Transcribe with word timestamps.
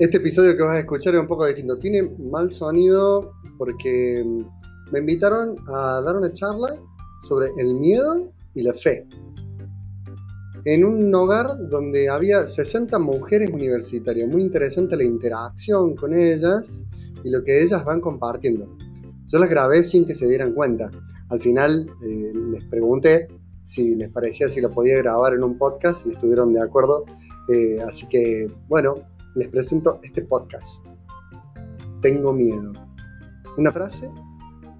Este 0.00 0.16
episodio 0.16 0.56
que 0.56 0.62
vas 0.62 0.76
a 0.76 0.78
escuchar 0.78 1.14
es 1.14 1.20
un 1.20 1.26
poco 1.26 1.44
distinto. 1.44 1.76
Tiene 1.76 2.02
mal 2.02 2.50
sonido 2.50 3.34
porque 3.58 4.24
me 4.90 4.98
invitaron 4.98 5.56
a 5.68 6.00
dar 6.00 6.16
una 6.16 6.32
charla 6.32 6.74
sobre 7.20 7.48
el 7.58 7.74
miedo 7.74 8.32
y 8.54 8.62
la 8.62 8.72
fe. 8.72 9.06
En 10.64 10.86
un 10.86 11.14
hogar 11.14 11.68
donde 11.68 12.08
había 12.08 12.46
60 12.46 12.98
mujeres 12.98 13.50
universitarias. 13.50 14.26
Muy 14.26 14.40
interesante 14.40 14.96
la 14.96 15.04
interacción 15.04 15.94
con 15.96 16.18
ellas 16.18 16.82
y 17.22 17.28
lo 17.28 17.44
que 17.44 17.62
ellas 17.62 17.84
van 17.84 18.00
compartiendo. 18.00 18.74
Yo 19.26 19.38
las 19.38 19.50
grabé 19.50 19.84
sin 19.84 20.06
que 20.06 20.14
se 20.14 20.26
dieran 20.26 20.54
cuenta. 20.54 20.90
Al 21.28 21.42
final 21.42 21.90
eh, 22.02 22.32
les 22.52 22.64
pregunté 22.64 23.28
si 23.64 23.96
les 23.96 24.08
parecía 24.08 24.48
si 24.48 24.62
lo 24.62 24.70
podía 24.70 24.96
grabar 24.96 25.34
en 25.34 25.44
un 25.44 25.58
podcast 25.58 26.06
y 26.06 26.12
estuvieron 26.12 26.54
de 26.54 26.62
acuerdo. 26.62 27.04
Eh, 27.50 27.82
así 27.82 28.08
que, 28.08 28.50
bueno, 28.66 28.94
les 29.34 29.48
presento 29.48 30.00
este 30.02 30.22
podcast. 30.22 30.84
Tengo 32.00 32.32
miedo. 32.32 32.72
Una 33.56 33.72
frase 33.72 34.10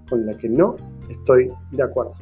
con 0.09 0.25
la 0.25 0.35
que 0.37 0.49
no 0.49 0.75
estoy 1.09 1.51
de 1.71 1.83
acuerdo. 1.83 2.15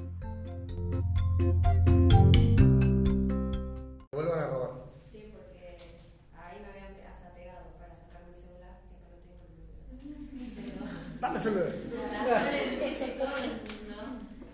vuelvan 4.12 4.40
a 4.40 4.48
robar. 4.48 4.72
Sí, 5.10 5.32
porque 5.34 5.78
ahí 6.36 6.58
me 6.62 6.68
habían 6.70 6.94
hasta 7.08 7.34
pegado 7.36 7.66
para 7.80 7.96
sacar 7.96 8.22
mi 8.28 8.36
celular. 8.36 8.80
Dame 11.22 11.36
el 11.38 11.42
celular. 11.42 11.68
Pero 11.90 12.02
para 12.04 12.40
hacer 12.40 12.84
ese 12.84 13.18
con, 13.18 13.30
¿no? 13.90 14.02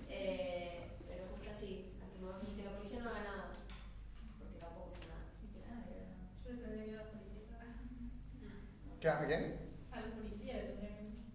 Eh, 0.09 0.91
pero 1.07 1.23
justo 1.31 1.49
así, 1.51 1.91
a 2.01 2.05
que, 2.11 2.19
no- 2.21 2.55
que 2.55 2.63
la 2.63 2.71
policía 2.77 2.99
no 3.03 3.09
haga 3.09 3.23
nada, 3.23 3.45
porque 4.39 4.57
tampoco 4.59 4.91
es 4.93 5.07
nada. 5.09 5.25
Yo 6.45 6.51
le 6.51 6.57
tendría 6.59 6.85
miedo 6.85 6.99
a 6.99 7.03
la 7.03 7.09
policía. 7.09 7.57
¿Qué? 9.05 9.11
¿A 9.11 9.27
qué? 9.27 9.37
A 9.93 10.01
la 10.01 10.15
policía 10.17 10.53
le 10.57 10.81
tendría 10.81 10.97
miedo. 10.97 11.29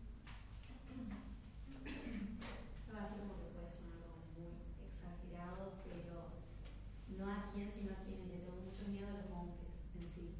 Yo 2.82 2.98
así 2.98 3.14
como 3.22 3.38
que 3.38 3.54
puede 3.54 3.70
sonar 3.70 4.02
como 4.10 4.26
muy 4.34 4.58
exagerado, 4.90 5.78
pero 5.86 6.34
no 7.14 7.30
a 7.30 7.54
quién, 7.54 7.70
sino 7.70 7.94
a 7.94 8.02
quienes 8.02 8.26
le 8.26 8.42
tengo 8.42 8.58
mucho 8.66 8.90
miedo 8.90 9.06
a 9.06 9.22
los 9.22 9.30
hombres 9.30 9.70
en 9.94 10.02
sí. 10.10 10.34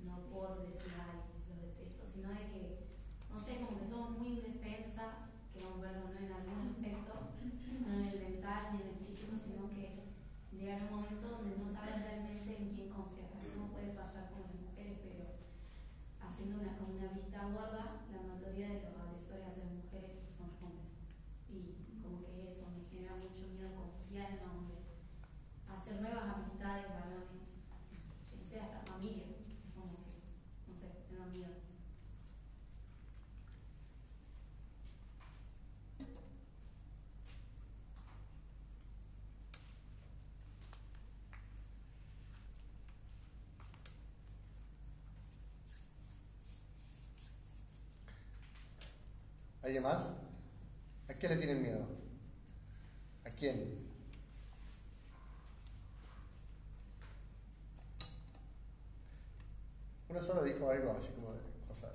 No 0.00 0.24
por 0.32 0.64
decir, 0.64 0.96
ay, 0.96 1.20
los 1.52 1.60
detesto, 1.60 2.08
sino 2.08 2.32
de 2.32 2.48
que, 2.48 2.96
no 3.28 3.36
sé, 3.36 3.60
como 3.60 3.76
que 3.76 3.84
somos 3.84 4.16
muy 4.16 4.40
indefensas, 4.40 5.28
que 5.52 5.60
vamos 5.60 5.84
a 5.84 5.92
verlo 5.92 6.08
no 6.08 6.16
en 6.16 6.32
algún 6.32 6.64
aspecto, 6.64 7.12
no 7.44 7.92
en 7.92 8.08
el 8.08 8.24
mental 8.24 8.72
ni 8.72 8.88
en 8.88 8.96
el 8.96 9.04
físico, 9.04 9.36
sino 9.36 9.68
que 9.68 10.16
llega 10.56 10.80
un 10.88 10.96
momento 10.96 11.28
donde 11.28 11.60
no 11.60 11.68
sabes 11.68 12.00
realmente 12.00 12.56
en 12.56 12.72
quién 12.72 12.88
confiar. 12.88 13.36
Así 13.36 13.52
como 13.52 13.68
puede 13.68 13.92
pasar 13.92 14.32
con 14.32 14.48
las 14.48 14.56
mujeres, 14.56 14.96
pero 15.04 15.36
haciendo 16.20 16.60
una, 16.60 16.76
como 16.76 16.94
una 16.94 17.08
vista 17.08 17.42
gorda, 17.50 18.06
la 18.12 18.22
mayoría 18.22 18.68
de 18.68 18.82
los 18.82 18.94
agresores 18.94 19.46
hacia 19.48 19.64
las 19.64 19.74
mujeres 19.74 20.22
son 20.36 20.50
hombres. 20.62 20.94
Y 21.48 21.98
como 22.02 22.22
que 22.22 22.46
eso 22.46 22.70
me 22.70 22.84
genera 22.84 23.16
mucho 23.16 23.48
miedo 23.48 23.74
confiar 23.74 24.38
en 24.38 24.46
hombres, 24.46 24.86
hacer 25.66 26.00
nuevas 26.00 26.28
amistades, 26.28 26.86
varones, 26.94 27.42
que 28.30 28.44
sea 28.44 28.64
hasta 28.64 28.92
familia, 28.92 29.24
como 29.74 29.86
que, 30.04 30.22
no 30.68 30.76
sé, 30.76 31.06
me 31.10 31.18
da 31.18 31.26
miedo. 31.26 31.68
¿Alguien 49.78 49.82
más? 49.96 50.12
¿A 51.08 51.14
qué 51.14 51.28
le 51.28 51.36
tienen 51.36 51.62
miedo? 51.62 51.86
¿A 53.24 53.30
quién? 53.30 53.86
Uno 60.08 60.22
solo 60.22 60.42
dijo 60.44 60.70
algo 60.70 60.92
así 60.92 61.10
como 61.12 61.32
de 61.32 61.40
cosas, 61.66 61.92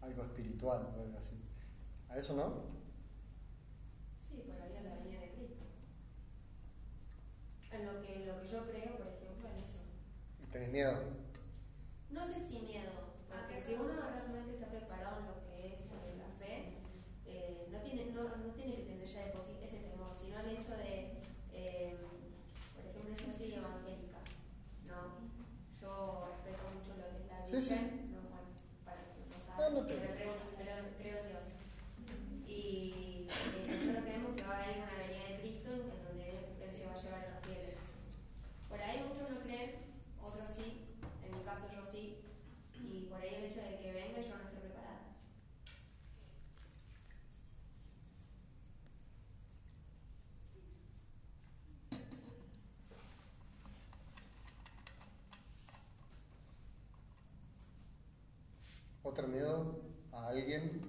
algo 0.00 0.22
espiritual 0.22 0.82
o 0.96 1.00
algo 1.02 1.18
así. 1.18 1.34
¿A 2.08 2.18
eso 2.18 2.34
no? 2.36 2.62
Sí, 4.30 4.42
por 4.46 4.60
ahí 4.60 4.72
la 4.84 4.94
venida 4.94 5.20
de 5.20 5.30
Cristo. 5.32 5.64
En 7.72 7.86
lo 7.86 8.00
que, 8.02 8.24
lo 8.26 8.40
que 8.40 8.48
yo 8.48 8.64
creo, 8.70 8.96
por 8.96 9.08
ejemplo, 9.08 9.48
en 9.50 9.64
eso. 9.64 9.78
¿Y 10.42 10.46
tenés 10.46 10.70
miedo? 10.70 10.96
No 12.10 12.24
sé 12.24 12.38
si 12.38 12.60
miedo, 12.60 12.92
porque 13.28 13.60
si 13.60 13.74
uno 13.74 13.92
realmente 14.00 14.54
está 14.54 14.68
preparado 14.68 15.18
en 15.20 15.26
lo 15.26 15.42
que 15.42 15.72
es 15.72 15.86
eh, 15.86 16.14
la 16.16 16.28
fe, 16.38 16.78
eh, 17.26 17.66
no, 17.72 17.78
tiene, 17.80 18.12
no, 18.12 18.22
no 18.36 18.52
tiene 18.54 18.76
que 18.76 18.82
tener 18.84 19.04
ya 19.06 19.24
de 19.26 19.32
por 19.32 19.44
sí 19.44 19.52
ese 19.60 19.78
temor, 19.78 20.14
sino 20.14 20.38
el 20.38 20.50
hecho 20.56 20.76
de, 20.76 21.18
eh, 21.52 21.96
por 22.74 22.86
ejemplo, 22.86 23.26
yo 23.26 23.36
soy 23.36 23.52
evangélica, 23.54 24.18
¿no? 24.86 25.26
Yo 25.82 26.28
respeto 26.30 26.62
mucho 26.72 26.94
lo 26.96 27.10
que 27.10 27.22
es 27.22 27.28
la 27.28 27.46
Sí, 27.46 27.60
sí, 27.62 27.74
Virgen, 27.74 27.90
sí. 27.90 28.10
no, 28.14 28.20
bueno, 28.30 28.48
para 28.84 29.02
que 29.12 29.20
no 29.26 29.36
No, 29.36 29.44
saben, 29.44 29.74
no 29.74 29.86
te- 29.86 29.94
pero 29.94 30.14
creo, 30.14 30.32
creo- 30.56 30.94
creo 30.98 31.18
en 31.18 31.28
Dios. 31.28 31.44
Y 32.46 33.26
eh, 33.28 33.62
nosotros 33.66 34.04
creemos 34.04 34.34
que 34.36 34.42
va 34.46 34.56
a 34.62 34.66
venir 34.66 34.82
una 34.86 34.96
venida 34.98 35.26
de 35.28 35.38
Cristo 35.42 35.70
en 35.74 35.80
en 35.90 36.04
donde 36.06 36.24
Él, 36.30 36.38
Él 36.62 36.72
se 36.74 36.86
va 36.86 36.94
a 36.94 37.02
llevar 37.02 37.20
a 37.26 37.34
los 37.34 37.46
fieles. 37.46 37.74
Por 38.70 38.80
ahí 38.80 39.02
muchos 39.06 39.28
no 39.30 39.40
creen, 39.42 39.70
otros 40.22 40.50
sí, 40.50 40.86
en 41.24 41.30
mi 41.36 41.42
caso 41.44 41.66
yo 41.74 41.82
sí, 41.90 42.18
y 42.74 43.06
por 43.10 43.20
ahí 43.20 43.34
el 43.34 43.44
hecho 43.44 43.60
de 43.62 43.78
que 43.78 43.92
venga 43.92 44.20
yo 44.20 44.34
no 44.36 44.42
estoy 44.46 44.60
preparada. 44.60 45.14
¿Otro 59.02 59.28
miedo 59.28 59.80
a 60.12 60.25
alguien? 60.36 60.80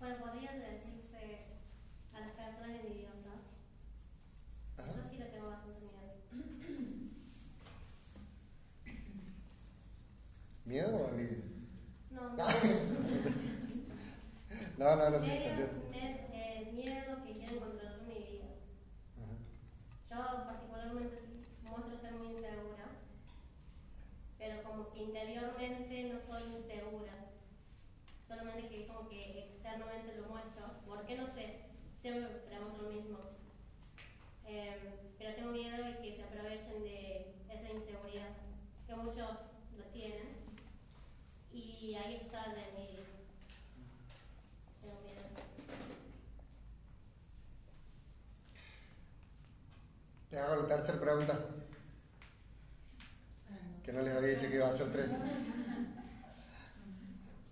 Bueno, 0.00 0.16
podría 0.18 0.52
decirse 0.52 1.46
a 2.14 2.20
las 2.20 2.30
personas 2.32 2.70
envidiosas. 2.80 3.40
Ajá. 4.78 4.90
Eso 4.90 5.08
sí 5.08 5.16
le 5.18 5.26
tengo 5.26 5.48
bastante 5.48 5.80
miedo. 5.80 6.02
¿Miedo 10.64 10.96
o 10.96 11.08
envidia? 11.10 11.44
No, 12.10 12.22
No. 12.30 12.36
miedo. 12.36 12.46
No, 14.78 14.96
no, 14.96 15.10
no, 15.10 15.20
sí, 15.20 15.26
Medio- 15.28 15.50
entiendo. 15.50 15.88
me- 15.90 16.28
eh, 16.32 16.72
miedo 16.72 17.22
que 17.24 17.32
quieren 17.34 17.58
controlar 17.60 18.02
mi 18.02 18.14
vida. 18.14 18.46
Ajá. 19.20 19.36
Yo 20.10 20.44
particularmente 20.46 21.18
muestro 21.62 22.00
ser 22.00 22.12
muy 22.14 22.28
insegura, 22.28 22.84
pero 24.38 24.62
como 24.64 24.90
que 24.92 25.06
interiormente 25.42 26.12
no 26.12 26.20
soy 26.20 26.44
insegura. 26.54 27.12
Solamente 28.28 28.68
que 28.68 28.86
como 28.86 29.08
que 29.08 29.40
externamente 29.40 30.14
lo 30.16 30.28
muestro. 30.28 30.66
¿Por 30.86 31.04
qué? 31.04 31.16
No 31.16 31.26
sé. 31.26 31.62
Siempre 32.00 32.26
pregunto 32.48 32.82
lo 32.82 32.90
mismo. 32.90 33.18
Eh, 34.46 34.76
pero 35.18 35.34
tengo 35.34 35.50
miedo 35.50 35.84
de 35.84 35.98
que 35.98 36.16
se 36.16 36.22
aprovechen 36.22 36.82
de 36.82 37.34
esa 37.48 37.70
inseguridad, 37.72 38.30
que 38.86 38.94
muchos 38.94 39.30
lo 39.76 39.84
tienen. 39.92 40.28
Y 41.52 41.94
ahí 41.94 42.20
está 42.22 42.46
la 42.52 42.68
envidia. 42.68 43.00
Tengo 44.80 45.00
miedo 45.00 45.22
de. 45.22 45.42
Les 50.30 50.40
hago 50.40 50.62
la 50.62 50.68
tercera 50.68 51.00
pregunta. 51.00 51.61
Que 53.84 53.92
no 53.92 54.02
les 54.02 54.14
había 54.14 54.30
dicho 54.36 54.48
que 54.48 54.56
iba 54.56 54.68
a 54.68 54.72
ser 54.76 54.90
tres. 54.92 55.10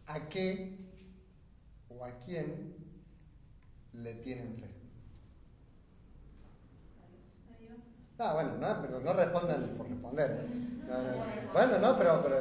¿A 0.07 0.29
qué 0.29 0.79
o 1.89 2.05
a 2.05 2.11
quién 2.25 2.75
le 3.93 4.15
tienen 4.15 4.57
fe? 4.57 4.71
Ah, 8.19 8.35
bueno, 8.35 8.59
no, 8.59 8.83
pero 8.83 9.01
no 9.01 9.13
respondan 9.15 9.75
por 9.79 9.89
responder. 9.89 10.47
No, 10.87 10.99
no, 11.03 11.11
no. 11.17 11.53
Bueno, 11.55 11.79
no, 11.79 11.97
pero, 11.97 12.23
pero 12.23 12.37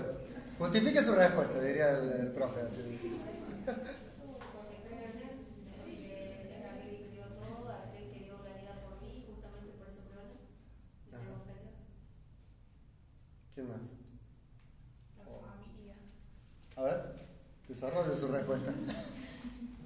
justifique 0.57 1.01
su 1.01 1.13
respuesta, 1.15 1.61
diría 1.61 1.91
el, 1.91 2.11
el 2.11 2.27
profe. 2.33 2.61
así. 2.61 2.81
Porque 3.63 4.75
creo 4.83 4.99
en 5.05 5.17
Dios, 5.17 5.31
porque 5.77 6.51
es 6.51 6.65
aquel 6.65 6.97
que 6.97 7.09
dio 7.13 7.23
todo, 7.27 7.69
aquel 7.71 8.11
que 8.11 8.19
dio 8.25 8.33
la 8.43 8.53
vida 8.59 8.73
por 8.83 9.01
mí, 9.01 9.23
justamente 9.25 9.71
por 9.77 9.87
eso 9.87 10.01
creo 10.09 10.23
en 10.23 10.31
él. 10.35 10.43
Y 11.07 11.15
Ajá. 11.15 11.23
tengo 11.23 11.39
fe 11.45 11.51
en 11.53 11.63
Dios. 11.63 11.79
¿Quién 13.55 13.67
más? 13.69 13.79
La 15.15 15.23
familia. 15.47 15.95
A 16.75 16.81
ver. 16.83 16.99
su 18.19 18.27
respuesta. 18.57 18.73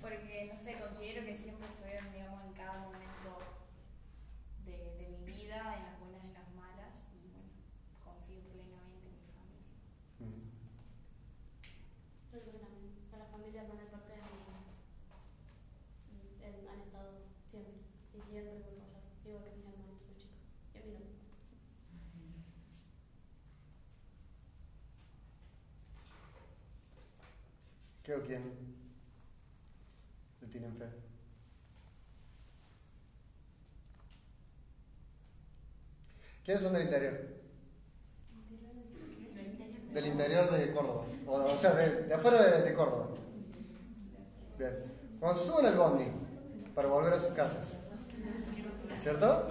Porque, 0.02 0.52
no 0.54 0.60
sé, 0.60 0.80
considero 0.80 1.26
que 1.26 1.36
siempre 1.36 1.68
estuvieron, 1.68 2.12
digamos, 2.14 2.44
en 2.46 2.54
cada 2.54 2.80
momento 2.80 3.30
de, 4.66 4.78
de 5.00 5.08
mi 5.10 5.26
vida, 5.26 5.76
en 5.78 5.84
las 5.84 6.00
buenas 6.00 6.24
y 6.24 6.28
en 6.28 6.34
las 6.34 6.50
malas, 6.56 6.94
y 7.12 7.28
bueno, 7.28 7.52
confío 8.04 8.40
plenamente 8.52 9.08
en 9.12 9.16
mi 9.20 9.28
familia. 9.36 9.68
Mm. 10.20 10.48
Yo 12.32 12.40
creo 12.40 12.52
que 12.54 12.60
también. 12.60 12.94
A 13.14 13.18
la 13.18 13.26
familia 13.28 13.64
más 13.68 13.78
de 13.80 13.86
parte 13.86 14.12
de 14.14 14.22
mi 14.24 14.32
en- 16.44 16.68
han 16.68 16.82
estado 16.82 17.12
siempre. 17.46 17.74
Y 18.14 18.22
siempre 18.22 18.42
me 18.44 18.58
apoyaron. 18.64 19.04
Igual 19.26 19.44
que 19.44 19.52
mis 19.56 19.66
hermanos 19.68 20.02
muy 20.08 20.16
chicos. 20.16 20.40
Y 20.74 20.78
a 20.78 20.82
mí 20.82 20.92
no. 20.94 21.04
¿Qué 28.14 28.20
o 28.20 28.24
quién 28.24 28.44
le 30.40 30.48
tienen 30.48 30.78
fe? 30.78 30.86
¿Quiénes 36.46 36.62
son 36.62 36.74
del 36.74 36.84
interior? 36.84 37.28
Del 39.94 40.06
interior 40.06 40.52
de 40.52 40.72
Córdoba. 40.72 41.06
O, 41.26 41.32
o 41.32 41.58
sea, 41.58 41.74
de, 41.74 42.04
de 42.04 42.14
afuera 42.14 42.44
de, 42.44 42.62
de 42.62 42.74
Córdoba. 42.76 43.08
Bien. 44.60 44.84
Cuando 45.20 45.40
se 45.40 45.48
suben 45.48 45.66
al 45.66 45.76
bondi 45.78 46.06
para 46.76 46.90
volver 46.90 47.14
a 47.14 47.20
sus 47.20 47.34
casas. 47.34 47.80
¿Cierto? 49.02 49.50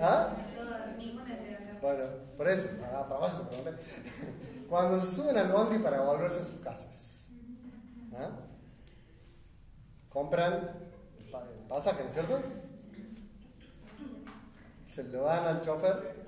¿Ah? 0.00 0.36
Bueno, 1.80 2.04
por 2.36 2.48
eso. 2.48 2.68
Ah, 2.82 3.06
para 3.08 3.16
abajo 3.16 3.42
te 3.42 3.56
pregunté. 3.56 3.82
Cuando 4.72 4.96
se 4.96 5.16
suben 5.16 5.36
al 5.36 5.52
bondi 5.52 5.76
para 5.80 6.00
volverse 6.00 6.40
a 6.40 6.44
sus 6.46 6.58
casas. 6.60 7.28
¿ah? 8.14 8.30
Compran 10.08 10.54
el 11.18 11.30
pa- 11.30 11.42
el 11.46 11.66
pasaje, 11.68 12.02
¿no 12.02 12.08
es 12.08 12.14
cierto? 12.14 12.40
Se 14.86 15.04
lo 15.04 15.24
dan 15.24 15.44
al 15.46 15.60
chofer, 15.60 16.24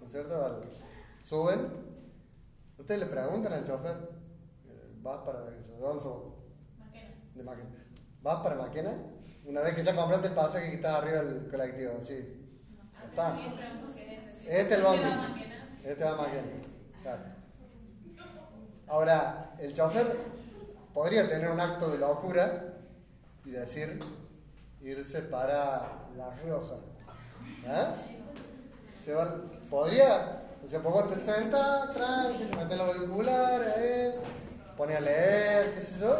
¿no 0.00 0.06
es 0.06 0.12
cierto? 0.12 0.62
Suben. 1.24 1.72
Ustedes 2.78 3.00
le 3.00 3.06
preguntan 3.06 3.52
al 3.54 3.64
chofer, 3.64 3.96
eh, 4.68 4.92
¿vas 5.02 5.16
para. 5.24 5.40
Maquena. 6.78 7.10
De 7.34 7.42
Maquena. 7.42 7.84
¿Vas 8.22 8.42
para 8.44 8.54
Maquena? 8.54 8.94
Una 9.44 9.62
vez 9.62 9.74
que 9.74 9.82
ya 9.82 9.96
compraste 9.96 10.28
el 10.28 10.34
pasaje 10.34 10.68
que 10.70 10.76
estás 10.76 10.94
arriba 11.02 11.24
del 11.24 11.48
colectivo, 11.50 11.94
sí. 12.00 12.14
Ya 12.94 13.04
está. 13.08 13.36
Este 14.46 14.60
es 14.60 14.70
el 14.70 14.82
bondi. 14.84 14.98
¿Qué 15.02 15.08
va 15.10 15.16
Maquena? 15.28 15.80
Este 15.82 16.04
va 16.04 16.16
Maquena. 16.16 16.42
Claro. 17.02 17.35
Ahora, 18.88 19.50
el 19.58 19.72
chofer 19.72 20.16
podría 20.94 21.28
tener 21.28 21.50
un 21.50 21.60
acto 21.60 21.90
de 21.90 21.98
locura 21.98 22.74
y 23.44 23.50
decir 23.50 23.98
irse 24.80 25.22
para 25.22 25.82
La 26.16 26.30
Rioja. 26.42 26.76
¿Ah? 27.68 27.94
Se 29.02 29.12
va- 29.12 29.36
podría, 29.68 30.42
o 30.64 30.68
sea, 30.68 30.78
vos 30.80 31.12
te 31.12 31.20
sentás, 31.20 31.92
tranquilo, 31.94 32.56
metés 32.56 32.78
los 32.78 32.94
auriculares, 32.96 33.74
eh, 33.78 34.14
pone 34.76 34.96
a 34.96 35.00
leer, 35.00 35.74
qué 35.74 35.82
sé 35.82 35.98
yo. 35.98 36.18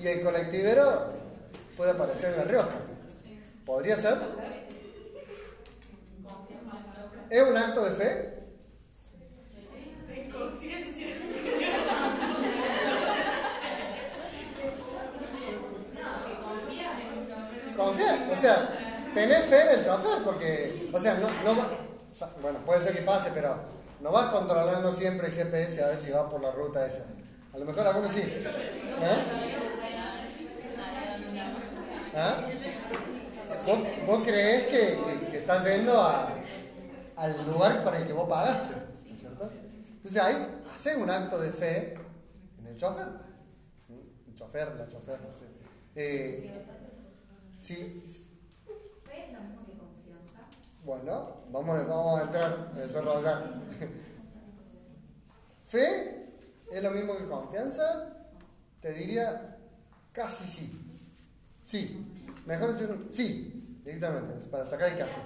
Y 0.00 0.06
el 0.06 0.22
colectivero 0.22 1.12
puede 1.76 1.90
aparecer 1.92 2.32
en 2.32 2.38
La 2.38 2.44
Rioja. 2.44 2.68
¿Podría 3.66 3.96
ser? 3.96 4.16
¿Es 7.28 7.42
un 7.42 7.56
acto 7.56 7.84
de 7.84 7.90
fe? 7.92 8.39
Confía, 17.76 18.28
o 18.30 18.40
sea, 18.40 19.08
tenés 19.14 19.44
fe 19.46 19.62
en 19.62 19.78
el 19.78 19.84
chofer, 19.84 20.22
porque, 20.24 20.90
o 20.92 21.00
sea, 21.00 21.14
no, 21.14 21.28
no 21.44 21.54
bueno, 22.42 22.58
puede 22.64 22.82
ser 22.82 22.94
que 22.94 23.02
pase, 23.02 23.30
pero 23.32 23.56
no 24.00 24.12
vas 24.12 24.30
controlando 24.30 24.92
siempre 24.92 25.28
el 25.28 25.32
GPS 25.32 25.82
a 25.82 25.88
ver 25.88 25.98
si 25.98 26.10
va 26.10 26.28
por 26.28 26.42
la 26.42 26.50
ruta 26.50 26.86
esa. 26.86 27.04
A 27.54 27.58
lo 27.58 27.64
mejor 27.64 27.86
algunos 27.86 28.12
sí. 28.12 28.20
¿Eh? 28.20 29.18
¿Ah? 32.14 32.44
¿Vos, 33.66 33.78
vos 34.06 34.22
que, 34.24 34.32
que, 34.32 35.30
que 35.30 35.38
estás 35.38 35.64
yendo 35.64 36.06
al 37.16 37.46
lugar 37.46 37.84
para 37.84 37.98
el 37.98 38.06
que 38.06 38.12
vos 38.12 38.28
pagaste. 38.28 38.79
Entonces 40.02 40.22
ahí 40.22 40.60
haces 40.74 40.96
un 40.96 41.10
acto 41.10 41.38
de 41.38 41.52
fe 41.52 41.94
en 42.58 42.66
el 42.66 42.76
chofer. 42.76 43.06
El 44.26 44.34
chofer, 44.34 44.74
la 44.74 44.88
chofer, 44.88 45.20
no 45.20 45.34
sé. 45.34 45.44
Eh, 45.94 46.64
sí, 47.58 48.02
¿Fe 49.04 49.26
es 49.26 49.32
lo 49.34 49.40
mismo 49.40 49.66
que 49.66 49.76
confianza? 49.76 50.40
bueno, 50.84 51.42
vamos, 51.50 51.86
vamos 51.86 52.20
a 52.20 52.22
entrar 52.24 52.70
a 52.74 52.78
desarrollar. 52.78 53.54
Fe 55.66 56.32
es 56.72 56.82
lo 56.82 56.90
mismo 56.92 57.16
que 57.18 57.26
confianza, 57.26 58.16
te 58.80 58.92
diría 58.94 59.58
casi 60.12 60.44
sí. 60.44 60.86
Sí, 61.62 62.32
mejor 62.46 62.74
dicho, 62.76 62.96
sí, 63.10 63.78
directamente, 63.84 64.34
para 64.48 64.64
sacar 64.64 64.92
el 64.92 64.98
caso. 64.98 65.18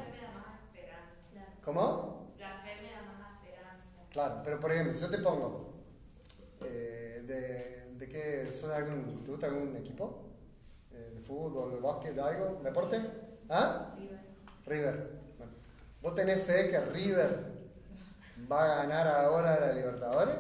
¿Cómo? 1.65 2.35
La 2.39 2.59
fe 2.63 2.83
me 2.83 2.91
da 2.91 3.03
más 3.19 3.43
esperanza. 3.43 4.04
Claro, 4.15 4.43
pero 4.45 4.61
por 4.61 4.71
ejemplo, 4.71 4.95
si 4.95 5.01
yo 5.01 5.11
te 5.11 5.19
pongo, 5.19 5.75
eh, 6.65 7.21
de, 7.27 7.97
de 7.99 8.09
qué, 8.09 8.49
sos 8.53 8.71
algún, 8.71 9.25
¿te 9.25 9.31
gusta 9.33 9.47
algún 9.49 9.77
equipo? 9.77 10.23
Eh, 10.93 11.11
¿De 11.17 11.21
fútbol, 11.21 11.75
de 11.75 11.81
básquet, 11.81 12.15
de 12.15 12.23
algo? 12.23 12.61
¿Deporte? 12.63 13.01
¿Ah? 13.49 13.93
River. 13.97 14.21
River. 14.67 15.11
Bueno, 15.37 15.53
¿Vos 16.01 16.15
tenés 16.15 16.45
fe 16.45 16.71
que 16.71 16.81
River 16.81 17.45
va 18.51 18.63
a 18.63 18.77
ganar 18.85 19.09
ahora 19.09 19.59
la 19.59 19.73
Libertadores? 19.73 20.37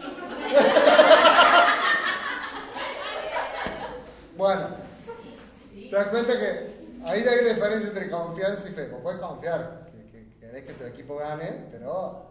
Bueno, 4.36 4.68
te 5.74 5.90
das 5.90 6.06
cuenta 6.06 6.32
que 6.32 6.46
ahí 7.04 7.20
hay 7.20 7.38
una 7.40 7.54
diferencia 7.54 7.88
entre 7.88 8.08
confianza 8.08 8.66
y 8.66 8.72
fe. 8.72 8.88
Vos 8.88 9.02
podés 9.02 9.20
confiar 9.20 9.79
querés 10.50 10.66
que 10.66 10.74
tu 10.74 10.84
equipo 10.84 11.16
gane, 11.16 11.70
pero 11.70 12.26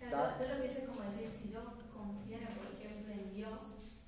Claro, 0.00 0.32
yo, 0.40 0.48
lo 0.48 0.62
pienso 0.64 0.80
como 0.88 1.04
decir, 1.12 1.28
si 1.28 1.52
yo 1.52 1.60
confiara, 1.92 2.48
por 2.56 2.72
ejemplo, 2.72 3.12
en 3.12 3.34
Dios, 3.36 3.60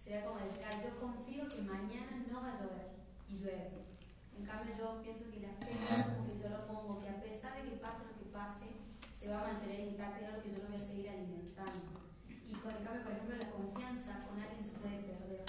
sería 0.02 0.24
como 0.24 0.40
decir, 0.40 0.64
ah, 0.64 0.80
yo 0.80 0.88
confío 0.98 1.46
que 1.46 1.62
mañana 1.68 2.24
no 2.32 2.40
va 2.40 2.48
a 2.48 2.58
llover 2.58 2.96
y 3.28 3.38
llueve. 3.38 3.92
En 4.34 4.46
cambio, 4.48 4.72
yo 4.74 5.02
pienso 5.04 5.28
que 5.30 5.44
la 5.44 5.52
fe 5.60 5.76
es 5.76 6.02
como 6.08 6.26
que 6.26 6.40
yo 6.40 6.48
lo 6.48 6.66
pongo, 6.66 6.98
que 6.98 7.10
a 7.12 7.20
pesar 7.20 7.60
de 7.60 7.68
que 7.68 7.76
pase 7.76 8.08
lo 8.08 8.16
que 8.16 8.32
pase, 8.32 8.72
se 9.20 9.28
va 9.28 9.44
a 9.44 9.52
mantener 9.52 9.92
intacto 9.92 10.16
y 10.18 10.24
algo 10.24 10.42
que 10.42 10.50
yo 10.50 10.58
lo 10.64 10.72
voy 10.72 10.80
a 10.80 10.82
seguir 10.82 11.08
alimentando. 11.12 11.92
Y 12.24 12.54
con, 12.56 12.72
en 12.72 12.82
cambio, 12.82 13.04
por 13.04 13.12
ejemplo, 13.12 13.36
la 13.36 13.50
confianza 13.52 14.24
con 14.26 14.40
alguien 14.40 14.64
se 14.64 14.72
puede 14.80 14.96
perder. 15.06 15.44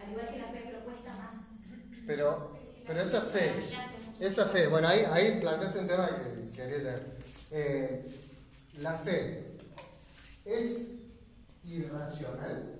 Al 0.00 0.08
igual 0.08 0.28
que 0.32 0.38
la 0.40 0.50
fe, 0.50 0.60
pero 0.64 0.84
cuesta 0.88 1.12
más. 1.20 1.36
Pero, 2.08 2.56
pero 2.88 2.98
esa 2.98 3.20
fe, 3.20 3.70
esa 4.18 4.46
fe, 4.46 4.66
bueno, 4.66 4.88
ahí, 4.88 5.04
ahí 5.12 5.38
planteaste 5.38 5.78
un 5.78 5.86
tema 5.86 6.08
que 6.08 6.41
Eh, 7.50 8.04
la 8.80 8.92
fe 8.98 9.44
es 10.44 10.82
irracional. 11.64 12.76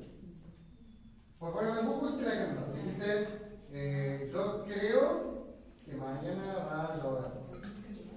Por 1.38 1.64
ejemplo, 1.64 1.82
vos 1.84 2.00
pusiste 2.00 2.26
el 2.26 2.32
ejemplo, 2.32 2.66
dijiste, 2.74 3.28
eh, 3.72 4.30
yo 4.32 4.64
creo 4.64 5.56
que 5.84 5.94
mañana 5.94 6.54
va 6.54 6.84
a 6.84 6.96
llover. 6.98 7.32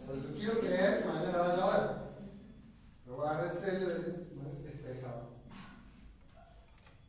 O 0.08 0.16
yo 0.16 0.36
quiero 0.38 0.60
creer 0.60 1.02
que 1.02 1.08
mañana 1.08 1.38
va 1.38 1.54
a 1.54 1.56
llover. 1.56 1.90
Pero 3.04 3.16
voy 3.16 3.28
a 3.28 3.30
agarrar 3.32 3.52
el 3.54 3.58
celo 3.58 3.90
y 3.90 3.94
decir, 3.94 4.28
no, 4.36 4.64
despejado. 4.64 5.30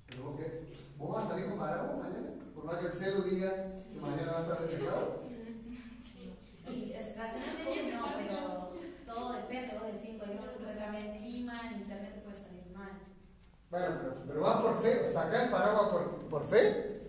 Pero 0.07 0.23
vos, 0.23 0.41
qué? 0.41 0.67
¿Vos 0.97 1.15
vas 1.15 1.25
a 1.25 1.29
salir 1.29 1.47
con 1.49 1.59
paraguas 1.59 1.99
mañana? 1.99 2.29
Por 2.55 2.65
más 2.65 2.79
que 2.79 2.87
el 2.87 2.93
celo 2.93 3.23
diga 3.23 3.73
que 3.93 4.01
mañana 4.01 4.33
va 4.33 4.39
a 4.39 4.43
estar 4.43 4.63
despejado. 4.63 5.26
Y 6.69 6.93
es, 6.93 7.17
racionalmente 7.17 7.93
no, 7.93 8.05
pero 8.17 8.73
todo 9.07 9.33
depende. 9.35 9.79
Vos 9.79 9.93
decís, 9.93 10.17
cualquier 10.19 10.41
momento 10.41 10.59
puede 10.63 10.77
cambiar 10.79 11.03
el 11.07 11.19
clima, 11.19 11.61
en 11.73 11.81
internet 11.83 12.15
te 12.15 12.21
puede 12.21 12.37
salir 12.37 12.67
mal. 12.75 12.91
Bueno, 13.71 13.87
pero, 14.01 14.15
pero 14.27 14.41
vas 14.41 14.61
por 14.61 14.83
fe, 14.83 15.13
sacar 15.13 15.45
el 15.45 15.51
paraguas 15.51 15.89
por, 15.91 16.11
por 16.29 16.47
fe 16.49 17.01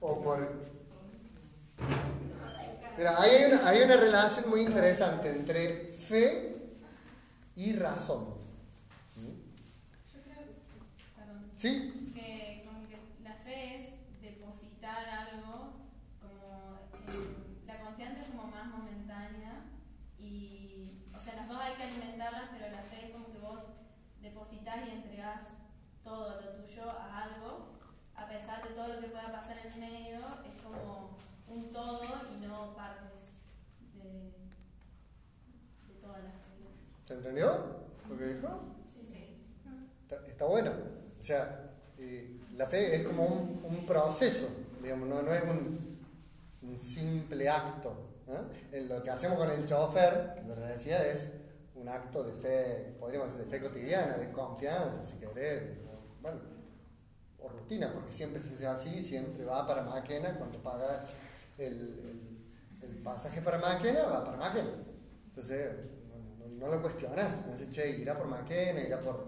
o 0.00 0.20
por. 0.22 0.64
Mira, 2.96 3.20
ahí 3.20 3.30
hay, 3.30 3.44
una, 3.52 3.68
hay 3.68 3.82
una 3.82 3.96
relación 3.96 4.48
muy 4.48 4.60
interesante 4.60 5.28
entre 5.30 5.92
fe 5.94 6.56
y 7.56 7.72
razón. 7.74 8.34
Yo 10.12 10.20
creo, 10.22 10.44
perdón, 11.16 11.50
¿Sí? 11.56 12.12
que 12.14 12.64
como 12.66 12.86
que 12.88 12.96
la 13.24 13.34
fe 13.34 13.74
es 13.74 14.20
depositar 14.22 15.08
algo, 15.08 15.72
como 16.20 16.78
en- 17.08 17.66
la 17.66 17.80
confianza 17.80 18.22
es 18.22 18.28
como 18.28 18.44
más 18.46 18.70
momentánea 18.70 19.64
y, 20.20 21.02
o 21.16 21.20
sea, 21.20 21.34
las 21.34 21.48
dos 21.48 21.58
hay 21.60 21.74
que 21.74 21.82
alimentarlas, 21.82 22.50
pero 22.52 22.70
la 22.70 22.82
fe 22.82 23.06
es 23.06 23.12
como 23.12 23.32
que 23.32 23.38
vos 23.38 23.60
depositas 24.22 24.86
y 24.86 24.90
entregas 24.90 25.46
a 26.90 27.22
algo, 27.24 27.66
a 28.14 28.28
pesar 28.28 28.62
de 28.62 28.70
todo 28.70 28.88
lo 28.88 29.00
que 29.00 29.08
pueda 29.08 29.32
pasar 29.32 29.58
en 29.58 29.72
el 29.72 29.78
medio, 29.80 30.18
es 30.18 30.62
como 30.62 31.16
un 31.48 31.72
todo 31.72 32.02
y 32.34 32.46
no 32.46 32.74
partes 32.74 33.34
de, 33.94 34.32
de 35.88 36.00
todas 36.00 36.22
las 36.24 36.32
cosas. 36.34 36.72
¿Se 37.06 37.14
entendió 37.14 37.84
lo 38.08 38.16
que 38.18 38.24
dijo? 38.26 38.48
Sí, 38.92 39.04
sí. 39.04 39.36
Está, 40.02 40.26
está 40.26 40.44
bueno. 40.44 40.72
O 41.18 41.22
sea, 41.22 41.70
eh, 41.98 42.40
la 42.52 42.66
fe 42.66 42.96
es 42.96 43.06
como 43.06 43.24
un, 43.24 43.64
un 43.64 43.86
proceso, 43.86 44.48
digamos, 44.82 45.08
no, 45.08 45.22
no 45.22 45.32
es 45.32 45.42
un, 45.42 45.98
un 46.62 46.78
simple 46.78 47.48
acto. 47.48 48.10
Lo 48.72 49.02
que 49.02 49.10
hacemos 49.10 49.36
con 49.36 49.50
el 49.50 49.64
chofer, 49.66 50.32
que 50.34 50.40
se 50.40 50.56
les 50.56 50.68
decía, 50.70 51.06
es 51.06 51.30
un 51.74 51.88
acto 51.88 52.24
de 52.24 52.32
fe, 52.32 52.96
podríamos 52.98 53.30
decir, 53.32 53.44
de 53.44 53.50
fe 53.50 53.62
cotidiana, 53.62 54.16
de 54.16 54.32
confianza, 54.32 55.04
si 55.04 55.16
querés, 55.18 55.76
bueno, 56.22 56.40
o 57.44 57.48
rutina, 57.48 57.92
porque 57.92 58.12
siempre 58.12 58.42
se 58.42 58.54
hace 58.66 58.66
así, 58.66 59.02
siempre 59.02 59.44
va 59.44 59.66
para 59.66 59.82
Máquena, 59.82 60.36
cuando 60.38 60.58
pagas 60.62 61.14
el, 61.58 61.74
el- 61.74 62.34
el 62.90 62.96
pasaje 63.02 63.40
para 63.42 63.58
Máquena, 63.58 64.02
va 64.06 64.24
para 64.24 64.36
Máquena. 64.36 64.68
Entonces, 65.26 65.72
no, 66.08 66.46
no- 66.46 66.54
no 66.66 66.74
lo 66.74 66.82
cuestionas, 66.82 67.46
no 67.46 67.52
dices, 67.52 67.70
che, 67.70 67.90
irá 67.90 68.16
por 68.16 68.26
Máquena, 68.26 68.80
irá 68.80 69.00
por 69.00 69.26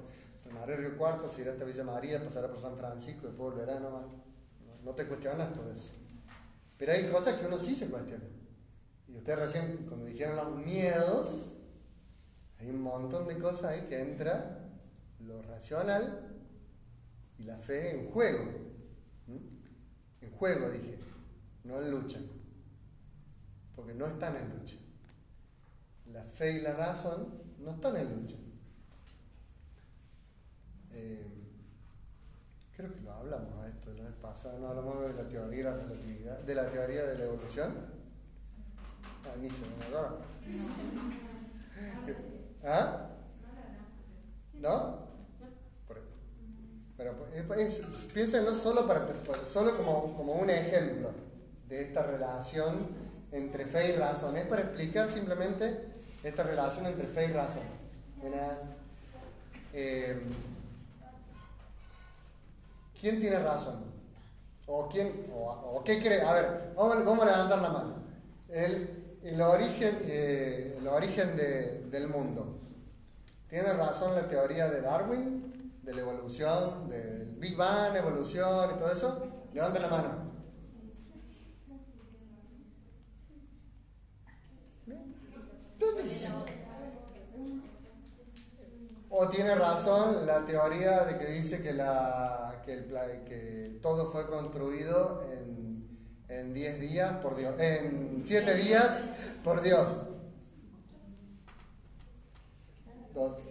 María 0.52 0.76
Río 0.76 0.96
Cuarto, 0.96 1.28
si 1.28 1.42
irá 1.42 1.52
hasta 1.52 1.64
Villa 1.64 1.84
María, 1.84 2.22
pasará 2.22 2.48
por 2.48 2.58
San 2.58 2.76
Francisco, 2.76 3.26
después 3.26 3.54
volverá, 3.54 3.78
no, 3.80 4.24
no 4.82 4.94
te 4.94 5.06
cuestionas 5.06 5.52
todo 5.52 5.70
eso. 5.70 5.90
Pero 6.78 6.92
hay 6.92 7.08
cosas 7.10 7.34
que 7.34 7.46
uno 7.46 7.58
sí 7.58 7.74
se 7.74 7.88
cuestiona. 7.88 8.24
Y 9.08 9.16
ustedes 9.16 9.38
recién, 9.38 9.86
cuando 9.88 10.06
dijeron 10.06 10.36
los 10.36 10.56
miedos, 10.56 11.54
hay 12.58 12.68
un 12.70 12.80
montón 12.82 13.26
de 13.26 13.38
cosas 13.38 13.64
ahí 13.72 13.82
que 13.88 14.00
entra 14.00 14.58
lo 15.20 15.42
racional 15.42 16.25
y 17.38 17.44
la 17.44 17.56
fe 17.58 18.00
en 18.00 18.10
juego. 18.10 18.44
¿Mm? 19.26 20.24
En 20.24 20.30
juego, 20.32 20.70
dije, 20.70 20.98
no 21.64 21.80
en 21.80 21.90
lucha. 21.90 22.18
Porque 23.74 23.94
no 23.94 24.06
están 24.06 24.36
en 24.36 24.50
lucha. 24.50 24.76
La 26.12 26.24
fe 26.24 26.52
y 26.52 26.60
la 26.60 26.74
razón 26.74 27.42
no 27.58 27.72
están 27.72 27.96
en 27.96 28.14
lucha. 28.14 28.36
Eh, 30.92 31.26
creo 32.74 32.94
que 32.94 33.00
lo 33.00 33.12
hablamos 33.12 33.52
a 33.58 33.68
esto 33.68 33.92
la 33.92 34.04
vez 34.04 34.14
pasada, 34.14 34.58
no 34.58 34.68
hablamos 34.68 35.02
de 35.02 35.22
la 35.22 35.28
teoría 35.28 35.58
de 35.58 35.64
la 35.64 35.76
relatividad, 35.76 36.38
de 36.40 36.54
la 36.54 36.70
teoría 36.70 37.04
de 37.04 37.18
la 37.18 37.24
evolución. 37.24 37.74
Ah, 39.24 39.36
ni 39.40 39.50
se 39.50 39.66
me 39.66 39.84
acuerdo. 39.84 40.20
¿Ah? 42.64 43.10
¿No? 44.54 45.05
Pero 46.96 47.14
es, 47.34 47.78
es- 47.78 47.86
piénsenlo 48.14 48.54
solo, 48.54 48.86
para, 48.86 49.06
solo 49.46 49.76
como, 49.76 50.32
un 50.34 50.50
ejemplo 50.50 51.10
de 51.68 51.82
esta 51.82 52.02
relación 52.02 52.88
entre 53.32 53.66
fe 53.66 53.90
y 53.90 53.96
razón. 53.96 54.36
Es 54.36 54.44
para 54.46 54.62
explicar 54.62 55.08
simplemente 55.10 55.84
esta 56.22 56.42
relación 56.42 56.86
entre 56.86 57.06
fe 57.06 57.26
y 57.26 57.32
razón. 57.32 57.62
Eh, 59.72 60.18
¿Quién 62.98 63.20
tiene 63.20 63.38
razón? 63.40 63.84
¿O, 64.66 64.88
quién, 64.88 65.26
o, 65.32 65.82
qué 65.84 66.00
cree? 66.00 66.22
A 66.22 66.32
ver, 66.32 66.72
vamos, 66.74 67.22
a 67.22 67.26
levantar 67.26 67.60
la 67.60 67.68
mano. 67.68 67.94
El, 68.48 69.18
el 69.22 69.40
origen, 69.40 69.98
eh, 70.06 70.76
el 70.80 70.88
origen 70.88 71.36
de- 71.36 71.82
del 71.90 72.08
mundo. 72.08 72.58
¿Tiene 73.48 73.72
razón 73.74 74.14
la 74.14 74.26
teoría 74.26 74.68
de 74.70 74.80
Darwin? 74.80 75.45
De 75.86 75.94
la 75.94 76.00
evolución, 76.00 76.88
del 76.88 77.36
Big 77.38 77.56
Bang, 77.56 77.96
evolución 77.96 78.72
y 78.74 78.78
todo 78.78 78.90
eso. 78.92 79.48
Levanten 79.54 79.82
la 79.82 79.88
mano. 79.88 80.26
O 89.08 89.28
tiene 89.28 89.54
razón 89.54 90.26
la 90.26 90.44
teoría 90.44 91.04
de 91.04 91.16
que 91.16 91.26
dice 91.26 91.62
que, 91.62 91.72
la, 91.72 92.60
que, 92.64 92.72
el 92.74 93.24
que 93.24 93.78
todo 93.80 94.10
fue 94.10 94.26
construido 94.26 95.24
en, 95.32 95.86
en 96.28 96.52
10 96.52 96.80
días 96.80 97.12
por 97.22 97.36
Dios, 97.36 97.54
en 97.58 98.22
7 98.24 98.54
días 98.56 99.04
por 99.42 99.62
Dios. 99.62 99.88
Dos. 103.14 103.46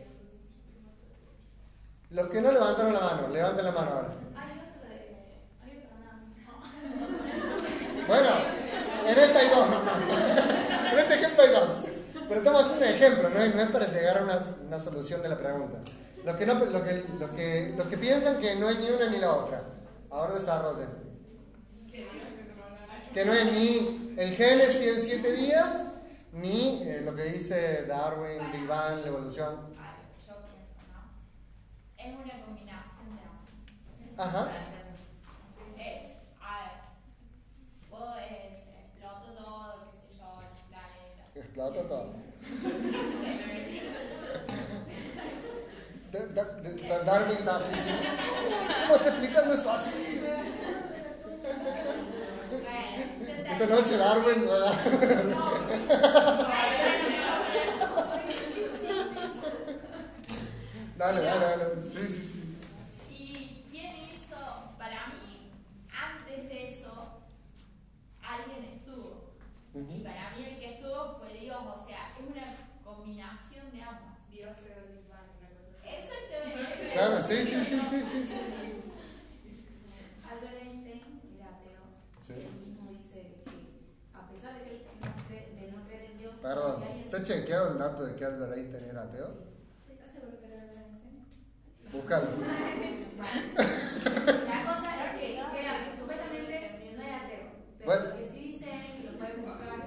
Los 2.16 2.28
que 2.30 2.42
no 2.42 2.50
levantaron 2.50 2.94
la 2.94 3.02
mano, 3.02 3.28
levanten 3.28 3.66
la 3.66 3.72
mano 3.74 3.92
ahora. 3.92 4.10
Hay. 4.38 4.52
Hay. 5.64 5.90
Bueno, 8.08 8.30
en 9.06 9.18
esta 9.18 9.40
hay 9.40 9.50
dos 9.50 9.70
nomás. 9.70 9.96
En 10.94 11.00
este 11.00 11.16
ejemplo 11.16 11.44
hay 11.44 11.50
dos. 11.50 11.70
Pero 12.14 12.36
estamos 12.36 12.64
haciendo 12.64 12.86
un 12.86 12.92
ejemplo, 12.94 13.30
no 13.30 13.40
es, 13.40 13.54
no 13.54 13.62
es 13.62 13.70
para 13.70 13.88
llegar 13.88 14.18
a 14.20 14.24
una, 14.24 14.40
una 14.66 14.80
solución 14.80 15.22
de 15.22 15.28
la 15.28 15.38
pregunta. 15.38 15.80
Los 16.24 16.36
que, 16.38 16.46
no, 16.46 16.54
los, 16.54 16.82
que, 16.84 17.06
los, 17.20 17.30
que, 17.32 17.74
los 17.78 17.88
que 17.88 17.98
piensan 17.98 18.40
que 18.40 18.56
no 18.56 18.70
es 18.70 18.80
ni 18.80 18.90
una 18.90 19.10
ni 19.10 19.20
la 19.20 19.34
otra, 19.34 19.64
ahora 20.10 20.36
desarrollen. 20.36 20.88
Que 23.14 23.26
no 23.26 23.34
es 23.34 23.52
ni 23.52 24.16
el 24.18 24.32
Génesis 24.36 24.88
en 24.88 25.02
siete 25.02 25.34
días, 25.34 25.84
ni 26.32 26.82
eh, 26.84 27.02
lo 27.04 27.14
que 27.14 27.24
dice 27.24 27.86
Darwin, 27.86 28.52
Big 28.54 28.66
Bang, 28.68 29.02
la 29.02 29.08
evolución. 29.08 29.76
A 29.78 29.94
ver, 29.94 30.08
yo 30.26 30.36
pienso, 30.46 30.80
¿no? 30.92 31.95
Es 32.06 32.14
una 32.14 32.46
combinación 32.46 33.08
de 33.16 33.22
ambos. 33.26 33.50
Ajá. 34.18 34.52
Es, 35.78 36.06
a 36.40 36.60
ver, 36.62 36.72
vos 37.90 38.16
es, 38.30 38.58
exploto 38.84 39.28
todo, 39.34 39.92
qué 39.92 39.98
sé 40.00 40.08
yo, 40.18 40.28
el 40.40 40.48
planeta. 40.70 41.24
Explota 41.36 41.82
todo. 41.88 42.08
Da- 46.12 46.28
da- 46.28 46.62
da- 46.88 47.04
Darwin 47.04 47.50
así, 47.50 47.74
sí. 47.74 47.92
¿Cómo 48.84 48.96
está 48.96 49.10
explicando 49.10 49.54
eso 49.54 49.72
así? 49.72 50.22
Esta 53.50 53.66
noche 53.68 53.98
Darwin 53.98 54.42
Dale, 60.98 61.22
dale, 61.22 61.46
dale. 61.46 61.90
Sí, 61.90 62.08
sí, 62.08 62.24
sí. 62.24 62.58
¿Y 63.12 63.66
quién 63.70 63.94
hizo? 64.10 64.38
Para 64.78 65.08
mí, 65.08 65.52
antes 65.92 66.50
de 66.50 66.68
eso, 66.68 67.22
alguien 68.22 68.64
estuvo. 68.76 69.32
Y 69.74 70.00
para 70.04 70.32
mí 70.36 70.46
el 70.46 70.58
que 70.60 70.76
estuvo 70.76 71.18
fue 71.20 71.34
Dios, 71.38 71.58
o 71.62 71.86
sea, 71.86 72.16
es 72.18 72.26
una 72.26 72.70
combinación 72.84 73.72
de 73.72 73.82
ambas. 73.82 74.16
Dios 74.32 74.52
creó 74.64 74.78
el 74.88 75.04
Bang, 75.10 75.28
una 75.40 75.50
cosa 75.50 75.76
así. 75.76 75.88
Exactamente. 76.00 76.94
Claro, 76.94 77.24
sí, 77.24 77.36
sí, 77.46 77.66
sí, 77.66 77.82
sí, 77.90 78.02
sí. 78.02 78.28
sí. 78.28 78.36
Albert 80.30 80.62
Einstein 80.64 81.22
era 81.38 81.50
ateo. 81.50 81.84
Sí. 82.26 82.34
Él 82.34 82.68
mismo 82.68 82.90
dice 82.92 83.44
que, 83.44 84.18
a 84.18 84.28
pesar 84.30 84.60
de 84.60 84.64
que 84.64 84.72
él 84.76 84.82
no 85.02 85.12
cree- 85.28 85.52
de 85.60 85.72
no 85.72 85.84
creer 85.86 86.12
en 86.12 86.18
Dios, 86.20 86.36
Perdón, 86.42 86.84
¿está 87.04 87.24
chequeado 87.24 87.72
el 87.74 87.78
dato 87.80 88.06
de 88.06 88.16
que 88.16 88.24
Albert 88.26 88.58
Einstein 88.58 88.90
era 88.90 89.02
ateo? 89.04 89.28
Sí. 89.28 89.92
¿Estás 89.94 90.12
seguro 90.14 90.40
que 90.40 90.46
era 90.48 90.64
el 90.64 90.70
Einstein? 90.78 91.26
Búscalo. 91.96 92.28
La 93.16 94.60
cosa 94.66 94.90
es 95.06 95.20
que, 95.20 95.28
que 95.52 95.60
era- 95.62 95.96
supuestamente 95.98 96.92
no 96.96 97.02
era 97.02 97.18
ateo, 97.26 97.46
pero 97.80 97.86
Bueno. 97.90 98.06
lo 98.06 98.16
que 98.18 98.26
sí 98.32 98.40
dicen, 98.52 98.80
que 99.02 99.04
lo 99.12 99.18
pueden 99.18 99.46
buscar, 99.46 99.80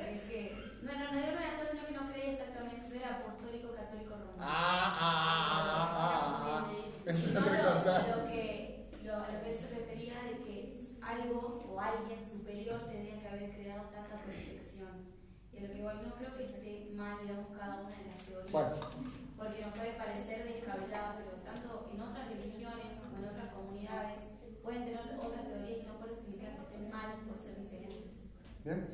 es 0.00 0.22
que 0.30 0.40
no, 0.82 0.92
no, 0.92 1.12
no 1.12 1.18
era 1.18 1.40
ateo, 1.54 1.66
sino 1.70 1.82
que 1.86 1.92
no 1.94 2.10
creía 2.12 2.32
exactamente, 2.32 2.88
no 2.88 2.94
era 2.94 3.08
apostólico 3.16 3.72
católico 3.74 4.10
romano. 4.16 4.36
Ah, 4.40 4.96
ah, 5.00 5.00
ah, 5.00 5.94
ah, 5.96 6.66
ah. 6.66 6.72
Esa 7.06 7.18
es 7.18 7.32
No, 7.34 7.40
otra 7.40 7.62
lo, 7.62 7.68
cosa. 7.74 7.92
lo 8.16 8.26
que, 8.28 8.88
lo, 9.04 9.12
lo 9.18 9.24
que 9.42 9.48
él 9.52 9.58
se 9.58 9.68
refería 9.78 10.14
de 10.22 10.34
que 10.44 10.56
algo 11.02 11.38
o 11.70 11.80
alguien 11.80 12.20
superior 12.24 12.80
tendría 12.88 13.20
que 13.20 13.28
haber 13.28 13.50
creado 13.54 13.82
tanta 13.90 14.16
perfección. 14.22 15.04
Y 15.52 15.58
a 15.58 15.60
lo 15.68 15.72
que 15.72 15.80
voy, 15.82 15.94
no 16.04 16.14
creo 16.16 16.34
que 16.36 16.44
esté 16.44 16.90
mal, 16.94 17.18
digamos, 17.22 17.46
cada 17.56 17.76
una 17.80 17.90
de 17.90 18.04
las 18.08 18.18
teorías. 18.26 18.50
Bueno. 18.52 19.23
Porque 19.44 19.60
nos 19.60 19.72
puede 19.76 19.92
parecer 19.92 20.44
descabellada, 20.48 21.16
pero 21.20 21.30
tanto 21.44 21.90
en 21.92 22.00
otras 22.00 22.28
religiones 22.28 22.96
o 23.04 23.18
en 23.18 23.24
otras 23.28 23.52
comunidades 23.52 24.20
pueden 24.62 24.84
tener 24.86 25.18
otras 25.20 25.44
teorías 25.44 25.78
y 25.82 25.86
no 25.86 25.98
por 26.00 26.08
eso 26.10 26.20
significa 26.22 26.56
que 26.56 26.62
estén 26.64 26.90
mal 26.90 27.12
por 27.28 27.38
ser 27.38 27.58
diferentes. 27.60 28.24
Bien. 28.64 28.88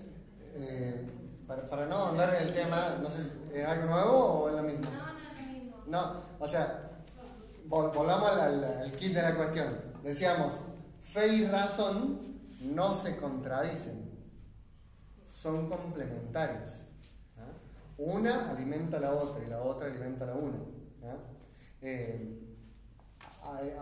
Eh, 0.54 1.07
para, 1.47 1.66
para 1.66 1.87
no 1.87 2.07
andar 2.09 2.35
en 2.35 2.42
el 2.49 2.54
tema, 2.54 2.99
no 3.00 3.09
sé, 3.09 3.30
¿es 3.54 3.64
algo 3.64 3.87
nuevo 3.87 4.16
o 4.19 4.49
es 4.49 4.54
lo 4.57 4.62
mismo? 4.64 4.90
No, 4.90 5.12
no, 5.12 5.40
es 5.40 5.47
lo 5.47 5.52
mismo. 5.52 5.76
No, 5.87 6.14
o 6.40 6.49
sea, 6.49 6.90
vol- 7.69 7.92
volvamos 7.95 8.30
al, 8.33 8.40
al- 8.40 8.64
al 8.83 8.92
kit 8.92 9.14
de 9.14 9.23
la 9.23 9.35
cuestión. 9.37 9.69
Decíamos, 10.02 10.52
fe 11.04 11.28
y 11.28 11.47
razón 11.47 12.40
no 12.61 12.92
se 12.92 13.16
contradicen, 13.16 14.11
son 15.33 15.69
complementarias. 15.69 16.89
Una 18.02 18.50
alimenta 18.50 18.97
a 18.97 19.00
la 19.00 19.12
otra 19.12 19.45
y 19.45 19.49
la 19.50 19.61
otra 19.62 19.87
alimenta 19.88 20.25
a 20.25 20.28
la 20.28 20.35
una. 20.35 20.59
Eh, 21.83 22.38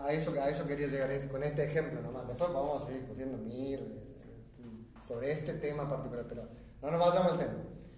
a, 0.01 0.11
eso, 0.11 0.31
a 0.41 0.49
eso 0.49 0.67
quería 0.67 0.87
llegar 0.87 1.09
este- 1.09 1.29
con 1.29 1.41
este 1.41 1.63
ejemplo 1.63 2.01
nomás. 2.01 2.27
Después 2.27 2.51
vamos 2.51 2.81
a 2.81 2.85
seguir 2.85 3.01
discutiendo 3.01 3.37
mil 3.37 3.79
eh, 3.79 4.85
sobre 5.07 5.31
este 5.31 5.53
tema 5.53 5.87
particular, 5.87 6.25
pero 6.27 6.49
no 6.81 6.91
nos 6.91 6.99
vayamos 6.99 7.31
al 7.33 7.37
tema. 7.37 7.53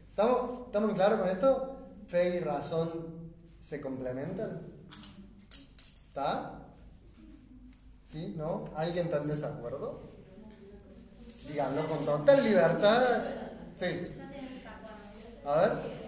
¿Estamos, 0.10 0.68
¿Estamos 0.68 0.94
claros 0.94 1.20
con 1.22 1.30
esto? 1.30 1.78
¿Fe 2.06 2.36
y 2.36 2.40
razón 2.40 3.32
se 3.60 3.82
complementan? 3.82 4.62
¿Está? 6.08 6.68
¿Sí? 8.12 8.36
¿No? 8.38 8.66
¿Alguien 8.76 9.06
está 9.06 9.18
en 9.18 9.28
desacuerdo? 9.28 10.02
Díganlo 11.48 11.88
con 11.88 12.06
total 12.06 12.44
libertad. 12.44 13.24
Sí. 13.76 13.86
A 15.46 15.56
ver. 15.62 16.01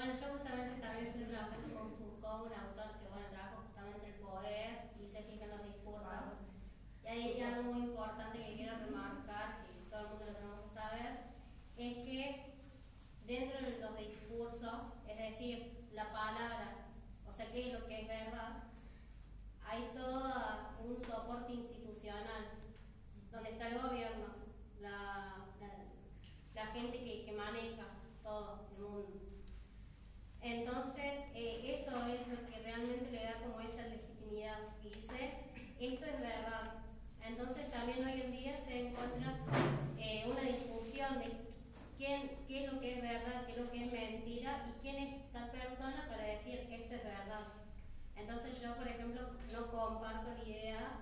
Bueno, 0.00 0.14
yo 0.18 0.28
justamente 0.32 0.80
también 0.80 1.08
estoy 1.08 1.24
trabajando 1.24 1.74
con 1.76 1.92
Foucault, 1.92 2.46
un 2.46 2.56
autor 2.58 2.88
que 3.04 3.08
bueno, 3.12 3.28
trabaja 3.28 3.56
justamente 3.60 4.06
el 4.08 4.14
poder 4.24 4.92
y 4.96 5.06
se 5.12 5.22
fija 5.24 5.44
en 5.44 5.50
los 5.50 5.62
discursos. 5.66 6.40
Y 7.04 7.06
hay 7.06 7.42
algo 7.42 7.72
muy 7.74 7.80
importante 7.84 8.38
que 8.38 8.54
quiero 8.56 8.78
remarcar, 8.78 9.66
que 9.66 9.90
todo 9.90 10.00
el 10.00 10.08
mundo 10.08 10.24
lo 10.24 10.32
tenemos 10.32 10.60
que 10.64 10.72
saber, 10.72 11.10
es 11.76 11.94
que 12.06 12.56
dentro 13.26 13.60
de 13.60 13.78
los 13.78 13.98
discursos, 13.98 14.72
es 15.06 15.18
decir, 15.18 15.86
la 15.92 16.10
palabra, 16.10 16.86
o 17.28 17.32
sea, 17.34 17.52
qué 17.52 17.68
es 17.68 17.78
lo 17.78 17.86
que 17.86 18.00
es 18.00 18.08
verdad, 18.08 18.64
hay 19.68 19.90
todo 19.94 20.32
un 20.82 21.04
soporte 21.04 21.52
institucional, 21.52 22.48
donde 23.30 23.50
está 23.50 23.68
el 23.68 23.82
gobierno, 23.82 24.28
la, 24.80 25.44
la- 25.60 25.84
la 26.54 26.66
gente 26.72 27.04
que, 27.04 27.26
que 27.26 27.32
maneja 27.32 27.84
todo 28.22 28.60
el 28.78 28.82
mundo. 28.82 29.19
Entonces, 30.42 31.20
eh, 31.34 31.76
eso 31.76 31.90
es 32.06 32.26
lo 32.28 32.46
que 32.48 32.62
realmente 32.62 33.10
le 33.10 33.24
da 33.24 33.34
como 33.34 33.60
esa 33.60 33.86
legitimidad, 33.88 34.58
que 34.82 34.88
dice, 34.88 35.34
esto 35.78 36.06
es 36.06 36.20
verdad. 36.20 36.82
Entonces, 37.22 37.70
también 37.70 38.04
hoy 38.06 38.22
en 38.22 38.32
día 38.32 38.58
se 38.58 38.88
encuentra 38.88 39.36
eh, 39.98 40.24
una 40.30 40.40
discusión 40.40 41.18
de 41.18 41.30
quién, 41.98 42.30
qué 42.48 42.64
es 42.64 42.72
lo 42.72 42.80
que 42.80 42.94
es 42.94 43.02
verdad, 43.02 43.44
qué 43.44 43.52
es 43.52 43.58
lo 43.58 43.70
que 43.70 43.84
es 43.84 43.92
mentira 43.92 44.64
y 44.66 44.80
quién 44.80 44.96
es 44.96 45.30
tal 45.30 45.50
persona 45.50 46.06
para 46.08 46.24
decir 46.24 46.66
esto 46.70 46.94
es 46.94 47.04
verdad. 47.04 47.46
Entonces, 48.16 48.58
yo, 48.62 48.74
por 48.76 48.88
ejemplo, 48.88 49.20
no 49.52 49.70
comparto 49.70 50.30
la 50.38 50.48
idea, 50.48 51.00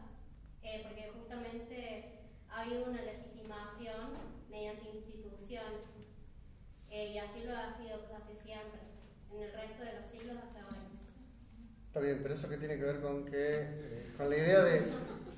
eh, 0.65 0.81
porque 0.83 1.13
justamente 1.15 2.19
ha 2.51 2.63
habido 2.63 2.91
una 2.91 3.03
legitimación 3.03 4.19
mediante 4.51 4.91
instituciones. 4.91 5.87
Y 6.91 7.19
así 7.19 7.45
lo 7.45 7.57
ha 7.57 7.73
sido 7.73 8.09
casi 8.09 8.35
siempre, 8.43 8.81
en 9.35 9.43
el 9.43 9.53
resto 9.53 9.83
de 9.85 9.93
los 10.01 10.11
siglos 10.11 10.37
hasta 10.37 10.67
hoy. 10.67 10.83
Está 11.87 12.01
bien, 12.01 12.21
pero 12.23 12.35
eso 12.35 12.49
que 12.49 12.57
tiene 12.59 12.77
que 12.77 12.85
ver 12.85 13.01
con 13.01 13.25
que, 13.25 13.33
eh, 13.61 14.13
con 14.17 14.29
la 14.31 14.37
idea 14.37 14.61
de, 14.63 14.83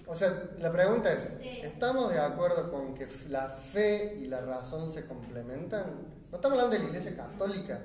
o 0.07 0.15
sea, 0.15 0.51
la 0.59 0.73
pregunta 0.73 1.13
es, 1.13 1.31
Sí. 1.41 1.61
¿estamos 1.63 2.13
de 2.13 2.19
acuerdo 2.21 2.71
con 2.71 2.95
que 2.95 3.07
la 3.29 3.49
fe 3.49 4.19
y 4.21 4.27
la 4.27 4.41
razón 4.41 4.89
se 4.91 5.07
complementan? 5.07 6.09
No 6.31 6.37
estamos 6.37 6.59
hablando 6.59 6.77
de 6.77 6.79
la 6.83 6.89
Iglesia 6.89 7.17
Católica, 7.17 7.81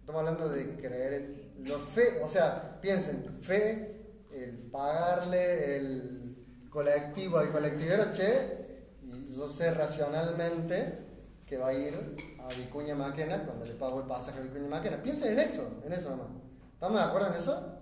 estamos 0.00 0.20
hablando 0.20 0.48
de 0.48 0.76
creer 0.76 1.12
en 1.14 1.68
lo 1.68 1.78
fe, 1.80 2.20
o 2.22 2.28
sea, 2.28 2.78
piensen, 2.80 3.38
fe, 3.42 3.92
el 4.32 4.56
pagarle 4.70 5.76
el 5.76 6.36
colectivo 6.70 7.38
al 7.38 7.50
colectivero, 7.50 8.12
che, 8.12 8.86
y 9.02 9.34
yo 9.34 9.48
sé 9.48 9.72
racionalmente 9.72 10.98
que 11.46 11.56
va 11.56 11.68
a 11.68 11.72
ir 11.72 12.35
a 12.46 12.54
Vicuña 12.54 12.94
Maquena 12.94 13.44
cuando 13.44 13.64
le 13.64 13.74
pago 13.74 14.00
el 14.00 14.06
pasaje 14.06 14.38
a 14.38 14.42
Vicuña 14.42 14.68
Maquena. 14.68 15.02
Piensen 15.02 15.32
en 15.32 15.40
eso, 15.40 15.80
en 15.84 15.92
eso 15.92 16.10
nomás. 16.10 16.28
¿Estamos 16.74 16.98
de 17.00 17.04
acuerdo 17.06 17.28
en 17.28 17.34
eso? 17.34 17.72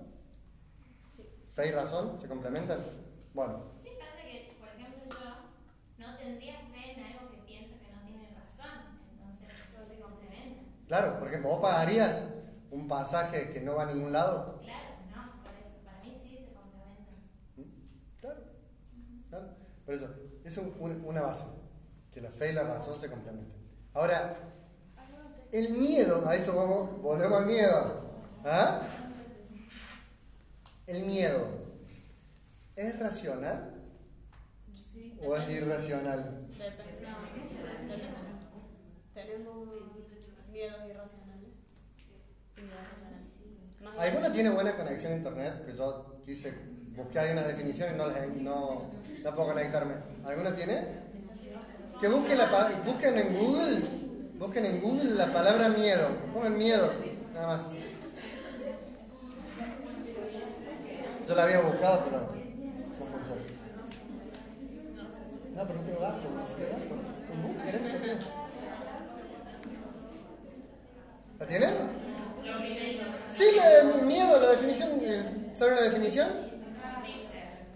¿Fe 1.52 1.68
y 1.68 1.72
razón 1.72 2.18
se 2.20 2.26
complementan? 2.28 2.78
Bueno, 3.32 3.64
Sí, 3.82 3.90
pasa 3.98 4.22
que, 4.22 4.56
por 4.58 4.68
ejemplo, 4.68 5.04
yo 5.08 6.04
no 6.06 6.16
tendría 6.16 6.58
fe 6.72 6.92
en 6.98 7.04
algo 7.04 7.30
que 7.30 7.38
pienso 7.46 7.74
que 7.78 7.92
no 7.94 8.00
tiene 8.06 8.28
razón, 8.34 8.98
entonces 9.12 9.48
eso 9.72 9.86
se 9.86 10.00
complementa. 10.00 10.62
claro, 10.88 11.18
por 11.18 11.28
ejemplo, 11.28 11.50
¿vos 11.50 11.60
pagarías 11.60 12.22
un 12.70 12.88
pasaje 12.88 13.50
que 13.52 13.60
no 13.60 13.76
va 13.76 13.84
a 13.84 13.86
ningún 13.94 14.12
lado? 14.12 14.60
Claro, 14.62 14.88
no, 15.14 15.42
por 15.44 15.52
eso, 15.54 15.78
para 15.84 16.00
mí 16.02 16.16
sí 16.20 16.38
se 16.44 16.52
complementan. 16.54 17.14
Claro, 18.20 18.40
claro. 19.30 19.56
Por 19.84 19.94
eso, 19.94 20.08
es 20.44 20.56
un- 20.58 20.74
un- 20.80 21.04
una 21.04 21.22
base, 21.22 21.46
que 22.10 22.20
la 22.20 22.30
fe 22.30 22.50
y 22.50 22.54
la 22.54 22.64
razón 22.64 22.98
se 22.98 23.08
complementan. 23.08 23.58
Ahora, 23.92 24.53
el 25.54 25.70
miedo, 25.74 26.26
a 26.26 26.34
eso 26.34 26.56
vamos, 26.56 27.00
volvemos 27.00 27.40
al 27.40 27.46
miedo. 27.46 28.00
¿Ah? 28.44 28.80
El 30.86 31.04
miedo, 31.04 31.46
¿es 32.74 32.98
racional 32.98 33.72
Sí. 34.92 35.16
o 35.24 35.36
es 35.36 35.48
irracional? 35.48 36.44
Depende. 36.58 37.06
Depende. 37.86 38.02
Tenemos 39.14 39.68
miedos 40.50 40.78
irracionales. 40.88 41.50
y 42.56 42.60
miedos 42.60 42.80
racionales. 42.90 43.30
Más 43.80 43.98
¿Alguna 43.98 44.32
tiene 44.32 44.50
buena 44.50 44.76
conexión 44.76 45.12
a 45.12 45.16
internet? 45.16 45.66
Que 45.66 45.72
yo 45.72 46.16
quise, 46.26 46.52
ahí 47.14 47.32
unas 47.32 47.46
definiciones 47.46 47.94
y 47.94 47.98
no, 47.98 48.06
las, 48.08 48.28
no, 48.28 48.82
no 49.22 49.34
puedo 49.36 49.48
conectarme. 49.50 49.94
¿Alguna 50.24 50.54
tiene? 50.56 51.04
Que 52.00 52.08
busquen, 52.08 52.38
la, 52.38 52.82
busquen 52.84 53.18
en 53.18 53.38
Google, 53.38 54.03
busquen 54.38 54.66
en 54.66 55.18
la 55.18 55.32
palabra 55.32 55.68
miedo. 55.68 56.08
Pongan 56.32 56.56
miedo, 56.56 56.92
nada 57.32 57.46
más. 57.46 57.62
Yo 61.26 61.34
la 61.34 61.44
había 61.44 61.60
buscado, 61.60 62.04
pero 62.04 62.20
no. 62.20 62.44
No, 65.54 65.66
pero 65.68 65.78
no 65.78 65.84
tengo 65.86 66.00
datos, 66.00 66.24
no 66.24 66.56
qué 66.56 66.64
datos. 66.66 66.98
Esto. 68.04 68.26
¿La 71.38 71.46
tienen? 71.46 71.74
Sí, 73.30 73.44
la 73.56 74.02
miedo, 74.02 74.40
la 74.40 74.48
definición. 74.50 74.90
eh, 75.00 75.52
¿Saben 75.54 75.76
la 75.76 75.82
definición? 75.82 76.28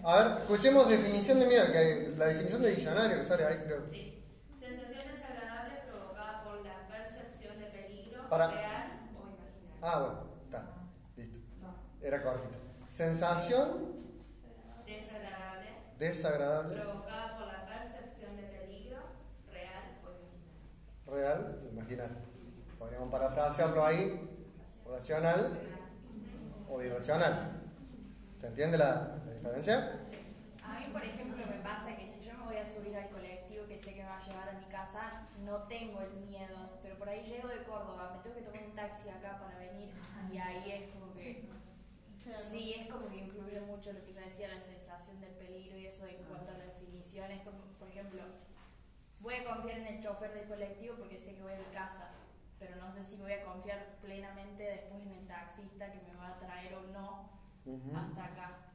A 0.03 0.23
ver, 0.23 0.37
escuchemos 0.39 0.89
definición 0.89 1.39
de 1.39 1.45
miedo, 1.45 1.71
que 1.71 1.77
hay, 1.77 2.15
la 2.17 2.25
definición 2.25 2.61
de 2.61 2.69
diccionario 2.71 3.17
que 3.17 3.25
sale 3.25 3.45
ahí, 3.45 3.57
creo. 3.65 3.85
Sí. 3.91 4.23
Sensación 4.59 4.99
desagradable 5.13 5.75
provocada 5.91 6.43
por 6.43 6.63
la 6.65 6.87
percepción 6.87 7.59
de 7.59 7.65
peligro 7.67 8.18
Para. 8.29 8.47
real 8.47 8.99
o 9.15 9.27
imaginario. 9.27 9.79
Ah, 9.81 9.99
bueno, 9.99 10.19
está, 10.45 10.65
listo. 11.17 11.37
Era 12.01 12.21
cortita. 12.23 12.57
Sensación 12.89 13.99
Desagradable 14.85 15.69
desagradable, 15.99 16.75
provocada 16.81 17.37
por 17.37 17.47
la 17.47 17.65
percepción 17.65 18.35
de 18.37 18.43
peligro 18.43 18.97
real 19.51 19.99
o 20.05 20.09
imaginario. 21.11 21.35
real, 21.35 21.69
imaginar. 21.71 22.09
Podríamos 22.79 23.11
parafrasearlo 23.11 23.85
ahí, 23.85 24.29
racional 24.89 25.59
o 26.69 26.81
irracional. 26.81 27.51
¿Se 28.37 28.47
entiende 28.47 28.77
la, 28.77 29.17
la 29.25 29.33
diferencia? 29.33 29.99
A 30.63 30.79
mí, 30.79 30.85
por 30.91 31.03
ejemplo, 31.03 31.45
me 31.45 31.61
pasa 31.61 31.95
que 31.97 32.07
si 32.07 32.21
yo 32.25 32.33
me 32.37 32.45
voy 32.45 32.57
a 32.57 32.65
subir 32.65 32.95
al 32.95 33.09
colectivo 33.09 33.38
que 33.79 33.85
sé 33.85 33.93
que 33.93 34.03
me 34.03 34.09
va 34.09 34.17
a 34.17 34.25
llevar 34.25 34.49
a 34.49 34.59
mi 34.59 34.65
casa, 34.65 35.25
no 35.45 35.63
tengo 35.63 36.01
el 36.01 36.11
miedo, 36.27 36.79
pero 36.81 36.97
por 36.97 37.07
ahí 37.07 37.23
llego 37.23 37.47
de 37.47 37.63
Córdoba, 37.63 38.13
me 38.17 38.23
tengo 38.23 38.35
que 38.35 38.41
tomar 38.41 38.63
un 38.63 38.75
taxi 38.75 39.07
acá 39.09 39.39
para 39.39 39.57
venir 39.57 39.89
y 40.31 40.37
ahí 40.37 40.71
es 40.71 40.93
como 40.93 41.13
que... 41.13 41.47
Sí, 42.37 42.75
es 42.77 42.87
como 42.91 43.09
que 43.09 43.17
influye 43.17 43.59
mucho 43.61 43.91
lo 43.91 44.03
que 44.03 44.13
yo 44.13 44.19
decía, 44.19 44.53
la 44.53 44.61
sensación 44.61 45.19
del 45.19 45.31
peligro 45.31 45.77
y 45.79 45.87
eso 45.87 46.05
en 46.05 46.23
cuanto 46.25 46.51
a 46.51 46.57
la 46.57 46.65
definición. 46.65 47.31
Es 47.31 47.41
como, 47.41 47.57
por 47.79 47.87
ejemplo, 47.87 48.21
voy 49.19 49.33
a 49.33 49.45
confiar 49.45 49.79
en 49.79 49.87
el 49.87 50.03
chofer 50.03 50.33
del 50.33 50.47
colectivo 50.47 50.95
porque 50.99 51.17
sé 51.17 51.33
que 51.33 51.41
voy 51.41 51.53
a 51.53 51.57
mi 51.57 51.73
casa, 51.73 52.11
pero 52.59 52.75
no 52.75 52.93
sé 52.93 53.03
si 53.03 53.15
voy 53.15 53.31
a 53.31 53.43
confiar 53.43 53.97
plenamente 54.01 54.61
después 54.61 55.01
en 55.07 55.13
el 55.13 55.27
taxista 55.27 55.91
que 55.91 56.01
me 56.01 56.13
va 56.17 56.35
a 56.35 56.39
traer 56.39 56.75
o 56.75 56.81
no 56.91 57.31
hasta 57.97 58.25
acá. 58.25 58.68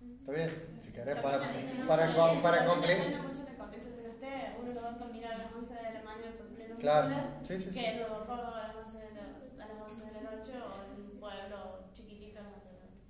Está 0.00 0.32
bien, 0.32 0.50
si 0.80 0.92
querés, 0.92 1.16
para, 1.16 1.38
para, 1.86 2.12
para 2.42 2.62
Depende 2.62 2.68
cumplir. 2.70 3.22
mucho 3.22 3.44
del 3.44 3.56
contexto 3.56 3.88
en 3.88 3.94
el 3.94 3.98
que 4.00 4.04
yo 4.04 4.10
esté. 4.12 4.56
Uno 4.60 4.72
lo 4.72 4.82
va 4.82 4.90
a 4.92 4.98
caminar 4.98 5.32
a 5.32 5.38
las 5.38 5.52
11 5.54 5.74
de 5.74 5.82
la 5.92 6.02
mañana 6.02 6.36
por 6.38 6.46
pleno 6.48 6.76
Claro, 6.76 7.14
sí, 7.46 7.58
sí, 7.58 7.70
sí. 7.70 7.80
que 7.80 8.06
Córdoba 8.08 8.64
a 8.64 8.68
las 8.68 8.76
11 8.86 8.98
de 8.98 9.10
la, 9.56 9.64
a 9.64 9.68
las 9.68 9.82
11 9.90 10.04
de 10.06 10.12
la 10.12 10.30
noche 10.30 10.52
o 10.58 11.02
un 11.12 11.20
pueblo 11.20 11.56
chiquitito 11.92 12.38
a 12.40 12.42
las 12.44 12.52
11 12.54 12.68
de 12.68 12.74
la 12.76 12.84
noche. 12.84 13.00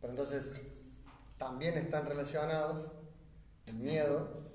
Pero 0.00 0.12
entonces, 0.12 0.54
también 1.38 1.78
están 1.78 2.06
relacionados 2.06 2.92
el 3.66 3.74
miedo 3.76 4.50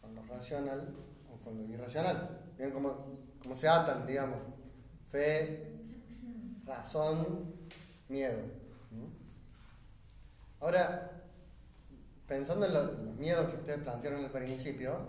con 0.00 0.14
lo 0.14 0.22
racional 0.22 0.94
o 1.30 1.36
con 1.44 1.56
lo 1.58 1.64
irracional. 1.68 2.38
Bien, 2.56 2.70
como, 2.70 3.06
como 3.42 3.54
se 3.54 3.68
atan, 3.68 4.06
digamos. 4.06 4.38
Fe, 5.08 5.76
razón, 6.64 7.54
miedo. 8.08 8.38
Ahora, 10.60 11.10
pensando 12.28 12.66
en, 12.66 12.74
los 12.74 12.98
miedos 13.16 13.50
que 13.50 13.56
ustedes 13.56 13.82
plantearon 13.82 14.24
al 14.24 14.30
principio. 14.30 15.08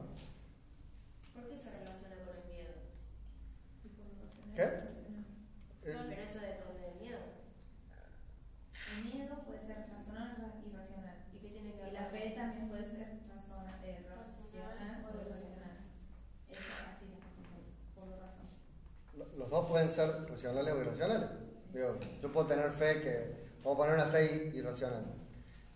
¿Por 1.34 1.50
qué 1.50 1.58
se 1.58 1.72
relaciona 1.72 2.16
con 2.24 2.38
el 2.38 2.48
miedo? 2.50 2.72
¿Qué? 4.56 4.66
No, 5.92 6.04
eh. 6.04 6.06
pero 6.10 6.22
eso 6.22 6.40
depende 6.40 6.88
del 6.88 7.02
miedo. 7.02 7.20
El 8.96 9.04
miedo 9.04 9.44
puede 9.46 9.60
ser 9.68 9.90
razonable 9.92 10.46
o 10.46 10.68
irracional. 10.70 11.18
¿Y 11.34 11.40
qué 11.40 11.50
tiene 11.50 11.74
que 11.74 11.82
ver? 11.82 11.90
Y 11.90 11.96
la 11.96 12.06
fe 12.06 12.34
también 12.34 12.70
puede 12.70 12.86
ser 12.86 13.20
razonable, 13.28 13.92
eh, 13.92 14.06
racional 14.08 15.06
o 15.06 15.22
irracional. 15.22 15.78
Eso 16.48 16.62
así 16.88 17.06
por 17.94 18.08
razón. 18.08 19.38
Los 19.38 19.50
dos 19.50 19.68
pueden 19.68 19.90
ser 19.90 20.30
racionales 20.30 20.74
o 20.74 20.80
irracionales. 20.80 21.30
Yo 22.22 22.32
puedo 22.32 22.48
tener 22.48 22.72
fe 22.72 23.02
que. 23.02 23.52
Puedo 23.62 23.78
poner 23.78 23.94
una 23.94 24.08
fe 24.08 24.50
irracional 24.56 25.22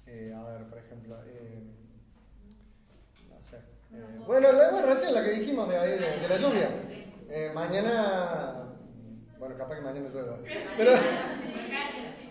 eh, 0.07 0.33
a 0.35 0.43
ver, 0.43 0.63
por 0.69 0.77
ejemplo, 0.77 1.17
eh, 1.25 1.63
no 3.29 3.35
sé. 3.49 3.57
Eh, 3.57 4.19
bueno, 4.27 4.51
la, 4.51 4.69
bueno, 4.71 4.87
recién 4.87 5.13
la 5.13 5.23
que 5.23 5.31
dijimos 5.31 5.67
de, 5.69 5.77
ahí, 5.77 5.91
de, 5.91 6.19
de 6.19 6.27
la 6.29 6.37
lluvia. 6.37 6.69
Eh, 7.29 7.51
mañana, 7.53 8.69
bueno, 9.39 9.55
capaz 9.57 9.75
que 9.75 9.81
mañana 9.81 10.09
llueva. 10.09 10.37
Pero, 10.77 10.91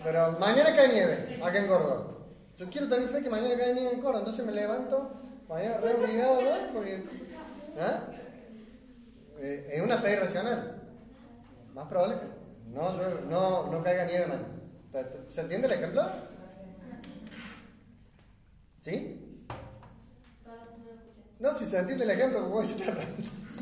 pero 0.03 0.31
mañana 0.39 0.73
cae 0.75 0.87
nieve, 0.87 1.39
acá 1.43 1.57
en 1.57 1.67
Córdoba. 1.67 2.11
Yo 2.55 2.69
quiero 2.69 2.87
tener 2.87 3.09
fe 3.09 3.21
que 3.21 3.29
mañana 3.29 3.57
cae 3.57 3.73
nieve 3.73 3.91
en 3.91 3.99
Córdoba, 3.99 4.19
entonces 4.19 4.45
me 4.45 4.53
levanto, 4.53 5.11
mañana 5.49 5.77
re 5.77 5.93
obligado, 5.95 6.41
¿no? 6.41 6.73
Porque, 6.73 7.03
¿ah? 7.79 7.99
Eh, 9.39 9.69
es 9.73 9.81
una 9.81 9.97
fe 9.97 10.13
irracional. 10.13 10.81
Más 11.73 11.87
probable 11.87 12.15
que 12.15 12.71
no, 12.73 12.93
llueve- 12.93 13.21
no, 13.29 13.69
no 13.69 13.83
caiga 13.83 14.05
nieve 14.05 14.27
mañana. 14.27 14.47
¿Te- 14.93 15.03
te- 15.03 15.29
¿Se 15.29 15.41
entiende 15.41 15.67
el 15.67 15.73
ejemplo? 15.73 16.03
¿Sí? 18.85 19.17
No 21.39 21.53
si 21.55 21.65
se 21.65 21.79
entiende 21.79 22.03
el 22.03 22.11
ejemplo, 22.11 22.43
¿cómo 22.43 22.61
se 22.61 22.75
trata? 22.83 23.01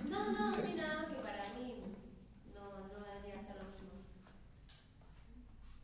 No, 0.09 0.31
no, 0.33 0.53
sí, 0.59 0.73
nada 0.75 0.95
más 0.99 1.07
que 1.15 1.23
para 1.23 1.43
mí 1.55 1.79
no, 2.53 2.59
no 2.91 2.99
vendría 3.07 3.39
a 3.39 3.45
ser 3.47 3.55
lo 3.55 3.71
mismo. 3.71 4.03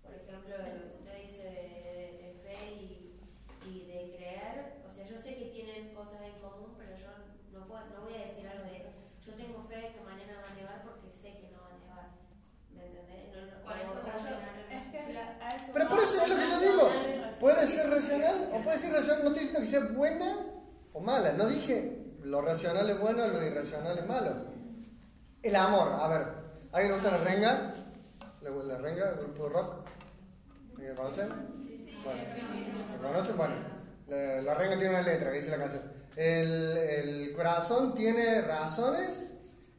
Por 0.03 0.11
ejemplo, 0.13 0.57
lo 0.59 0.65
que 0.67 0.91
usted 0.99 1.15
dice 1.23 1.43
de, 1.43 2.19
de 2.19 2.27
fe 2.43 2.59
y, 2.83 3.15
y 3.63 3.87
de 3.87 4.11
creer, 4.17 4.83
o 4.83 4.91
sea, 4.93 5.07
yo 5.07 5.17
sé 5.17 5.35
que 5.37 5.45
tienen 5.55 5.95
cosas 5.95 6.19
en 6.21 6.35
común, 6.43 6.75
pero 6.77 6.99
yo 6.99 7.07
no, 7.57 7.65
puedo, 7.65 7.79
no 7.95 8.03
voy 8.03 8.15
a 8.19 8.27
decir 8.27 8.45
algo 8.45 8.65
de 8.65 8.91
yo 9.25 9.33
tengo 9.39 9.63
fe 9.71 9.75
de 9.77 9.93
que 9.95 10.01
mañana 10.03 10.35
va 10.43 10.51
a 10.51 10.55
nevar 10.59 10.83
porque 10.83 11.15
sé 11.15 11.39
que 11.39 11.47
no 11.55 11.63
va 11.63 11.71
a 11.71 11.79
nevar. 11.79 12.07
¿Me 12.75 12.85
entendés? 12.91 13.31
No, 13.31 13.39
no, 13.55 13.63
Por 13.63 13.77
eso, 13.79 13.91
o- 13.95 14.03
por 14.03 14.15
eso, 14.19 14.35
Es 14.69 14.83
que 14.91 15.11
Claro. 15.15 15.31
a 15.41 15.49
eso 15.55 15.65
Pero 15.73 15.87
por 15.89 15.99
eso 16.03 16.21
es 16.21 16.27
lo 16.29 16.35
que 16.35 16.41
yo 16.49 16.59
digo. 16.59 16.89
Puede 17.39 17.65
ser 17.67 17.89
racional 17.89 18.49
o 18.53 18.61
puede 18.61 18.77
ser 18.79 18.89
irracional. 18.91 19.23
No 19.23 19.29
estoy 19.29 19.39
diciendo 19.45 19.59
que 19.61 19.65
sea 19.65 19.79
buena 19.97 20.35
o 20.99 21.01
mala. 21.01 21.33
No 21.33 21.47
dije 21.47 21.95
lo 22.23 22.41
racional 22.41 22.89
es 22.89 22.99
bueno, 22.99 23.27
lo 23.27 23.43
irracional 23.43 23.97
es 23.97 24.05
malo. 24.05 24.35
El 25.41 25.55
amor. 25.55 25.93
A 25.99 26.07
ver, 26.07 26.21
¿a 26.71 26.77
alguien 26.77 26.91
le 26.91 26.99
gusta 26.99 27.17
la 27.17 27.23
renga? 27.23 27.73
¿La, 28.41 28.49
la 28.49 28.77
renga, 28.77 29.09
el 29.11 29.17
grupo 29.17 29.43
de 29.45 29.49
rock? 29.49 29.87
¿Alguien 30.75 30.95
lo 30.95 31.01
conoce? 31.01 31.27
Bueno, 32.03 32.21
¿lo 33.01 33.07
conocen? 33.07 33.37
Bueno, 33.37 33.55
la, 34.07 34.41
la 34.41 34.53
renga 34.53 34.77
tiene 34.77 34.89
una 34.89 35.01
letra 35.01 35.31
que 35.31 35.39
dice 35.39 35.49
la 35.49 35.57
canción. 35.57 35.83
El, 36.15 36.77
el 36.77 37.33
corazón 37.33 37.93
tiene 37.95 38.41
razones 38.41 39.31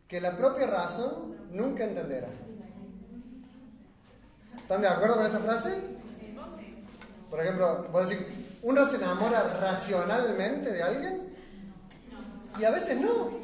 que 0.08 0.20
la 0.20 0.36
propia 0.36 0.66
razón 0.66 1.36
nunca 1.50 1.84
entenderá. 1.84 2.28
¿Están 4.56 4.80
de 4.80 4.88
acuerdo 4.88 5.16
con 5.16 5.26
esa 5.26 5.40
frase? 5.40 5.78
Por 7.28 7.40
ejemplo, 7.40 7.86
voy 7.92 8.02
a 8.02 8.06
decir, 8.06 8.39
uno 8.62 8.86
se 8.86 8.96
enamora 8.96 9.58
racionalmente 9.60 10.72
de 10.72 10.82
alguien 10.82 11.30
y 12.58 12.64
a 12.64 12.70
veces 12.70 12.98
no. 13.00 13.38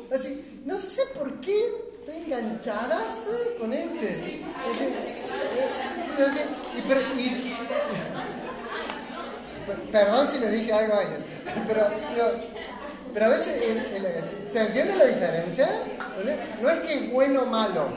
No 0.64 0.80
sé 0.80 1.02
por 1.14 1.40
qué 1.40 1.56
estoy 2.00 2.24
enganchadas 2.24 3.28
con 3.58 3.72
este. 3.72 4.08
Eh, 4.08 4.44
perdón 9.92 10.26
si 10.28 10.38
les 10.38 10.52
dije 10.52 10.72
algo 10.72 10.94
a 10.94 11.00
alguien, 11.00 11.24
pero, 11.66 11.86
pero 13.12 13.26
a 13.26 13.28
veces, 13.30 13.60
¿se 14.50 14.60
entiende 14.60 14.96
la 14.96 15.04
diferencia? 15.06 15.68
No 16.60 16.68
es 16.68 16.80
que 16.80 16.94
es 16.94 17.12
bueno 17.12 17.42
o 17.42 17.46
malo. 17.46 17.88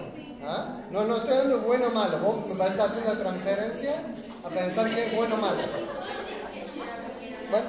¿ah? 0.45 0.79
No, 0.91 1.05
no 1.05 1.17
estoy 1.17 1.33
hablando 1.33 1.59
bueno 1.59 1.87
o 1.87 1.91
malo. 1.91 2.19
Vos 2.19 2.47
me 2.47 2.53
estás 2.53 2.89
haciendo 2.89 3.13
la 3.13 3.19
transferencia 3.19 3.93
a 4.43 4.49
pensar 4.49 4.89
que 4.93 5.07
es 5.07 5.15
bueno 5.15 5.35
o 5.35 5.39
malo. 5.39 5.61
Bueno, 7.49 7.67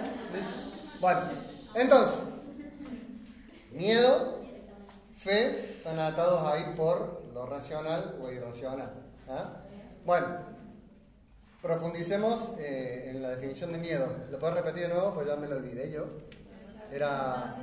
bueno, 1.01 1.21
entonces, 1.75 2.21
miedo, 3.73 4.40
fe, 5.14 5.77
están 5.79 5.99
atados 5.99 6.47
ahí 6.47 6.75
por 6.77 7.23
lo 7.33 7.47
racional 7.47 8.19
o 8.23 8.31
irracional. 8.31 8.93
¿ah? 9.27 9.55
Bueno, 10.05 10.27
profundicemos 11.62 12.51
eh, 12.59 13.07
en 13.09 13.23
la 13.23 13.31
definición 13.31 13.73
de 13.73 13.79
miedo. 13.79 14.07
¿Lo 14.31 14.38
puedo 14.38 14.55
repetir 14.55 14.83
de 14.83 14.88
nuevo? 14.90 15.14
Pues 15.14 15.27
ya 15.27 15.37
me 15.37 15.49
lo 15.49 15.57
olvidé 15.57 15.90
yo. 15.90 16.05
Era 16.93 17.57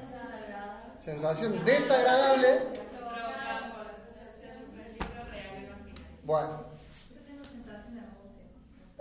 sensación 0.99 1.63
desagradable. 1.63 2.61
Bueno, 6.23 6.65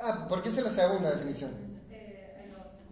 ah, 0.03 0.27
¿por 0.29 0.43
qué 0.43 0.51
es 0.51 0.63
la 0.63 0.71
segunda 0.71 1.11
definición? 1.11 1.66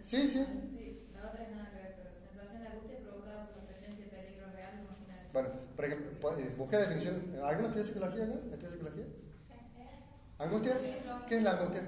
Sí, 0.05 0.27
sí. 0.27 0.45
Sí, 0.77 1.09
la 1.15 1.29
otra 1.29 1.43
es 1.45 1.49
nada 1.49 1.71
que 1.71 1.77
ver, 1.77 1.95
pero 1.97 2.11
sensación 2.13 2.61
de 2.61 2.67
angustia 2.67 2.99
provocada 3.01 3.47
por 3.47 3.57
la 3.57 3.65
presencia 3.65 4.05
de 4.05 4.11
peligro 4.11 4.45
real 4.53 4.73
o 4.77 4.81
imaginario. 4.85 5.29
Bueno, 5.33 5.49
por 5.75 5.85
ejemplo, 5.85 6.37
eh, 6.37 6.53
busqué 6.55 6.77
definición. 6.77 7.35
¿Alguno 7.43 7.67
estudia 7.69 7.87
psicología 7.87 8.23
acá? 8.25 8.35
¿Estudia 8.53 8.69
psicología? 8.69 9.05
¿Angustia? 10.37 10.77
¿Qué 11.27 11.37
es 11.37 11.41
la 11.41 11.51
angustia? 11.53 11.81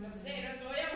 No 0.00 0.12
sé, 0.12 0.42
no 0.42 0.50
te 0.58 0.64
voy 0.66 0.80
a 0.82 0.90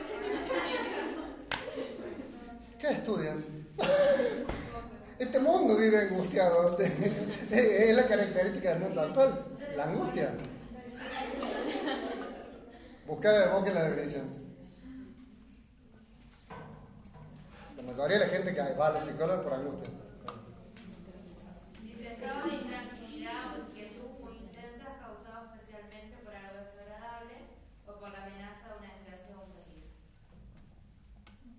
¿Qué 2.76 2.88
estudian? 2.88 3.44
Este 5.20 5.38
mundo 5.38 5.76
vive 5.76 5.96
angustiado. 5.96 6.76
Es 7.52 7.96
la 7.96 8.08
característica 8.08 8.70
del 8.70 8.80
mundo 8.80 9.02
actual. 9.02 9.44
La 9.76 9.84
angustia. 9.84 10.34
Buscar 13.10 13.52
busquen 13.52 13.74
la 13.74 13.82
definición. 13.90 14.30
La 17.76 17.82
mayoría 17.82 18.18
de 18.20 18.26
la 18.26 18.32
gente 18.32 18.54
que 18.54 18.62
va 18.78 18.86
a 18.86 18.90
los 18.92 19.04
psicólogos 19.04 19.42
por 19.42 19.52
angustia. 19.52 19.90
Dice, 21.82 22.12
estado 22.12 22.46
de 22.46 22.54
intranquilidad 22.54 23.56
o 23.56 23.66
inquietud 23.66 24.10
muy 24.22 24.38
intensas 24.38 24.94
causados 25.02 25.50
especialmente 25.58 26.22
por 26.22 26.36
algo 26.36 26.62
desagradable 26.62 27.50
o 27.88 27.98
por 27.98 28.12
la 28.12 28.22
amenaza 28.22 28.62
de 28.70 28.78
una 28.78 28.94
desgracia 28.94 29.34
o 29.34 29.42
un 29.42 29.58
peligro. 29.58 29.90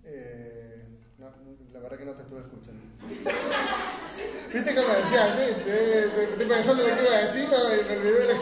Eh, 0.04 0.88
no, 1.18 1.28
la 1.74 1.80
verdad 1.80 1.98
que 1.98 2.04
no 2.06 2.14
te 2.14 2.22
estuve 2.22 2.40
escuchando. 2.40 2.80
¿Viste 4.54 4.74
cómo 4.74 4.88
decía? 4.88 5.36
Estoy 5.36 6.46
pensando 6.48 6.82
lo 6.82 6.96
que 6.96 7.02
iba 7.02 7.12
a 7.12 7.24
decir 7.28 7.46
¿no? 7.50 7.60
y 7.76 7.84
me 7.84 7.96
olvidé 7.98 8.26
de. 8.26 8.36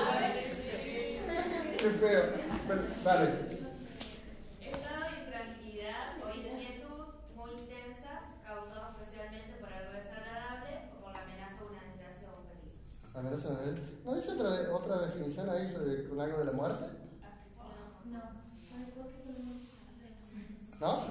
Qué 1.76 1.90
feo. 1.90 2.49
Dale. 2.70 3.26
Estado 4.61 5.02
de 5.11 5.18
intranquilidad 5.24 6.22
o 6.22 6.30
inquietud 6.30 7.04
muy 7.35 7.50
intensas 7.50 8.22
causados 8.46 8.94
especialmente 9.02 9.59
por 9.59 9.72
algo 9.72 9.90
desagradable 9.92 10.70
o 10.94 11.02
por 11.02 11.12
la 11.12 11.22
amenaza 11.22 11.59
de 11.59 11.66
una 11.66 11.83
desgracia 11.90 12.28
o 12.30 12.38
un 12.38 12.46
peligro. 12.46 12.78
Amenaza 13.18 13.48
de- 13.61 13.80
¿No 14.04 14.14
dice 14.14 14.30
otra, 14.30 14.50
de- 14.50 14.68
otra 14.68 14.98
definición 15.06 15.50
ahí 15.50 15.68
sobre- 15.68 16.09
con 16.09 16.20
algo 16.20 16.38
de 16.38 16.44
la 16.44 16.52
muerte? 16.52 16.87
¿No? 20.80 21.04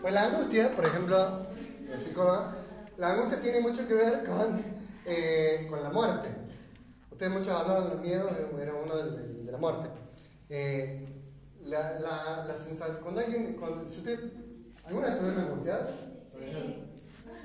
Pues 0.00 0.14
la 0.14 0.22
angustia, 0.24 0.74
por 0.74 0.86
ejemplo, 0.86 1.46
el 1.90 1.98
psicólogo, 1.98 2.46
la 2.96 3.10
angustia 3.12 3.40
tiene 3.40 3.60
mucho 3.60 3.86
que 3.86 3.94
ver 3.94 4.24
con, 4.24 4.62
eh, 5.04 5.66
con 5.68 5.82
la 5.82 5.90
muerte. 5.90 6.28
Ustedes 7.10 7.32
muchos 7.32 7.48
hablaron 7.48 7.90
del 7.90 7.98
miedo, 7.98 8.30
era 8.60 8.72
uno 8.74 8.96
del- 8.96 9.14
del- 9.14 9.46
de 9.46 9.52
la 9.52 9.58
muerte. 9.58 9.88
Eh, 10.54 11.08
la, 11.62 11.98
la, 11.98 12.44
la 12.46 12.54
sensación, 12.58 12.98
cuando 13.02 13.22
alguien, 13.22 13.54
cuando, 13.54 13.88
si 13.88 14.00
usted, 14.00 14.20
¿alguna 14.84 15.06
vez 15.06 15.14
estuvieron 15.14 15.44
angustiados? 15.44 15.90
Por 16.30 16.42
ejemplo. 16.42 16.84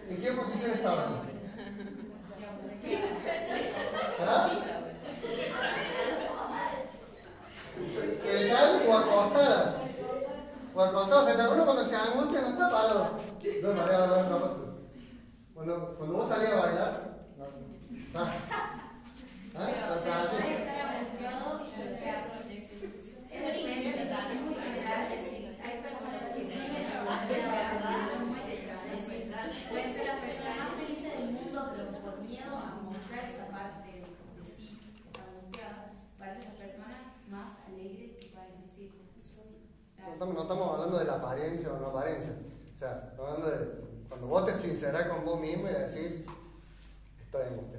¿En 0.09 0.17
qué 0.21 0.31
posición 0.33 0.71
estaban? 0.71 1.05
¿Ah? 4.19 4.49
¿Fetal 8.23 8.83
o 8.89 8.97
acostadas? 8.97 9.75
O 10.75 10.81
acostados, 10.81 11.31
fetal. 11.31 11.53
Uno 11.53 11.63
cuando 11.63 11.85
se 11.85 11.95
angustia 11.95 12.41
no 12.41 12.47
está 12.49 12.69
parado. 12.69 13.19
No, 13.63 13.73
María, 13.73 13.97
no, 13.99 14.29
no 14.29 14.37
pasa. 14.37 14.55
Cuando, 15.53 15.95
cuando 15.95 16.17
vos 16.17 16.27
salías 16.27 16.51
a 16.51 16.59
bailar, 16.59 17.19
no, 17.37 17.45
está. 17.45 18.21
¿Ah? 18.21 18.33
Hay 19.59 20.67
No 40.19 40.41
estamos, 40.41 40.73
hablando 40.73 40.97
de 40.97 41.05
la 41.05 41.15
apariencia 41.15 41.71
o 41.71 41.79
no 41.79 41.87
apariencia. 41.87 42.31
O 42.73 42.77
sea, 42.77 43.09
estamos 43.11 43.31
hablando 43.33 43.49
de 43.49 43.87
cuando 44.09 44.27
vos 44.27 44.45
te 44.45 44.57
sincerás 44.57 45.07
con 45.09 45.23
vos 45.25 45.39
mismo 45.39 45.67
y 45.67 45.73
decís, 45.73 46.21
estoy. 47.19 47.43
¿Eh? 47.43 47.76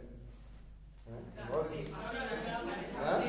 ¿Ah? 3.05 3.21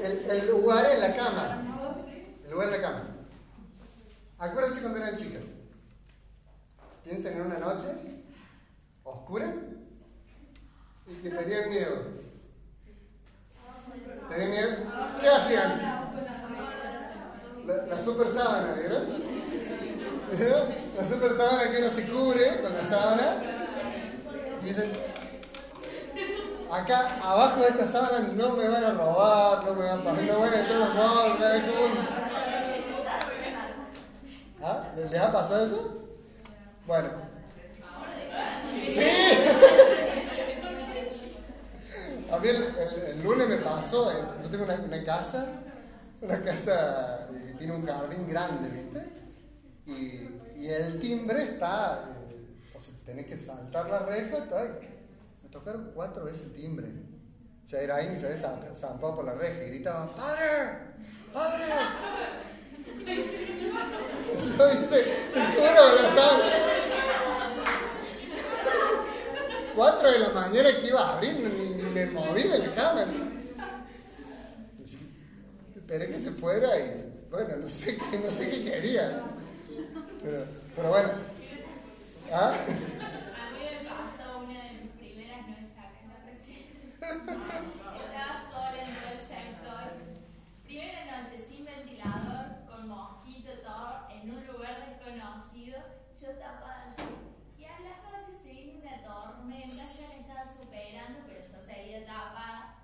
El, 0.00 0.30
el 0.30 0.50
lugar 0.50 0.86
es 0.86 1.00
la 1.00 1.16
cama. 1.16 2.04
El 2.44 2.50
lugar 2.50 2.68
es 2.68 2.80
la 2.80 2.88
cama. 2.88 3.04
Acuérdense 4.38 4.80
cuando 4.80 4.98
eran 4.98 5.16
chicas. 5.16 5.42
Piensen 7.04 7.36
en 7.36 7.42
una 7.42 7.58
noche 7.58 7.86
oscura 9.04 9.54
y 11.06 11.14
que 11.14 11.30
tenían 11.30 11.70
miedo. 11.70 11.96
¿Tenían 14.28 14.50
miedo? 14.50 14.70
¿Qué 15.20 15.28
hacían? 15.28 15.96
La, 17.66 17.98
super 17.98 18.26
sábana, 18.32 18.74
¿vieron? 18.74 19.06
¿Vieron? 20.36 20.68
La 20.96 21.08
super 21.08 21.36
sábana 21.36 21.70
que 21.70 21.78
uno 21.78 21.88
se 21.88 22.08
cubre 22.08 22.60
con 22.60 22.72
la 22.72 22.84
sábana 22.84 23.36
y 24.62 24.66
dicen, 24.66 24.92
acá 26.70 27.18
abajo 27.22 27.60
de 27.60 27.68
esta 27.68 27.86
sábana 27.86 28.28
no 28.34 28.52
me 28.54 28.68
van 28.68 28.84
a 28.84 28.90
robar, 28.92 29.64
no 29.64 29.74
me 29.74 29.82
van 29.82 30.00
a 30.00 30.04
pasar, 30.04 30.24
no 30.24 30.40
van 30.40 30.52
a 30.52 30.60
entrar 30.60 30.78
los 30.78 30.94
no 31.38 31.46
hay 31.46 31.60
como- 31.60 32.26
¿Ah? 34.62 34.84
¿Les 34.96 35.20
ha 35.20 35.32
pasado 35.32 35.66
eso? 35.66 36.08
Bueno. 36.86 37.08
Sí. 38.92 39.00
A 42.32 42.38
mí 42.38 42.48
el, 42.48 43.22
lunes 43.22 43.48
me 43.48 43.56
pasó, 43.58 44.10
eh, 44.10 44.16
yo 44.42 44.50
tengo 44.50 44.64
una, 44.64 45.04
casa, 45.04 45.46
una 46.20 46.42
casa 46.42 47.28
que 47.30 47.54
tiene 47.58 47.72
un 47.74 47.86
jardín 47.86 48.26
grande, 48.28 48.68
¿viste? 48.68 49.06
Y, 49.86 50.66
el 50.66 50.98
timbre 50.98 51.40
está, 51.42 52.02
eh, 52.28 52.74
o 52.76 52.80
sea, 52.80 52.94
tenés 53.04 53.26
que 53.26 53.38
saltar 53.38 53.88
la 53.88 54.00
reja, 54.00 54.38
está, 54.38 54.64
me 54.64 54.95
tocaron 55.58 55.90
cuatro 55.94 56.24
veces 56.24 56.42
el 56.42 56.52
timbre. 56.52 56.86
O 57.64 57.68
sea, 57.68 57.80
era 57.80 57.96
ahí 57.96 58.14
se 58.18 58.26
había 58.26 58.38
zam- 58.38 58.74
zampado 58.74 59.16
por 59.16 59.24
la 59.24 59.32
reja 59.34 59.64
y 59.64 59.68
gritaba, 59.68 60.14
¡Padre! 60.14 60.44
¡Padre! 61.32 61.64
Yo 63.06 64.72
hice, 64.72 65.02
te 65.32 65.40
juro, 65.40 65.82
la 66.02 66.14
sábana. 66.14 66.52
Cuatro 69.74 70.10
de 70.10 70.18
la 70.18 70.28
mañana 70.30 70.68
que 70.80 70.86
iba 70.88 71.00
a 71.00 71.16
abrir, 71.16 71.34
ni, 71.34 71.70
ni 71.70 71.82
me 71.90 72.06
moví 72.06 72.42
de 72.44 72.58
la 72.58 72.74
cama. 72.74 73.04
Esperé 75.76 76.08
que 76.08 76.20
se 76.20 76.30
fuera 76.32 76.78
y, 76.78 77.26
bueno, 77.30 77.56
no 77.56 77.68
sé 77.68 77.96
qué, 77.96 78.18
no 78.18 78.30
sé 78.30 78.50
qué 78.50 78.64
quería. 78.64 79.22
Pero, 80.22 80.44
pero 80.74 80.88
bueno. 80.88 81.08
¿Ah? 82.32 82.52
A 82.54 83.50
mí 83.52 83.60
me 83.70 83.88
pasó 83.88 84.38
una 84.44 84.62
de 84.64 84.70
mis 84.82 84.90
primeras 84.98 85.46
noches 85.46 85.72
acá 85.78 86.00
en 86.02 86.08
la 86.08 86.18
presidencia. 86.24 86.88
Estaba 86.98 88.34
sola 88.50 88.82
en 88.82 88.94
todo 88.96 89.10
el 89.12 89.20
sector. 89.20 89.84
Primera 90.64 91.02
noche 91.22 91.36
sin 91.48 91.64
ventilador, 91.66 92.44
con 92.66 92.88
mosquito, 92.88 93.50
todo, 93.62 94.08
en 94.10 94.30
un 94.30 94.42
lugar 94.46 94.74
desconocido. 94.88 95.78
Yo 96.20 96.28
tapada 96.34 96.90
así. 96.90 97.06
Y 97.56 97.64
a 97.64 97.78
las 97.86 98.02
noches 98.10 98.42
se 98.42 98.50
vino 98.50 98.80
una 98.82 98.96
tormenta, 99.06 99.84
ya 99.86 100.08
la 100.10 100.16
estaba 100.18 100.42
superando, 100.42 101.20
pero 101.28 101.40
yo 101.46 101.58
seguía 101.64 102.04
tapada. 102.04 102.74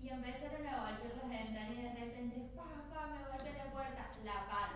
Y 0.00 0.08
empezaron 0.08 0.66
a 0.66 0.88
golpear 0.88 1.12
las 1.20 1.28
ventanas 1.28 1.70
y 1.70 1.82
de 1.82 1.88
repente, 1.92 2.36
pa, 2.56 2.64
pa, 2.92 3.06
me 3.12 3.18
golpeé 3.28 3.52
la 3.60 3.68
puerta, 3.72 4.08
la 4.24 4.38
pata. 4.48 4.72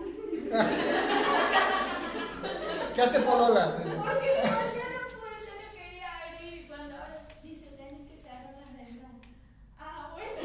¿Qué 2.95 3.01
hace 3.03 3.21
Polola? 3.21 3.75
Porque 3.77 3.85
me 3.85 3.93
golpeó 3.93 4.89
la 4.89 5.05
puerta, 5.19 5.53
no 5.53 5.69
quería 5.77 6.09
abrir. 6.25 6.55
Y 6.55 6.67
cuando 6.67 6.95
ahora 6.97 7.27
dice, 7.43 7.67
tenés 7.77 8.09
que 8.09 8.17
cerrar 8.17 8.55
las 8.59 8.73
ventanas. 8.75 9.21
Ah, 9.79 10.15
bueno. 10.15 10.39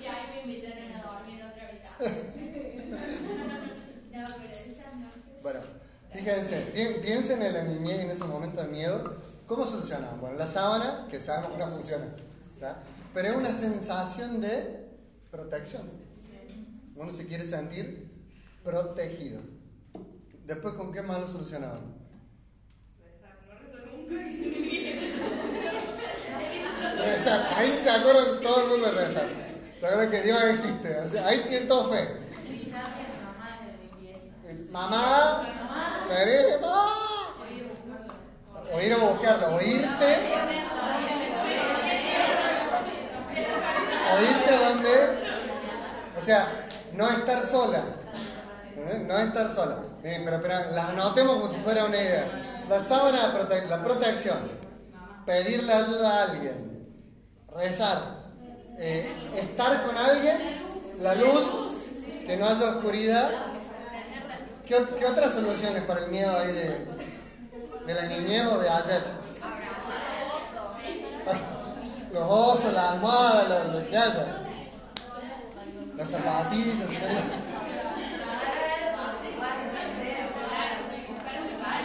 y 0.00 0.02
ahí 0.06 0.26
me 0.32 0.40
invitaron 0.52 0.90
a 0.92 1.02
dormir 1.02 1.40
en 1.40 1.46
otra 1.46 1.68
habitación. 1.68 2.14
no, 4.10 4.24
pero 4.40 4.52
esas 4.52 4.94
noches. 4.96 5.42
Bueno, 5.42 5.60
fíjense, 6.24 6.60
pi- 6.74 7.00
piensen 7.02 7.42
en 7.42 7.52
la 7.52 7.62
niñez 7.64 8.00
en 8.00 8.10
ese 8.10 8.24
momento 8.24 8.62
de 8.62 8.68
miedo. 8.68 9.16
¿Cómo 9.46 9.66
solucionamos? 9.66 10.20
Bueno, 10.20 10.36
la 10.36 10.46
sábana, 10.46 11.06
que 11.10 11.20
sabemos 11.20 11.52
que 11.52 11.58
no 11.58 11.68
funciona, 11.70 12.06
¿tá? 12.58 12.78
pero 13.12 13.28
es 13.28 13.36
una 13.36 13.54
sensación 13.54 14.40
de 14.40 14.88
protección. 15.30 15.82
Uno 16.96 17.12
se 17.12 17.26
quiere 17.26 17.44
sentir 17.44 18.10
protegido. 18.62 19.40
Después, 20.46 20.74
¿con 20.74 20.92
qué 20.92 21.02
más 21.02 21.20
lo 21.20 21.28
solucionamos? 21.28 21.80
Rezar, 26.98 27.48
ahí 27.56 27.80
se 27.82 27.90
acuerdan 27.90 28.40
todo 28.42 28.62
el 28.62 28.68
mundo 28.70 28.86
de 28.92 29.06
rezar. 29.06 29.28
Se 29.78 29.86
acuerdan 29.86 30.10
que 30.10 30.22
Dios 30.22 30.42
existe. 30.44 31.18
ahí 31.24 31.40
tienen 31.48 31.68
todo 31.68 31.92
fe. 31.92 32.08
Mamá. 34.70 35.42
Mamá. 35.60 35.93
O 38.72 38.80
ir 38.80 38.92
a 38.92 38.96
buscarlo, 38.96 39.56
o 39.56 39.60
irte. 39.60 40.16
O 44.12 44.22
irte 44.22 44.52
donde. 44.64 45.24
O 46.18 46.22
sea, 46.22 46.66
no 46.92 47.08
estar 47.08 47.42
sola. 47.44 47.82
No 49.06 49.18
estar 49.18 49.50
sola. 49.50 49.78
Miren, 50.02 50.24
pero, 50.24 50.42
pero 50.42 50.54
las 50.72 50.90
anotemos 50.90 51.34
como 51.40 51.52
si 51.52 51.58
fuera 51.60 51.84
una 51.84 51.96
idea. 51.96 52.26
La 52.68 52.82
sábana, 52.82 53.28
de 53.28 53.38
prote- 53.40 53.68
la 53.68 53.82
protección. 53.82 54.38
Pedirle 55.26 55.72
ayuda 55.72 56.10
a 56.10 56.22
alguien. 56.24 56.88
Rezar. 57.56 58.24
eh, 58.78 59.10
estar 59.36 59.84
con 59.86 59.96
alguien. 59.96 60.62
La 61.00 61.14
luz. 61.14 61.44
Que 62.26 62.36
no 62.36 62.46
haya 62.46 62.70
oscuridad. 62.70 63.30
¿Qué, 64.66 64.76
ot- 64.76 64.94
qué 64.94 65.06
otras 65.06 65.32
soluciones 65.34 65.82
para 65.82 66.00
el 66.00 66.10
miedo 66.10 66.38
ahí 66.38 66.52
de, 66.52 66.86
de 67.86 67.94
la 67.94 68.02
niñez 68.02 68.46
o 68.46 68.58
de 68.58 68.68
ayer? 68.68 69.02
Los 72.12 72.22
osos, 72.30 72.72
la 72.72 72.92
almohada, 72.92 73.44
lo, 73.64 73.80
lo 73.80 73.86
que 73.88 73.96
haya. 73.96 74.40
Las 75.96 76.10
zapatillas. 76.10 76.88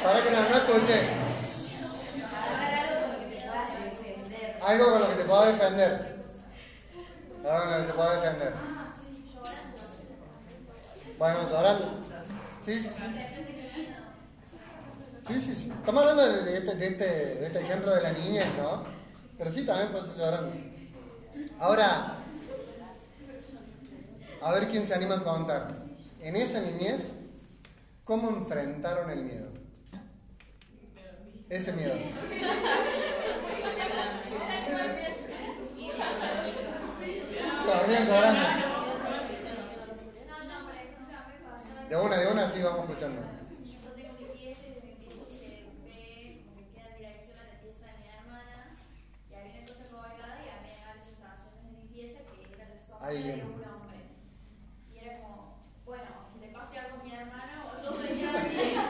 Para 0.03 0.23
que 0.23 0.31
no, 0.31 0.41
no 0.41 0.55
escuché. 0.55 1.09
Algo 4.65 4.91
con 4.91 5.01
lo 5.01 5.09
que 5.09 5.15
te 5.15 5.23
pueda 5.25 5.45
defender. 5.47 6.19
Algo 7.43 7.63
con 7.63 7.71
lo 7.71 7.77
que 7.81 7.87
te 7.87 7.93
pueda 7.93 8.19
defender. 8.21 8.53
Bueno, 11.17 11.49
llorando. 11.49 12.08
Sí, 12.69 12.83
sí, 15.41 15.55
sí. 15.55 15.71
Estamos 15.71 16.01
hablando 16.01 16.43
de, 16.43 16.57
este, 16.57 16.75
de, 16.75 16.87
este, 16.87 17.05
de 17.05 17.45
este 17.47 17.59
ejemplo 17.61 17.95
de 17.95 18.01
la 18.03 18.11
niñez, 18.11 18.45
¿no? 18.57 18.83
Pero 19.39 19.51
sí, 19.51 19.65
también 19.65 19.91
puede 19.91 20.05
ser 20.05 20.17
llorando. 20.17 20.55
Ahora, 21.59 22.13
a 24.41 24.51
ver 24.51 24.67
quién 24.67 24.85
se 24.85 24.93
anima 24.93 25.15
a 25.15 25.23
contar. 25.23 25.73
En 26.21 26.35
esa 26.35 26.61
niñez, 26.61 27.09
¿cómo 28.03 28.29
enfrentaron 28.29 29.09
el 29.09 29.23
miedo? 29.23 29.49
Ese 31.49 31.73
miedo. 31.73 31.95
Se 37.63 37.67
dormían 37.67 38.05
llorando. 38.07 38.39
No, 38.39 40.37
no, 40.43 40.65
por 40.65 40.75
ejemplo, 40.75 41.17
a 41.17 41.27
mí 41.27 41.33
me 41.33 41.49
pasaba 41.49 41.78
De 41.89 41.95
una, 41.95 42.17
de 42.17 42.27
una, 42.31 42.47
sí, 42.47 42.61
vamos 42.61 42.81
escuchando. 42.89 43.21
Yo 43.65 43.89
tengo 43.91 44.13
mi 44.19 44.25
pieza 44.37 44.67
y 44.67 44.73
de 44.73 44.81
mi 44.81 44.93
pieza 44.95 45.25
se 45.25 45.65
ve 45.85 46.43
como 46.45 46.57
que 46.57 46.65
queda 46.75 46.89
en 46.91 46.97
dirección 46.97 47.37
a 47.39 47.43
la 47.53 47.59
pieza 47.61 47.85
de 47.87 47.97
mi 47.99 48.07
hermana. 48.09 48.77
Y 49.29 49.33
había 49.33 49.57
una 49.57 49.67
cosa 49.67 49.85
colgada 49.89 50.37
y 50.45 50.49
a 50.49 50.61
mí 50.61 50.69
me 50.69 50.85
la 50.85 51.03
sensación 51.03 51.53
de 51.65 51.71
mi 51.81 51.85
pieza 51.89 52.19
que 52.29 52.53
era 52.53 52.69
la 52.69 52.77
sombra 52.79 53.07
Alguien. 53.07 53.37
de 53.39 53.45
un 53.45 53.63
hombre. 53.65 53.99
Y 54.93 54.97
era 54.99 55.19
como, 55.21 55.57
bueno, 55.85 56.11
le 56.39 56.47
pasé 56.49 56.77
algo 56.79 56.99
a 56.99 57.03
mi 57.03 57.11
hermana 57.13 57.55
o 57.65 57.81
yo 57.81 57.89
soy 57.97 58.09
alguien. 58.23 58.81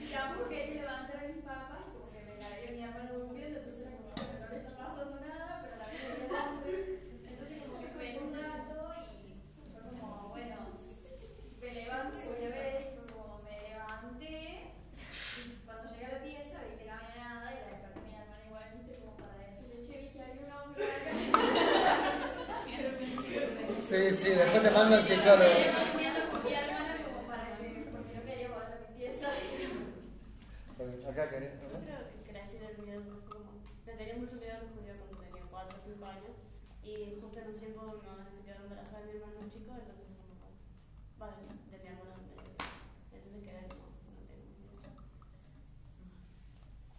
y 0.00 0.06
tampoco 0.12 0.48
quería 0.48 0.74
levantar 0.82 1.16
a 1.20 1.28
mis 1.28 1.44
papás, 1.44 1.84
como 1.92 2.08
que 2.10 2.20
me 2.24 2.36
la 2.40 2.48
veía 2.48 2.70
mi 2.72 2.82
hermana 2.84 3.12
durmiendo, 3.12 3.58
entonces 3.60 3.82
era 3.86 3.96
como, 3.96 4.08
bueno, 4.16 4.40
no 4.40 4.48
le 4.48 4.56
está 4.56 4.72
pasando 4.76 5.20
nada, 5.20 5.60
pero 5.62 5.76
la 5.76 5.84
vez 5.84 6.00
el 6.00 6.32
hombre. 6.32 6.74
Entonces 7.28 7.54
como 7.60 7.76
que 7.78 7.86
esperé 7.92 8.18
un 8.24 8.32
rato 8.32 8.78
y 9.04 9.36
fue 9.68 9.82
como, 9.92 10.28
bueno, 10.32 10.56
me 11.60 11.74
levanto 11.74 12.16
y 12.18 12.28
voy 12.28 12.44
a 12.46 12.48
ver 12.48 12.74
y 12.80 12.96
fue 12.96 13.04
como 13.12 13.42
me 13.42 13.56
levanté 13.68 14.72
y 15.36 15.66
cuando 15.66 15.90
llegué 15.92 16.06
a 16.06 16.12
la 16.16 16.22
pieza 16.22 16.56
vi 16.64 16.76
que 16.78 16.86
no 16.88 16.94
había 16.96 17.16
nada 17.18 17.52
y 17.52 17.56
la 17.60 17.66
desperté 17.68 17.98
a 17.98 18.02
mi 18.08 18.14
hermana 18.14 18.44
igual 18.46 18.64
viste 18.78 18.94
como 19.04 19.12
para 19.18 19.34
decirle 19.44 19.76
che 19.84 19.94
vi 20.00 20.08
que 20.14 20.22
había 20.22 20.46
un 20.46 20.52
hombre 20.54 20.84
acá 20.86 21.10
Sí, 23.88 24.00
sí, 24.14 24.28
después 24.30 24.62
te 24.62 24.70
mandan 24.70 25.02
psicólogo. 25.02 25.54
mi 25.98 26.54
hermana 26.54 26.96
como 27.04 27.26
para 27.26 27.56
que 27.58 27.88
porque 27.92 28.14
no 28.16 28.22
quería 28.24 28.48
volver 28.48 28.72
a 28.72 28.80
mi 28.88 28.96
pieza 28.96 29.28
Acá, 31.08 31.30
querés. 31.30 31.50
Creo 31.58 31.80
que 31.80 32.30
crecí 32.30 32.58
del 32.58 32.78
miedo, 32.78 33.02
como 33.28 33.50
de 33.84 33.92
tenía 33.94 34.14
mucho 34.16 34.36
miedo 34.36 34.56
a 34.56 34.62
los 34.62 34.70
judíos 34.76 34.96
cuando 35.00 35.18
tenía 35.24 35.42
4 35.50 35.78
o 35.78 35.82
5 35.84 36.06
años. 36.06 36.36
Y 36.84 37.18
justo 37.20 37.40
en 37.40 37.48
un 37.48 37.58
tiempo 37.58 37.80
mi 37.98 38.06
mamá 38.06 38.24
se 38.30 38.44
quedó 38.44 38.62
embarazada 38.62 39.00
de 39.00 39.06
mi 39.08 39.18
hermano 39.18 39.40
chico, 39.48 39.72
entonces 39.72 40.04
como, 40.20 40.52
vale, 41.18 41.48
de 41.48 41.76
mi 41.80 41.86
hermano. 41.88 42.12
eh, 42.28 42.60
Entonces 43.16 43.40
quedé 43.48 43.62
como, 43.72 43.88
no 43.88 44.20
tengo 44.28 44.52
miedo. 44.60 44.92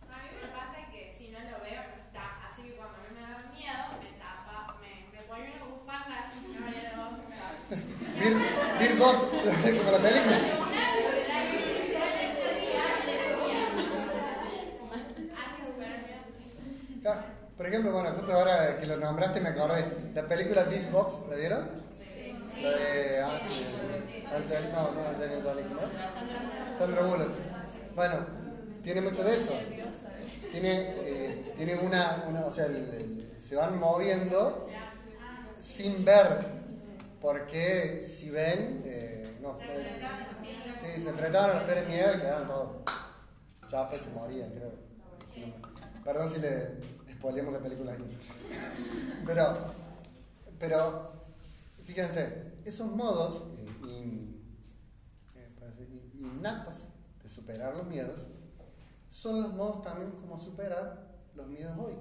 A 0.10 0.18
mí 0.26 0.28
me 0.42 0.48
pasa 0.58 0.78
que 0.92 1.14
si 1.14 1.30
no 1.30 1.40
lo 1.40 1.58
veo, 1.62 1.82
no 1.86 1.96
está. 2.02 2.50
Así 2.50 2.60
que 2.66 2.74
cuando 2.76 2.98
a 2.98 3.02
mí 3.06 3.10
me 3.14 3.22
da 3.22 3.46
miedo, 3.54 3.84
me 4.02 4.12
tapa, 4.18 4.74
me, 4.82 5.06
me 5.14 5.22
pone 5.30 5.54
una 5.54 5.66
bufanda 5.70 6.18
y 6.34 6.50
me 6.50 6.58
abre 6.58 6.82
los 6.90 6.98
ojos 6.98 7.20
y 7.22 7.30
me 7.30 7.38
da. 7.38 7.48
Beer, 8.80 8.89
Box, 9.00 9.24
como 9.32 9.92
la 9.92 9.98
película. 9.98 10.38
Ah, 17.06 17.24
Por 17.58 17.66
ejemplo, 17.66 17.92
bueno, 17.94 18.12
justo 18.16 18.34
ahora 18.34 18.78
que 18.80 18.86
lo 18.88 18.98
nombraste 18.98 19.42
me 19.42 19.50
acordé. 19.50 19.86
La 20.14 20.24
película 20.24 20.64
Beer 20.64 20.90
Box, 20.92 21.24
¿la 21.30 21.36
vieron? 21.36 21.70
La 22.62 22.70
de 22.70 23.22
ah, 23.22 23.40
eh, 23.50 24.26
Angel, 24.36 24.64
no, 24.74 24.92
no 24.92 25.08
Angelina 25.08 25.42
Jolie, 25.44 25.66
¿no? 25.66 26.78
Sandra 26.78 27.02
Bullock. 27.04 27.30
Bueno, 27.96 28.16
tiene 28.84 29.02
mucho 29.02 29.24
de 29.24 29.36
eso. 29.36 29.54
Tiene, 30.52 30.70
eh, 30.72 31.54
tiene 31.58 31.76
una, 31.76 32.26
una, 32.28 32.42
o 32.46 32.52
sea, 32.52 32.66
el- 32.66 32.76
el- 32.76 33.30
se 33.42 33.56
van 33.56 33.80
moviendo 33.80 34.68
sin 35.58 36.04
ver, 36.06 36.40
porque 37.22 38.02
si 38.02 38.30
ven, 38.30 38.82
eh, 38.86 39.38
no, 39.42 39.58
sí, 40.96 41.02
se 41.04 41.10
enfrentaban 41.10 41.52
a 41.52 41.54
los 41.56 41.64
peores 41.64 41.88
miedos 41.88 42.16
y 42.16 42.20
quedaban 42.20 42.48
todos 42.48 42.70
chapas 43.68 44.02
y 44.02 44.04
se 44.06 44.10
morían, 44.12 44.50
creo. 44.52 44.72
No- 45.38 46.04
Perdón 46.04 46.30
si 46.32 46.40
le 46.40 46.80
spoileamos 47.14 47.54
la 47.54 47.60
película 47.60 47.94
aquí. 47.94 48.06
Pero, 49.26 49.58
pero, 50.58 51.12
fíjense, 51.84 52.54
esos 52.66 52.90
modos 52.92 53.44
eh, 53.58 53.90
in- 53.90 54.42
eh, 55.36 55.52
in- 55.80 56.26
innatos 56.38 56.86
de 57.22 57.30
superar 57.30 57.76
los 57.76 57.86
miedos 57.86 58.22
son 59.10 59.42
los 59.44 59.54
modos 59.54 59.82
también 59.84 60.12
como 60.12 60.38
superar 60.40 61.08
los 61.36 61.48
miedos 61.48 61.78
hoy. 61.78 61.94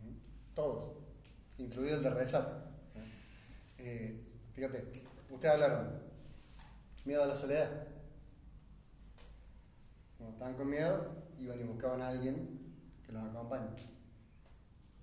¿Mm? 0.00 0.54
Todos, 0.54 0.94
incluido 1.58 1.98
el 1.98 2.02
de 2.02 2.10
rezar. 2.10 2.71
Eh, 3.84 4.16
fíjate, 4.52 4.92
ustedes 5.28 5.54
hablaron, 5.54 6.00
miedo 7.04 7.24
a 7.24 7.26
la 7.26 7.34
soledad. 7.34 7.68
Cuando 10.16 10.34
estaban 10.34 10.54
con 10.54 10.70
miedo, 10.70 11.08
iban 11.40 11.58
y 11.58 11.64
buscaban 11.64 12.00
a 12.00 12.08
alguien 12.08 12.76
que 13.04 13.10
los 13.10 13.24
acompañe. 13.24 13.70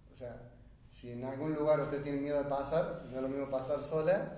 O 0.10 0.15
sea, 0.15 0.50
si 0.89 1.12
en 1.12 1.26
algún 1.26 1.54
lugar 1.56 1.82
usted 1.82 2.02
tiene 2.02 2.22
miedo 2.22 2.42
de 2.42 2.50
pasar, 2.50 3.04
no 3.10 3.18
es 3.18 3.22
lo 3.22 3.28
mismo 3.28 3.50
pasar 3.50 3.82
sola 3.82 4.38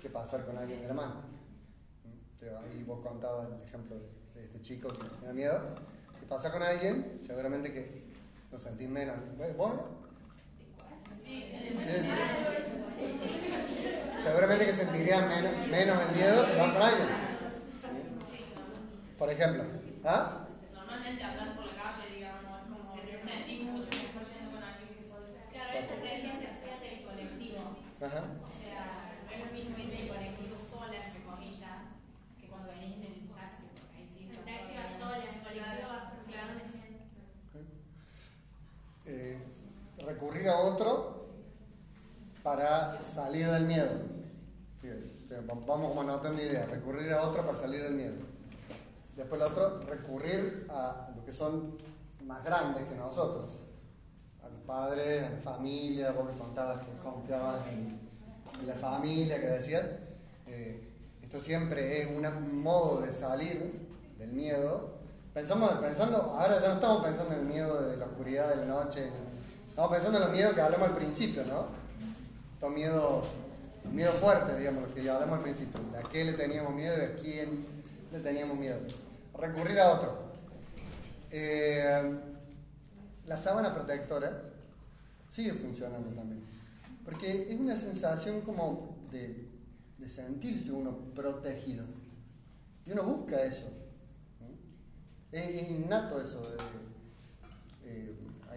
que 0.00 0.08
pasar 0.08 0.46
con 0.46 0.56
alguien 0.56 0.80
de 0.80 0.88
la 0.88 0.94
mano. 0.94 1.22
Ahí 2.40 2.82
vos 2.84 3.00
contabas 3.06 3.48
el 3.48 3.62
ejemplo 3.62 3.96
de, 4.34 4.44
este 4.44 4.60
chico 4.62 4.88
que 4.88 5.06
tenía 5.16 5.32
miedo. 5.34 5.60
Si 6.18 6.24
pasa 6.24 6.50
con 6.50 6.62
alguien, 6.62 7.20
seguramente 7.24 7.70
que 7.70 8.02
lo 8.50 8.56
sentís 8.56 8.88
menos. 8.88 9.16
Seguramente 14.22 14.66
que 14.66 14.72
sentirías 14.72 15.28
menos, 15.28 15.66
menos 15.68 16.00
el 16.00 16.16
miedo 16.16 16.46
si 16.46 16.56
vas 16.56 16.72
con 16.72 16.82
alguien. 16.82 17.08
Por 19.18 19.30
ejemplo. 19.30 19.64
¿Ah? 20.04 20.46
Normalmente 20.72 21.22
andar 21.22 21.56
por 21.56 21.66
la 21.66 21.74
calle, 21.74 22.14
digamos, 22.14 22.42
es 22.42 22.62
como 22.62 22.94
sentir 23.22 23.64
mucho 23.64 23.88
mejor 23.90 24.22
yendo 24.30 24.50
con 24.50 24.62
alguien 24.62 24.88
que 24.94 25.02
solo. 25.02 25.26
Claro, 25.50 25.70
ella 25.74 25.86
se 25.86 26.06
hacía 26.06 26.80
del 26.80 27.02
colectivo. 27.04 27.76
Ajá. 28.02 28.22
O 28.42 28.50
sea, 28.50 29.14
no 29.26 29.30
es 29.32 29.38
lo 29.46 29.52
mismo 29.52 29.78
ir 29.78 29.90
del 29.90 30.08
colectivo 30.08 30.56
sola, 30.58 30.96
entre 31.06 31.22
comillas, 31.22 31.94
que 32.40 32.46
cuando 32.46 32.68
venís 32.70 32.96
en 32.98 33.04
el 33.04 33.28
taxi, 33.30 33.62
porque 33.78 33.94
ahí 33.94 34.06
sí. 34.06 34.26
El 34.26 34.42
taxi 34.42 34.74
va 34.74 34.86
sola, 34.90 35.18
el 35.18 35.42
colectivo 35.42 35.86
va 35.86 36.14
claro. 36.26 36.52
Eh, 39.06 39.38
recurrir 40.12 40.48
a 40.48 40.60
otro 40.60 41.26
para 42.42 43.02
salir 43.02 43.50
del 43.50 43.66
miedo. 43.66 43.90
Vamos 45.46 45.64
como 45.64 46.00
anotando 46.02 46.42
ideas. 46.42 46.68
Recurrir 46.68 47.12
a 47.14 47.22
otro 47.22 47.44
para 47.46 47.56
salir 47.56 47.82
del 47.82 47.94
miedo. 47.94 48.14
Después 49.16 49.40
el 49.40 49.46
otro, 49.46 49.80
recurrir 49.80 50.66
a 50.70 51.10
lo 51.16 51.24
que 51.24 51.32
son 51.32 51.78
más 52.24 52.44
grandes 52.44 52.84
que 52.84 52.94
nosotros. 52.94 53.52
A 54.44 54.48
los 54.48 54.60
padres, 54.66 55.24
a 55.24 55.30
la 55.30 55.38
familia, 55.38 56.12
vos 56.12 56.26
me 56.26 56.38
contabas 56.38 56.84
que 56.84 56.92
confiabas 57.02 57.66
en, 57.68 57.98
en 58.60 58.66
la 58.66 58.74
familia, 58.74 59.40
que 59.40 59.46
decías. 59.46 59.90
Eh, 60.46 60.88
esto 61.22 61.40
siempre 61.40 62.02
es 62.02 62.08
un 62.08 62.62
modo 62.62 63.00
de 63.00 63.12
salir 63.12 63.88
del 64.18 64.32
miedo. 64.32 64.90
Pensamos, 65.32 65.72
pensando, 65.74 66.18
ahora 66.18 66.60
ya 66.60 66.68
no 66.68 66.74
estamos 66.74 67.02
pensando 67.02 67.34
en 67.34 67.40
el 67.40 67.46
miedo 67.46 67.88
de 67.88 67.96
la 67.96 68.04
oscuridad 68.04 68.50
de 68.50 68.56
la 68.56 68.66
noche, 68.66 69.10
estamos 69.72 69.90
pensando 69.90 70.18
en 70.18 70.24
los 70.24 70.32
miedos 70.32 70.54
que 70.54 70.60
hablamos 70.60 70.88
al 70.88 70.94
principio, 70.96 71.44
¿no? 71.46 71.66
Estos 72.54 72.72
miedos, 72.74 73.26
miedos 73.90 74.14
fuertes, 74.16 74.58
digamos, 74.58 74.82
los 74.84 74.92
que 74.92 75.08
hablamos 75.10 75.38
al 75.38 75.42
principio. 75.42 75.80
¿A 75.98 76.08
qué 76.10 76.24
le 76.24 76.34
teníamos 76.34 76.74
miedo 76.74 76.94
y 76.98 77.04
a 77.04 77.14
quién 77.16 77.64
le 78.12 78.20
teníamos 78.20 78.58
miedo? 78.58 78.78
Recurrir 79.38 79.80
a 79.80 79.92
otro. 79.92 80.18
Eh, 81.30 82.20
la 83.26 83.36
sábana 83.38 83.72
protectora 83.74 84.42
sigue 85.30 85.54
funcionando 85.54 86.10
también. 86.10 86.44
Porque 87.04 87.46
es 87.50 87.58
una 87.58 87.76
sensación 87.76 88.42
como 88.42 88.94
de, 89.10 89.48
de 89.96 90.10
sentirse 90.10 90.70
uno 90.70 90.96
protegido. 91.14 91.84
Y 92.84 92.92
uno 92.92 93.04
busca 93.04 93.42
eso. 93.42 93.64
es 95.32 95.70
innato 95.70 96.20
eso. 96.20 96.42
de- 96.42 96.91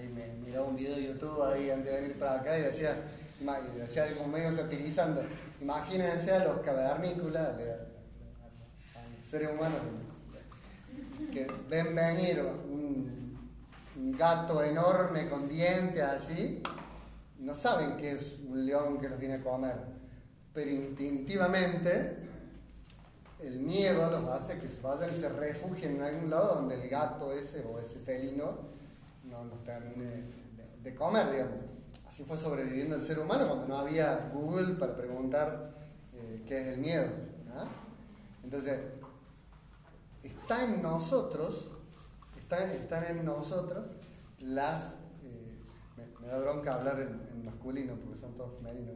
ahí 0.05 0.13
me 0.13 0.27
miraba 0.45 0.67
un 0.67 0.75
video 0.75 0.95
de 0.95 1.07
YouTube 1.07 1.43
ahí 1.43 1.69
antes 1.69 1.91
de 1.91 2.01
venir 2.01 2.19
para 2.19 2.39
acá 2.41 2.57
y 2.57 2.61
decía, 2.61 2.97
y 3.39 3.77
decía 3.77 4.15
como 4.15 4.29
medio 4.29 4.51
satirizando, 4.51 5.23
imagínense 5.61 6.31
a 6.31 6.45
los 6.45 6.59
cavernícolas, 6.59 7.49
a 7.49 7.57
los 9.17 9.27
seres 9.27 9.49
humanos 9.51 9.79
que 11.31 11.47
ven 11.69 11.95
venir 11.95 12.41
un, 12.41 13.37
un 13.97 14.11
gato 14.17 14.63
enorme 14.63 15.27
con 15.27 15.49
dientes 15.49 16.03
así, 16.03 16.61
no 17.39 17.53
saben 17.53 17.97
que 17.97 18.11
es 18.11 18.37
un 18.47 18.65
león 18.65 18.99
que 18.99 19.09
los 19.09 19.19
viene 19.19 19.35
a 19.35 19.43
comer, 19.43 19.75
pero 20.53 20.71
instintivamente 20.71 22.17
el 23.39 23.59
miedo 23.59 24.09
los 24.09 24.27
hace 24.29 24.57
que 24.59 24.69
se 24.69 24.81
vayan 24.81 25.09
y 25.11 25.13
se 25.13 25.29
refugien 25.29 25.97
en 25.97 26.03
algún 26.03 26.29
lado 26.29 26.55
donde 26.55 26.75
el 26.75 26.89
gato 26.89 27.33
ese 27.33 27.63
o 27.65 27.79
ese 27.79 27.99
felino 27.99 28.74
no 29.35 29.43
los 29.45 29.63
termine 29.63 30.23
de, 30.81 30.95
comer, 30.95 31.31
digamos. 31.31 31.59
Así 32.07 32.23
fue 32.23 32.37
sobreviviendo 32.37 32.95
el 32.95 33.03
ser 33.03 33.19
humano 33.19 33.47
cuando 33.47 33.67
no 33.67 33.77
había 33.77 34.29
Google 34.33 34.75
para 34.75 34.95
preguntar 34.95 35.73
eh, 36.13 36.43
qué 36.47 36.61
es 36.61 36.67
el 36.67 36.79
miedo. 36.79 37.07
¿ah? 37.55 37.65
Entonces, 38.43 38.79
está 40.23 40.63
en 40.63 40.81
nosotros, 40.81 41.71
están, 42.37 43.03
en 43.03 43.25
nosotros 43.25 43.85
las... 44.39 44.93
eh, 45.23 46.13
me, 46.21 46.27
da 46.27 46.39
bronca 46.39 46.75
hablar 46.75 47.01
en, 47.01 47.27
en 47.33 47.45
masculino 47.45 47.95
porque 47.95 48.17
son 48.17 48.33
todos 48.35 48.55
femeninos. 48.57 48.95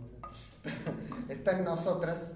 está 1.30 1.58
en 1.58 1.66
nosotras, 1.66 2.34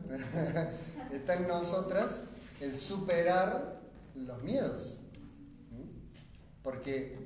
está 1.12 1.36
en 1.36 1.48
nosotras 1.48 2.22
el 2.60 2.78
superar 2.78 3.80
los 4.16 4.42
miedos. 4.42 4.98
Porque 6.64 7.23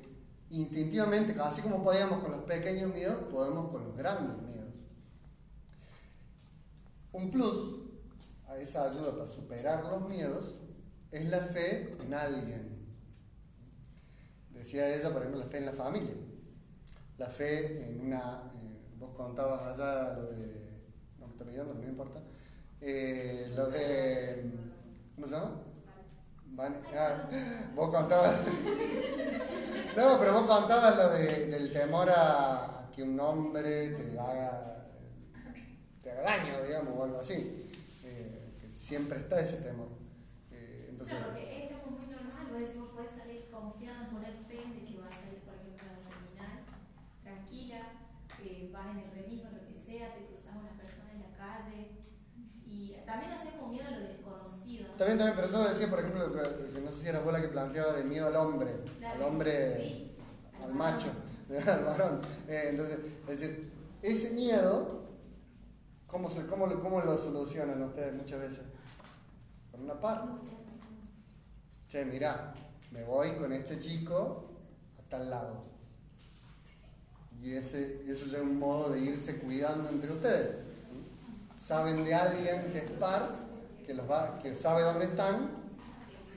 instintivamente, 0.50 1.38
así 1.40 1.62
como 1.62 1.82
podíamos 1.82 2.22
con 2.22 2.32
los 2.32 2.42
pequeños 2.42 2.92
miedos, 2.94 3.18
podemos 3.30 3.70
con 3.70 3.84
los 3.84 3.96
grandes 3.96 4.36
miedos. 4.42 4.74
Un 7.12 7.30
plus 7.30 7.80
a 8.46 8.56
esa 8.58 8.84
ayuda 8.90 9.12
para 9.12 9.28
superar 9.28 9.84
los 9.84 10.08
miedos 10.08 10.54
es 11.10 11.28
la 11.28 11.40
fe 11.40 11.96
en 12.02 12.14
alguien. 12.14 12.78
Decía 14.52 14.94
ella, 14.94 15.12
por 15.12 15.22
ejemplo, 15.22 15.40
la 15.40 15.46
fe 15.50 15.58
en 15.58 15.66
la 15.66 15.72
familia. 15.72 16.14
La 17.16 17.26
fe 17.26 17.88
en 17.88 18.00
una. 18.00 18.52
eh, 18.54 18.94
vos 18.98 19.14
contabas 19.16 19.78
allá 19.78 20.14
lo 20.14 20.26
de. 20.26 20.68
No 21.18 21.26
me 21.26 21.32
está 21.32 21.44
mirando, 21.44 21.74
no 21.74 21.88
importa. 21.88 22.20
Eh, 22.80 23.52
lo 23.54 23.66
de. 23.70 24.50
¿Cómo 25.14 25.26
se 25.26 25.32
llama? 25.32 25.67
Vos 26.58 27.90
contabas. 27.90 28.36
No, 29.96 30.18
pero 30.18 30.32
vos 30.32 30.42
contabas 30.46 30.96
lo 30.96 31.08
de- 31.10 31.46
del 31.46 31.72
temor 31.72 32.08
a, 32.10 32.90
que 32.94 33.02
un 33.04 33.18
hombre 33.20 33.90
te 33.90 34.18
haga, 34.18 34.86
te 36.02 36.10
haga 36.10 36.22
daño, 36.22 36.62
digamos, 36.66 36.94
o 36.98 37.04
algo 37.04 37.20
así. 37.20 37.70
Eh, 38.04 38.70
siempre 38.74 39.18
está 39.20 39.40
ese 39.40 39.58
temor. 39.58 39.86
Eh, 40.50 40.88
entonces, 40.90 41.16
es 41.16 41.70
como 41.80 41.96
muy 41.98 42.06
normal, 42.06 42.46
vos 42.50 42.58
decís, 42.60 42.80
vos 42.80 42.90
podés 42.90 43.10
salir 43.12 43.48
confiado, 43.52 44.10
poner 44.10 44.34
fe 44.48 44.56
de 44.56 44.84
que 44.84 44.98
va 44.98 45.06
a 45.06 45.10
salir, 45.10 45.38
por 45.46 45.54
ejemplo, 45.54 45.86
también, 54.98 55.16
también, 55.18 55.36
pero 55.36 55.46
eso 55.48 55.68
decía, 55.68 55.88
por 55.88 56.00
ejemplo, 56.00 56.32
que, 56.32 56.72
que 56.74 56.80
no 56.80 56.90
sé 56.90 57.02
si 57.02 57.08
era 57.08 57.20
vos 57.20 57.32
la 57.32 57.40
que 57.40 57.48
planteaba 57.48 57.92
de 57.94 58.04
miedo 58.04 58.26
al 58.26 58.36
hombre, 58.36 58.74
al 59.06 59.22
hombre, 59.22 59.76
Sí. 59.76 60.16
al 60.64 60.74
macho, 60.74 61.08
al 61.66 61.84
varón. 61.84 62.20
Eh, 62.48 62.66
entonces, 62.70 62.98
es 63.28 63.40
decir, 63.40 63.72
ese 64.02 64.30
miedo, 64.32 65.02
¿cómo, 66.06 66.28
se, 66.28 66.44
cómo, 66.46 66.66
lo- 66.66 66.80
cómo 66.80 67.00
lo 67.00 67.16
solucionan 67.18 67.82
ustedes 67.82 68.14
muchas 68.14 68.40
veces? 68.40 68.60
Con 69.70 69.82
una 69.82 69.98
par. 70.00 70.24
Che, 71.88 72.04
mirá, 72.04 72.52
me 72.90 73.02
voy 73.04 73.32
con 73.32 73.52
este 73.52 73.78
chico 73.78 74.50
hasta 74.98 75.16
el 75.22 75.30
lado. 75.30 75.62
Y 77.42 77.52
ese, 77.54 78.02
eso 78.10 78.26
ya 78.26 78.38
es 78.38 78.42
un 78.44 78.58
modo 78.58 78.90
de 78.90 79.00
irse 79.00 79.38
cuidando 79.38 79.88
entre 79.88 80.12
ustedes. 80.12 80.56
Saben 81.56 82.04
de 82.04 82.14
alguien 82.14 82.70
que 82.72 82.78
es 82.78 82.90
par, 82.92 83.30
que, 83.88 83.94
los 83.94 84.08
va, 84.08 84.38
que 84.38 84.54
sabe 84.54 84.82
dónde 84.82 85.06
están, 85.06 85.48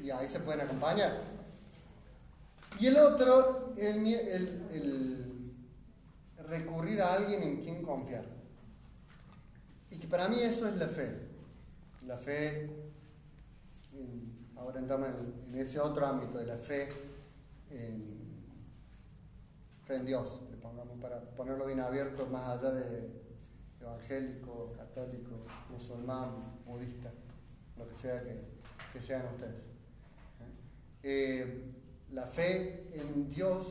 y 0.02 0.10
ahí 0.10 0.30
se 0.30 0.40
pueden 0.40 0.62
acompañar. 0.62 1.20
Y 2.80 2.88
el 2.88 2.96
otro, 2.98 3.74
el, 3.78 4.08
el- 4.08 5.52
recurrir 6.48 7.02
a 7.02 7.14
alguien 7.14 7.44
en 7.44 7.58
quien 7.62 7.84
confiar. 7.84 8.24
Y 9.90 9.98
que 9.98 10.08
para 10.08 10.30
mí 10.30 10.38
eso 10.40 10.66
es 10.68 10.78
la 10.78 10.88
fe. 10.88 11.28
La 12.08 12.18
fe, 12.18 12.70
ahora 14.56 14.80
entramos 14.80 15.10
en, 15.10 15.54
en 15.54 15.60
ese 15.62 15.80
otro 15.82 16.06
ámbito 16.06 16.38
de 16.38 16.46
la 16.46 16.58
fe, 16.58 16.90
en, 17.70 18.18
fe 19.86 19.96
en 19.98 20.06
Dios, 20.06 20.40
le 20.50 20.56
pongamos 20.58 20.98
para 21.02 21.20
ponerlo 21.22 21.66
bien 21.66 21.82
abierto, 21.82 22.26
más 22.28 22.58
allá 22.58 22.72
de 22.72 23.10
evangélico, 23.82 24.74
católico, 24.78 25.46
musulmán, 25.70 26.36
budista, 26.66 27.12
lo 27.82 27.90
que 27.90 27.96
sea 27.96 28.24
que, 28.24 28.40
que 28.94 29.02
sean 29.02 29.24
ustedes. 29.26 29.56
¿eh? 29.56 29.64
Eh, 31.04 31.64
la 32.12 32.26
fe 32.26 32.90
en 32.94 33.28
Dios, 33.28 33.68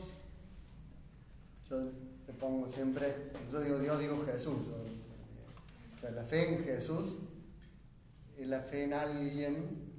yo 1.69 1.91
le 2.27 2.33
pongo 2.33 2.69
siempre, 2.69 3.31
yo 3.51 3.61
digo 3.61 3.79
Dios, 3.79 3.99
digo 3.99 4.25
Jesús. 4.25 4.67
la 6.01 6.23
fe 6.23 6.55
en 6.55 6.63
Jesús 6.63 7.13
es 8.37 8.47
la 8.47 8.59
fe 8.59 8.83
en 8.83 8.93
alguien 8.93 9.91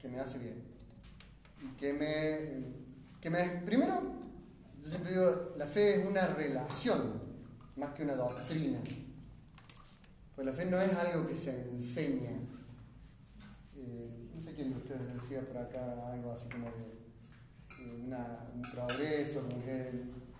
que 0.00 0.08
me 0.08 0.20
hace 0.20 0.38
bien. 0.38 0.62
Y 1.62 1.76
que 1.76 1.92
me, 1.92 3.20
que 3.20 3.30
me 3.30 3.62
primero, 3.64 4.02
yo 4.82 4.90
siempre 4.90 5.12
digo, 5.12 5.54
la 5.56 5.66
fe 5.66 6.00
es 6.00 6.06
una 6.06 6.26
relación, 6.26 7.22
más 7.76 7.94
que 7.94 8.02
una 8.02 8.14
doctrina. 8.14 8.78
Pues 10.34 10.46
la 10.46 10.52
fe 10.52 10.66
no 10.66 10.80
es 10.80 10.92
algo 10.94 11.26
que 11.26 11.34
se 11.34 11.68
enseña. 11.70 12.32
Eh, 13.86 14.30
no 14.34 14.40
sé 14.40 14.54
quién 14.54 14.70
de 14.70 14.76
ustedes 14.78 15.12
decía 15.14 15.40
por 15.42 15.58
acá 15.58 16.10
algo 16.12 16.32
así 16.32 16.48
como 16.48 16.66
de 16.70 17.84
eh, 17.84 18.02
una- 18.06 18.38
un 18.54 18.62
progreso, 18.62 19.42
como 19.48 19.62
que 19.64 19.90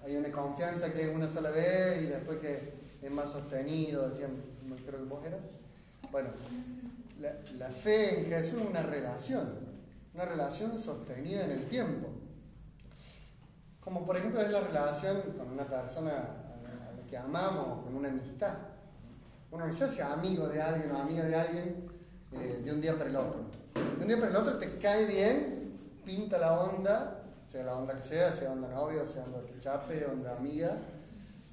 hay 0.05 0.17
una 0.17 0.31
confianza 0.31 0.93
que 0.93 1.03
es 1.03 1.15
una 1.15 1.29
sola 1.29 1.51
vez 1.51 2.03
y 2.03 2.07
después 2.07 2.39
que 2.39 2.73
es 3.03 3.11
más 3.11 3.31
sostenido, 3.31 4.09
decían, 4.09 4.33
no 4.67 4.77
creo 4.77 4.99
que 5.01 5.09
vos 5.09 5.25
eras. 5.27 5.41
Bueno, 6.11 6.31
la, 7.21 7.35
la 7.59 7.69
fe 7.71 8.21
en 8.21 8.27
Jesús 8.27 8.63
es 8.63 8.69
una 8.69 8.83
relación, 8.83 9.49
una 10.15 10.25
relación 10.25 10.79
sostenida 10.79 11.45
en 11.45 11.51
el 11.53 11.65
tiempo. 11.69 12.09
Como 13.81 14.07
por 14.07 14.17
ejemplo 14.17 14.41
es 14.41 14.51
la 14.51 14.61
relación 14.61 15.21
con 15.37 15.51
una 15.51 15.67
persona 15.67 16.13
a 16.13 16.93
la 16.97 17.07
que 17.09 17.17
amamos, 17.19 17.85
con 17.85 17.95
una 17.97 18.09
amistad. 18.09 18.57
Uno 19.51 19.67
no 19.67 19.73
se 19.73 19.85
hace 19.85 20.03
amigo 20.03 20.49
de 20.49 20.61
alguien 20.63 20.91
o 20.91 20.99
amiga 20.99 21.25
de 21.25 21.35
alguien 21.35 21.87
eh, 22.41 22.63
de 22.65 22.73
un 22.73 22.81
día 22.81 22.97
para 22.97 23.11
el 23.11 23.17
otro. 23.17 23.41
De 23.99 24.03
un 24.03 24.09
día 24.09 24.17
para 24.19 24.31
el 24.31 24.37
otro 24.37 24.57
te 24.59 24.79
cae 24.79 25.07
bien, 25.07 25.73
pinta 26.05 26.39
la 26.39 26.61
onda, 26.61 27.23
sea 27.49 27.65
la 27.65 27.77
onda 27.77 27.97
que 27.97 28.03
sea, 28.03 28.33
sea 28.33 28.53
onda 28.53 28.69
novio, 28.69 29.07
sea 29.07 29.25
onda 29.25 29.41
chape, 29.61 30.05
onda 30.07 30.37
amiga, 30.37 30.77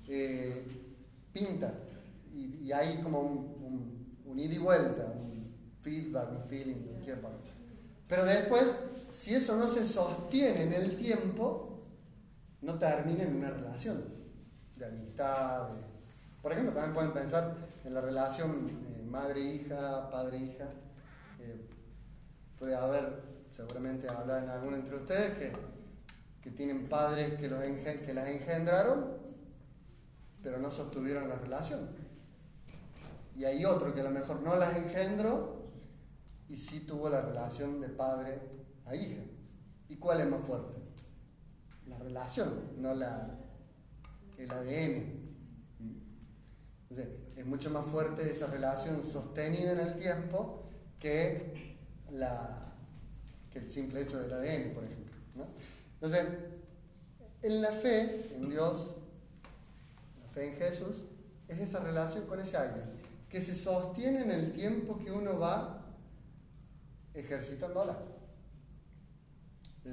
eh, 0.07 0.65
pinta. 1.31 1.71
Y, 2.33 2.71
hay 2.71 3.01
como 3.01 3.19
un 3.21 4.39
ida 4.39 4.55
y 4.55 4.57
vuelta, 4.57 5.05
un 5.05 5.53
feedback, 5.81 6.31
un 6.31 6.43
feeling, 6.43 6.75
cualquier 6.87 7.21
parte. 7.21 7.49
Pero 8.07 8.25
después, 8.25 8.65
si 9.11 9.33
eso 9.35 9.55
no 9.55 9.67
se 9.67 9.85
sostiene 9.85 10.63
en 10.63 10.73
el 10.73 10.97
tiempo, 10.97 11.79
no 12.61 12.77
termina 12.77 13.23
en 13.23 13.35
una 13.35 13.49
relación 13.49 14.03
de 14.75 14.85
amistad. 14.85 15.69
de- 15.69 15.81
Por 16.41 16.51
ejemplo, 16.51 16.73
también 16.73 16.93
pueden 16.93 17.13
pensar 17.13 17.55
en 17.83 17.93
la 17.93 18.01
relación 18.01 18.67
eh, 19.11 19.17
madre-hija, 19.17 20.09
padre-hija. 20.09 20.69
Eh, 21.39 21.67
puede 22.57 22.75
haber, 22.75 23.21
seguramente 23.51 24.07
hablan 24.07 24.49
alguno 24.49 24.77
entre 24.77 24.95
ustedes, 24.95 25.37
que, 25.37 25.51
que 26.41 26.51
tienen 26.51 26.87
padres 26.87 27.33
que, 27.35 27.49
los 27.49 27.59
que 27.59 28.13
las 28.13 28.27
engendraron, 28.29 29.17
pero 30.41 30.59
no 30.59 30.71
sostuvieron 30.71 31.27
la 31.27 31.35
relación. 31.35 31.89
Y 33.35 33.45
hay 33.45 33.65
otro 33.65 33.93
que 33.93 34.01
a 34.01 34.05
lo 34.05 34.11
mejor 34.11 34.41
no 34.41 34.55
las 34.55 34.75
engendró 34.77 35.71
y 36.49 36.57
sí 36.57 36.81
tuvo 36.81 37.09
la 37.09 37.21
relación 37.21 37.81
de 37.81 37.89
padre 37.89 38.39
a 38.85 38.95
hija. 38.95 39.21
¿Y 39.87 39.95
cuál 39.97 40.21
es 40.21 40.27
más 40.27 40.41
fuerte? 40.41 40.79
La 41.87 41.97
relación, 41.97 42.73
no 42.77 42.93
la, 42.93 43.37
el 44.37 44.51
ADN. 44.51 45.21
Entonces, 46.89 47.20
es 47.41 47.47
mucho 47.47 47.71
más 47.71 47.87
fuerte 47.87 48.29
esa 48.29 48.45
relación 48.45 49.03
sostenida 49.03 49.71
en 49.71 49.79
el 49.79 49.97
tiempo 49.97 50.61
que, 50.99 51.75
la, 52.11 52.71
que 53.51 53.59
el 53.59 53.69
simple 53.69 54.01
hecho 54.01 54.19
del 54.19 54.31
ADN, 54.31 54.75
por 54.75 54.83
ejemplo. 54.83 55.11
Entonces, 55.95 56.23
en 57.41 57.61
la 57.63 57.71
fe, 57.71 58.29
en 58.35 58.47
Dios, 58.47 58.95
la 60.21 60.29
fe 60.29 60.49
en 60.49 60.55
Jesús, 60.55 60.97
es 61.47 61.59
esa 61.59 61.79
relación 61.79 62.27
con 62.27 62.39
ese 62.39 62.57
alguien 62.57 62.85
que 63.27 63.41
se 63.41 63.55
sostiene 63.55 64.21
en 64.21 64.29
el 64.29 64.53
tiempo 64.53 64.99
que 64.99 65.11
uno 65.11 65.39
va 65.39 65.81
ejercitándola. 67.15 67.97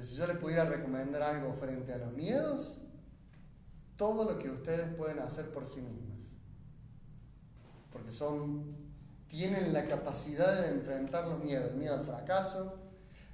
Si 0.03 0.15
yo 0.15 0.27
les 0.27 0.37
pudiera 0.37 0.65
recomendar 0.65 1.23
algo 1.23 1.51
frente 1.55 1.93
a 1.93 1.97
los 1.97 2.13
miedos, 2.13 2.75
todo 3.97 4.31
lo 4.31 4.37
que 4.37 4.51
ustedes 4.51 4.93
pueden 4.93 5.17
hacer 5.17 5.51
por 5.51 5.65
sí 5.65 5.81
mismas. 5.81 6.08
Porque 7.91 8.11
son, 8.11 8.75
tienen 9.27 9.73
la 9.73 9.87
capacidad 9.87 10.61
de 10.61 10.69
enfrentar 10.69 11.27
los 11.27 11.43
miedos, 11.43 11.71
el 11.71 11.77
miedo 11.77 11.95
al 11.95 12.03
fracaso, 12.03 12.75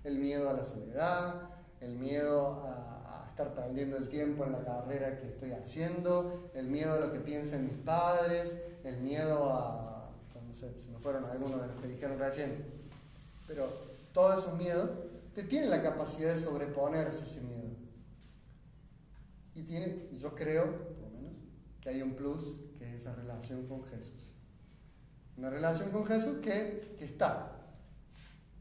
el 0.04 0.20
miedo 0.20 0.50
a 0.50 0.54
la 0.54 0.66
soledad, 0.66 1.50
el 1.82 1.96
miedo 1.96 2.64
a, 2.66 2.82
estar 3.30 3.54
perdiendo 3.54 3.98
el 3.98 4.08
tiempo 4.08 4.46
en 4.46 4.54
la 4.54 4.64
carrera 4.64 5.18
que 5.20 5.28
estoy 5.28 5.52
haciendo, 5.52 6.50
el 6.54 6.68
miedo 6.68 6.94
a 6.94 7.00
lo 7.00 7.12
que 7.12 7.20
piensen 7.20 7.66
mis 7.66 7.74
padres, 7.74 8.54
el 8.86 9.02
miedo 9.02 9.52
a, 9.52 10.10
no 10.48 10.56
sé, 10.56 10.74
se 10.80 10.90
me 10.90 11.00
fueron 11.00 11.26
algunos 11.26 11.60
de 11.60 11.68
los 11.68 11.76
que 11.76 11.90
dijeron 11.90 12.18
recién, 12.18 12.64
pero 13.46 13.68
todos 14.14 14.40
esos 14.40 14.58
miedos 14.58 14.90
te 15.34 15.44
tienen 15.44 15.70
la 15.70 15.84
capacidad 15.84 16.34
de 16.34 16.40
sobreponerse 16.40 17.24
a 17.24 17.26
ese 17.26 17.42
miedo. 17.42 17.76
Y 19.54 19.64
tiene, 19.64 20.08
yo 20.18 20.34
creo, 20.34 20.74
por 20.74 21.02
lo 21.02 21.10
menos, 21.10 21.34
que 21.82 21.90
hay 21.90 22.02
un 22.02 22.14
plus, 22.16 22.56
que 22.78 22.88
es 22.88 23.02
esa 23.02 23.16
relación 23.16 23.68
con 23.68 23.84
Jesús. 23.84 24.25
Una 25.38 25.50
relación 25.50 25.92
con 25.92 26.06
Jesús 26.06 26.38
que, 26.38 26.96
que 26.98 27.06
está, 27.06 27.52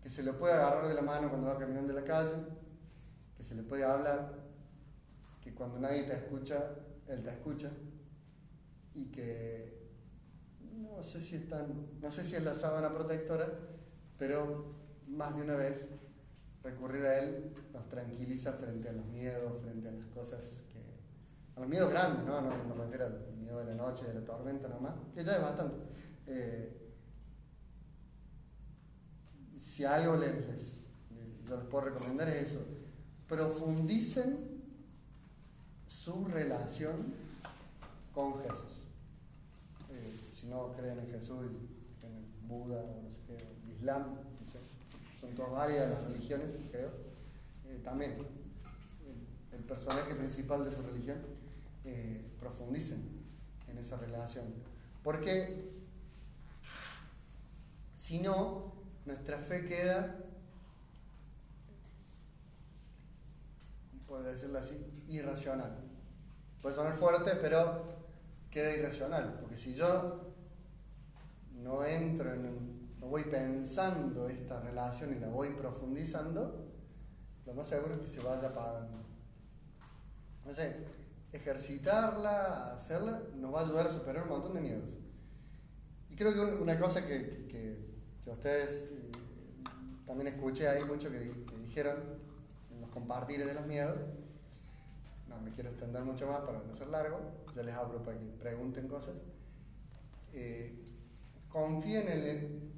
que 0.03 0.09
se 0.09 0.23
le 0.23 0.33
puede 0.33 0.55
agarrar 0.55 0.89
de 0.89 0.95
la 0.95 1.03
mano 1.03 1.29
cuando 1.29 1.49
va 1.49 1.59
caminando 1.59 1.91
en 1.91 1.97
la 1.97 2.05
calle, 2.05 2.33
que 3.37 3.43
se 3.43 3.55
le 3.55 3.63
puede 3.63 3.85
hablar, 3.85 4.35
que 5.41 5.55
cuando 5.55 5.79
nadie 5.79 6.03
te 6.05 6.15
escucha, 6.15 6.75
Él 7.09 7.23
te 7.23 7.31
escucha, 7.31 7.71
y 8.95 9.07
que 9.07 9.85
no 10.73 11.03
sé 11.03 11.21
si 11.21 11.37
es 11.37 11.49
tan, 11.49 12.01
no 12.01 12.11
sé 12.11 12.25
si 12.25 12.35
es 12.35 12.43
la 12.43 12.55
sábana 12.55 12.93
protectora, 12.93 13.47
pero 14.19 14.75
más 15.07 15.37
de 15.37 15.43
una 15.43 15.57
vez 15.57 15.89
recurrir 16.63 17.05
a 17.07 17.19
Él 17.19 17.53
nos 17.73 17.89
tranquiliza 17.89 18.53
frente 18.53 18.89
a 18.89 18.93
los 18.93 19.05
miedos, 19.07 19.61
frente 19.63 19.89
a 19.89 19.93
las 19.93 20.07
cosas 20.07 20.63
que. 20.73 20.81
a 21.57 21.61
los 21.61 21.69
miedos 21.69 21.91
grandes, 21.91 22.25
¿no? 22.25 22.41
No, 22.41 22.65
no 22.65 22.75
me 22.75 22.85
refiero 22.85 23.07
al 23.07 23.37
miedo 23.37 23.59
de 23.59 23.67
la 23.67 23.75
noche, 23.75 24.07
de 24.07 24.15
la 24.15 24.25
tormenta 24.25 24.69
nomás, 24.69 24.95
que 25.15 25.23
ya 25.23 25.37
es 25.37 25.43
bastante. 25.43 25.77
Eh, 26.27 26.71
si 29.61 29.85
algo 29.85 30.17
les, 30.17 30.33
yo 31.47 31.57
les 31.57 31.67
puedo 31.67 31.87
recomendar 31.87 32.29
es 32.29 32.51
eso, 32.51 32.65
profundicen 33.29 34.39
su 35.87 36.27
relación 36.27 37.15
con 38.15 38.41
Jesús. 38.41 38.87
Eh, 39.91 40.13
si 40.39 40.47
no 40.47 40.73
creen 40.73 41.01
en 41.01 41.11
Jesús, 41.11 41.47
en 42.03 42.49
Buda 42.49 42.83
o 42.83 43.03
no 43.03 43.11
sé 43.11 43.19
qué, 43.27 43.35
el 43.35 43.77
Islam, 43.77 44.15
no 44.15 44.51
sé, 44.51 44.59
son 45.21 45.35
todas 45.35 45.53
válidas 45.53 45.91
las 45.91 46.05
religiones, 46.05 46.47
creo. 46.71 46.91
Eh, 47.67 47.81
también 47.83 48.13
el, 48.13 49.59
el 49.59 49.65
personaje 49.65 50.15
principal 50.15 50.65
de 50.65 50.71
su 50.71 50.83
religión, 50.83 51.19
profundicen 52.41 53.03
en 53.69 53.79
esa 53.79 53.97
relación. 53.99 54.45
Porque 55.03 55.74
si 58.05 58.19
no, 58.19 58.75
nuestra 59.07 59.39
fe 59.39 59.65
queda, 59.65 60.15
puedo 64.07 64.25
decirlo 64.25 64.59
así, 64.59 64.77
irracional. 65.09 65.75
Puede 66.61 66.75
sonar 66.75 66.97
fuerte, 66.97 67.31
pero 67.41 67.83
queda 68.51 68.77
irracional, 68.77 69.39
porque 69.41 69.57
si 69.57 69.73
yo 69.73 70.35
no 71.55 71.83
entro 71.83 72.35
en, 72.35 72.99
no 73.01 73.07
voy 73.07 73.25
pensando 73.25 74.29
esta 74.29 74.61
relación 74.61 75.17
y 75.17 75.21
la 75.21 75.29
voy 75.29 75.55
profundizando, 75.55 76.63
lo 77.47 77.55
más 77.55 77.67
seguro 77.67 77.95
es 77.95 78.01
que 78.01 78.09
se 78.09 78.21
vaya 78.21 78.49
apagando. 78.49 78.99
No 80.45 80.53
sé, 80.53 80.77
ejercitarla, 81.33 82.75
hacerla, 82.75 83.23
nos 83.37 83.55
va 83.55 83.61
a 83.61 83.65
ayudar 83.65 83.87
a 83.87 83.91
superar 83.91 84.25
un 84.25 84.29
montón 84.29 84.53
de 84.53 84.61
miedos. 84.61 84.91
Y 86.11 86.17
creo 86.17 86.35
que 86.35 86.41
una 86.63 86.79
cosa 86.79 87.07
que 87.07 87.94
que 88.25 88.31
ustedes 88.31 88.89
eh, 88.91 89.13
también 90.07 90.29
escuché 90.29 90.69
ahí 90.69 90.85
mucho 90.85 91.11
que, 91.11 91.21
di- 91.21 91.45
que 91.47 91.57
dijeron 91.59 91.97
en 92.73 92.81
los 92.81 92.91
compartires 92.91 93.47
de 93.47 93.55
los 93.55 93.67
miedos, 93.67 93.97
no 95.29 95.41
me 95.41 95.51
quiero 95.53 95.71
extender 95.71 96.03
mucho 96.05 96.27
más 96.27 96.41
para 96.41 96.61
no 96.63 96.75
ser 96.75 96.89
largo, 96.89 97.19
ya 97.55 97.63
les 97.63 97.75
abro 97.75 98.03
para 98.03 98.19
que 98.19 98.27
pregunten 98.27 98.89
cosas. 98.89 99.15
Eh, 100.33 100.81
confíen 101.49 102.09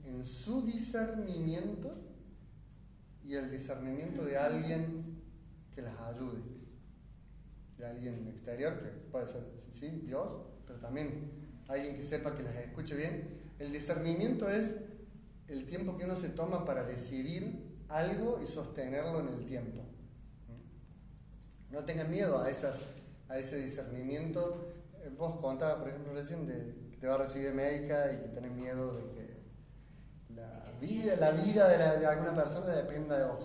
en 0.05 0.27
su 0.27 0.63
discernimiento 0.63 1.95
y 3.25 3.35
el 3.35 3.51
discernimiento 3.51 4.25
de 4.25 4.37
alguien 4.37 5.21
que 5.75 5.83
las 5.83 5.99
ayude, 6.01 6.41
de 7.79 7.87
alguien 7.87 8.29
exterior, 8.29 8.79
que 8.83 8.89
puede 9.11 9.27
ser, 9.27 9.45
sí, 9.57 9.69
sí, 9.71 10.03
Dios, 10.05 10.39
pero 10.67 10.79
también 10.79 11.31
alguien 11.69 11.97
que 11.97 12.03
sepa 12.03 12.35
que 12.35 12.43
las 12.43 12.55
escuche 12.57 12.95
bien. 12.97 13.41
El 13.59 13.73
discernimiento 13.73 14.49
es 14.49 14.77
el 15.49 15.67
tiempo 15.67 15.97
que 15.97 16.05
uno 16.05 16.17
se 16.17 16.29
toma 16.31 16.65
para 16.65 16.85
decidir 16.85 17.77
algo 17.89 18.41
y 18.43 18.47
sostenerlo 18.47 19.21
en 19.21 19.29
el 19.29 19.47
tiempo. 19.47 19.83
No 21.71 21.85
tengan 21.85 22.11
miedo 22.11 22.41
a, 22.41 22.51
esas, 22.51 22.87
a 23.29 23.39
ese 23.39 23.57
discernimiento. 23.61 24.69
Eh, 25.03 25.11
Vos 25.17 25.41
contabas, 25.41 25.77
por 25.79 25.89
ejemplo, 25.89 26.13
recién 26.15 26.47
de 26.47 26.75
que 26.91 26.97
te 26.97 27.07
va 27.07 27.15
a 27.15 27.19
recibir 27.19 27.53
médica 27.55 28.13
y 28.13 28.17
que 28.23 28.29
tenés 28.29 28.53
miedo 28.53 28.95
de 28.97 29.03
que 29.13 29.37
la 30.35 30.73
vida, 30.81 31.17
la 31.17 31.31
vida 31.33 31.69
de, 31.69 31.79
la- 31.79 31.95
de 31.97 32.07
alguna 32.07 32.35
persona 32.35 32.67
dependa 32.67 33.19
de 33.19 33.25
vos. 33.27 33.45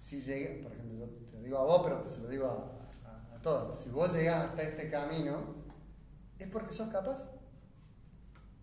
Si 0.00 0.20
llega, 0.20 0.62
por 0.62 0.72
ejemplo, 0.72 0.98
yo 0.98 1.06
te 1.30 1.36
lo 1.36 1.42
digo 1.42 1.58
a 1.58 1.64
vos, 1.64 1.80
pero 1.84 2.00
te 2.02 2.10
se 2.10 2.20
lo 2.20 2.28
digo 2.28 2.46
a, 2.46 3.08
a- 3.08 3.36
a 3.36 3.42
todos. 3.42 3.78
Si 3.78 3.88
vos 3.90 4.12
llegás 4.12 4.46
hasta 4.50 4.62
este 4.62 4.90
camino, 4.90 5.54
es 6.38 6.48
porque 6.48 6.72
sos 6.74 6.88
capaz 6.88 7.30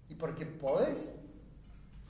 y 0.09 0.15
porque 0.15 0.45
podés. 0.45 1.09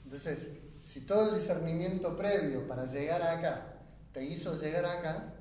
Entonces, 0.08 0.46
si 0.80 1.02
todo 1.02 1.28
el 1.34 1.38
discernimiento 1.38 2.16
previo 2.16 2.66
para 2.66 2.86
llegar 2.86 3.20
acá 3.20 3.74
te 4.10 4.24
hizo 4.24 4.58
llegar 4.58 4.86
acá, 4.86 5.34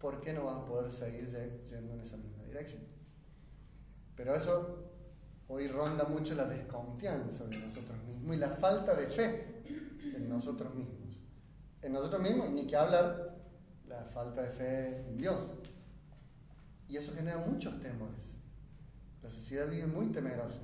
¿por 0.00 0.20
qué 0.20 0.32
no 0.32 0.46
vas 0.46 0.58
a 0.58 0.66
poder 0.66 0.90
seguir 0.90 1.26
ye- 1.28 1.60
yendo 1.70 1.94
en 1.94 2.00
esa 2.00 2.16
misma 2.16 2.42
dirección? 2.42 2.82
Pero 4.16 4.34
eso 4.34 4.90
hoy 5.46 5.68
ronda 5.68 6.02
mucho 6.06 6.34
la 6.34 6.46
desconfianza 6.46 7.44
de 7.46 7.56
nosotros 7.56 7.96
mismos 8.08 8.34
y 8.34 8.38
la 8.40 8.48
falta 8.50 8.96
de 8.96 9.06
fe 9.06 9.62
en 10.16 10.28
nosotros 10.28 10.74
mismos. 10.74 11.22
En 11.80 11.92
nosotros 11.92 12.20
mismos, 12.20 12.50
ni 12.50 12.66
que 12.66 12.74
hablar 12.74 13.36
la 13.86 14.02
falta 14.06 14.42
de 14.42 14.50
fe 14.50 15.06
en 15.08 15.18
Dios. 15.18 15.52
Y 16.88 16.96
eso 16.96 17.12
genera 17.14 17.38
muchos 17.38 17.80
temores. 17.80 18.38
La 19.22 19.30
sociedad 19.30 19.68
vive 19.68 19.86
muy 19.86 20.06
temerosa 20.08 20.58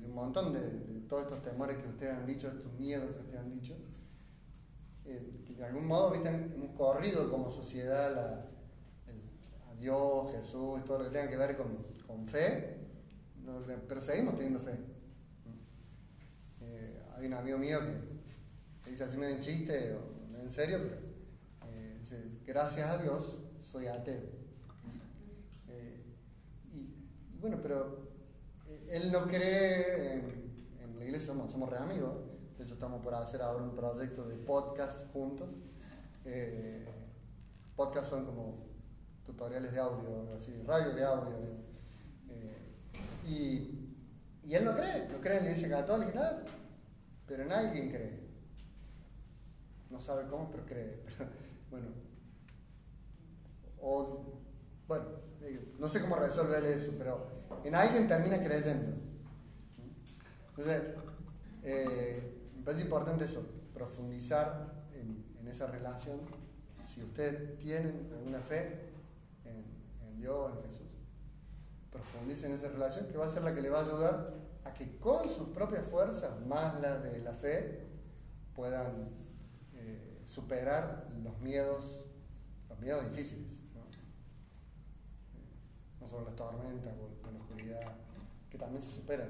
de 0.00 0.06
un 0.06 0.14
montón 0.14 0.52
de, 0.52 0.60
todos 1.08 1.22
estos 1.22 1.42
temores 1.42 1.76
que 1.78 1.88
ustedes 1.88 2.14
han 2.14 2.26
dicho, 2.26 2.48
estos 2.48 2.72
miedos 2.74 3.10
que 3.14 3.20
ustedes 3.20 3.40
han 3.40 3.52
dicho. 3.52 3.74
Eh, 5.04 5.44
que 5.46 5.54
de 5.54 5.64
algún 5.64 5.86
modo 5.86 6.10
¿viste? 6.10 6.28
hemos 6.28 6.76
corrido 6.76 7.30
como 7.30 7.48
sociedad 7.48 8.18
a 8.18 9.74
Dios, 9.78 10.32
Jesús, 10.32 10.84
todo 10.84 10.98
lo 10.98 11.04
que 11.04 11.10
tenga 11.10 11.30
que 11.30 11.36
ver 11.36 11.56
con, 11.56 11.68
con 12.06 12.26
fe, 12.26 12.76
pero 13.88 14.00
seguimos 14.00 14.34
teniendo 14.34 14.58
fe. 14.60 14.72
Eh, 16.60 17.02
hay 17.16 17.26
un 17.26 17.34
amigo 17.34 17.58
mío 17.58 17.78
que, 17.80 18.90
dice 18.90 19.04
así 19.04 19.16
medio 19.16 19.34
en 19.34 19.40
chiste 19.40 19.94
o 19.94 20.40
en 20.40 20.50
serio, 20.50 20.78
pero 20.82 20.96
eh, 21.72 21.96
dice, 22.00 22.22
gracias 22.44 22.88
a 22.88 22.98
Dios 22.98 23.42
soy 23.62 23.86
ateo. 23.86 24.22
Eh, 25.68 26.04
y, 26.72 27.38
bueno, 27.40 27.58
pero 27.62 28.15
él 28.88 29.12
no 29.12 29.26
cree 29.26 30.14
en, 30.80 30.98
la 30.98 31.04
iglesia, 31.04 31.28
somos, 31.28 31.52
somos 31.52 31.68
re 31.70 31.78
amigos. 31.78 32.14
De 32.58 32.64
hecho, 32.64 32.74
estamos 32.74 33.02
por 33.02 33.14
hacer 33.14 33.42
ahora 33.42 33.64
un 33.64 33.74
proyecto 33.74 34.26
de 34.26 34.36
podcast 34.36 35.10
juntos. 35.12 35.48
Eh, 36.24 36.86
podcast 37.76 38.10
son 38.10 38.24
como 38.24 38.66
tutoriales 39.24 39.72
de 39.72 39.78
audio, 39.78 40.34
así, 40.34 40.52
radio 40.66 40.92
de 40.92 41.04
audio. 41.04 41.36
eh, 42.28 42.56
y, 43.28 43.72
él 44.54 44.64
no 44.64 44.74
cree, 44.74 45.08
no 45.10 45.20
cree 45.20 45.38
en 45.38 45.44
la 45.44 45.50
iglesia 45.50 45.68
católica, 45.68 46.12
nada, 46.14 46.44
pero 47.26 47.42
en 47.42 47.52
alguien 47.52 47.90
cree. 47.90 48.26
No 49.90 50.00
sabe 50.00 50.26
cómo, 50.28 50.50
pero 50.50 50.64
cree. 50.64 51.02
Bueno, 51.68 51.88
o, 53.80 54.45
bueno, 54.88 55.04
no 55.78 55.88
sé 55.88 56.00
cómo 56.00 56.16
resolver 56.16 56.64
eso, 56.64 56.92
pero 56.98 57.26
en 57.64 57.74
alguien 57.74 58.08
termina 58.08 58.42
creyendo. 58.42 58.96
Entonces, 60.50 60.82
eh, 61.62 62.50
me 62.56 62.62
parece 62.64 62.84
importante 62.84 63.24
eso, 63.24 63.44
profundizar 63.74 64.84
en, 64.94 65.24
en 65.38 65.48
esa 65.48 65.66
relación. 65.66 66.20
Si 66.92 67.02
ustedes 67.02 67.58
tienen 67.58 68.08
alguna 68.12 68.40
fe 68.40 68.92
en, 69.44 69.64
en 70.08 70.16
Dios, 70.16 70.52
en 70.56 70.70
Jesús, 70.70 70.86
profundicen 71.90 72.52
en 72.52 72.58
esa 72.58 72.68
relación 72.68 73.06
que 73.06 73.18
va 73.18 73.26
a 73.26 73.30
ser 73.30 73.42
la 73.42 73.54
que 73.54 73.60
le 73.60 73.68
va 73.68 73.80
a 73.80 73.84
ayudar 73.84 74.34
a 74.64 74.72
que 74.72 74.98
con 74.98 75.28
sus 75.28 75.48
propias 75.48 75.86
fuerzas, 75.88 76.40
más 76.46 76.80
la 76.80 76.98
de 76.98 77.18
la 77.20 77.32
fe, 77.32 77.86
puedan 78.54 79.10
eh, 79.74 80.22
superar 80.26 81.08
los 81.22 81.38
miedos, 81.40 82.04
los 82.68 82.78
miedos 82.80 83.04
difíciles. 83.10 83.65
Solo 86.06 86.26
las 86.26 86.36
tormentas 86.36 86.94
o 86.98 87.30
la 87.30 87.38
oscuridad, 87.38 87.96
que 88.50 88.58
también 88.58 88.82
se 88.82 88.92
superan. 88.92 89.28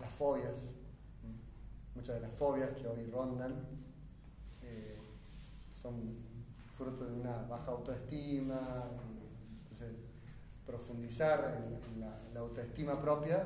Las 0.00 0.10
fobias, 0.10 0.74
muchas 1.94 2.16
de 2.16 2.20
las 2.20 2.34
fobias 2.34 2.70
que 2.72 2.86
hoy 2.88 3.06
rondan 3.10 3.54
eh, 4.62 4.98
son 5.72 6.16
fruto 6.76 7.04
de 7.04 7.12
una 7.12 7.42
baja 7.42 7.70
autoestima, 7.70 8.84
entonces 9.62 9.94
profundizar 10.66 11.62
en, 11.92 12.00
la, 12.00 12.40
autoestima 12.40 13.00
propia 13.00 13.44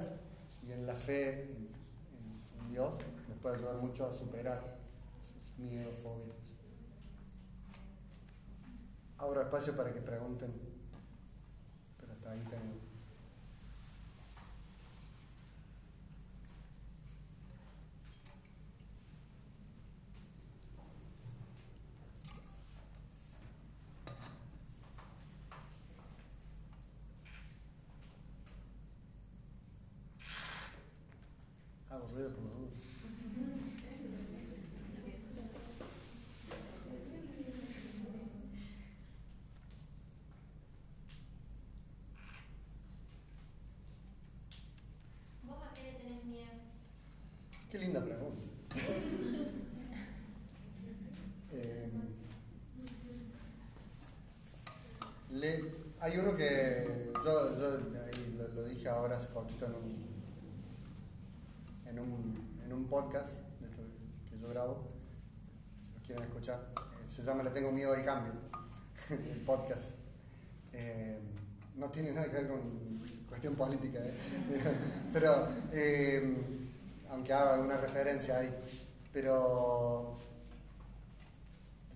y 0.66 0.72
en 0.72 0.86
la 0.86 0.94
fe 0.94 1.42
en, 1.42 1.68
en- 1.68 2.70
Dios 2.70 2.96
les 3.28 3.36
puede 3.38 3.56
ayudar 3.56 3.76
mucho 3.76 4.06
a 4.06 4.12
superar 4.12 4.78
esos 5.22 5.58
miedos, 5.58 5.94
fobias. 6.02 6.34
Abro 9.18 9.42
espacio 9.42 9.76
para 9.76 9.92
que 9.92 10.00
pregunten, 10.00 10.52
pero 12.28 12.32
hasta 12.32 12.32
ahí 12.32 12.40
tengo. 12.50 12.74
Hago 31.90 32.06
ruido 32.08 32.34
por 32.34 32.44
las 32.44 32.52
dudas. 32.52 32.88
¿Vos 45.48 45.56
a 45.64 45.72
qué 45.72 45.82
le 45.82 45.92
tenés 45.92 46.24
miedo? 46.24 46.60
Qué 47.70 47.78
linda 47.78 48.02
pregunta. 48.02 48.40
Eh, 51.52 51.90
hay 56.00 56.16
uno 56.16 56.34
que 56.34 57.12
yo, 57.22 57.50
lo, 58.54 58.64
dije 58.64 58.88
ahora 58.88 59.18
hace 59.18 59.26
poquito 59.26 59.66
en 59.66 59.74
un, 59.74 60.06
en 61.86 61.98
un, 61.98 62.34
en 62.64 62.72
un 62.72 62.86
podcast 62.86 63.40
que 64.30 64.38
yo 64.38 64.48
grabo, 64.48 64.88
si 65.84 65.92
lo 65.92 66.06
quieren 66.06 66.24
escuchar, 66.24 66.72
eh, 66.74 67.04
se 67.06 67.22
llama 67.22 67.42
Le 67.42 67.50
tengo 67.50 67.70
miedo 67.70 67.92
al 67.92 68.02
cambio, 68.02 68.32
el 69.10 69.40
podcast. 69.42 69.98
Eh, 70.72 71.18
no 71.76 71.90
tiene 71.90 72.12
nada 72.12 72.30
que 72.30 72.36
ver 72.38 72.48
con 72.48 73.02
cuestión 73.28 73.54
política, 73.56 74.00
pero 75.12 75.48
aunque 77.18 77.32
haga 77.32 77.54
alguna 77.54 77.76
referencia 77.78 78.38
ahí, 78.38 78.54
pero 79.12 80.16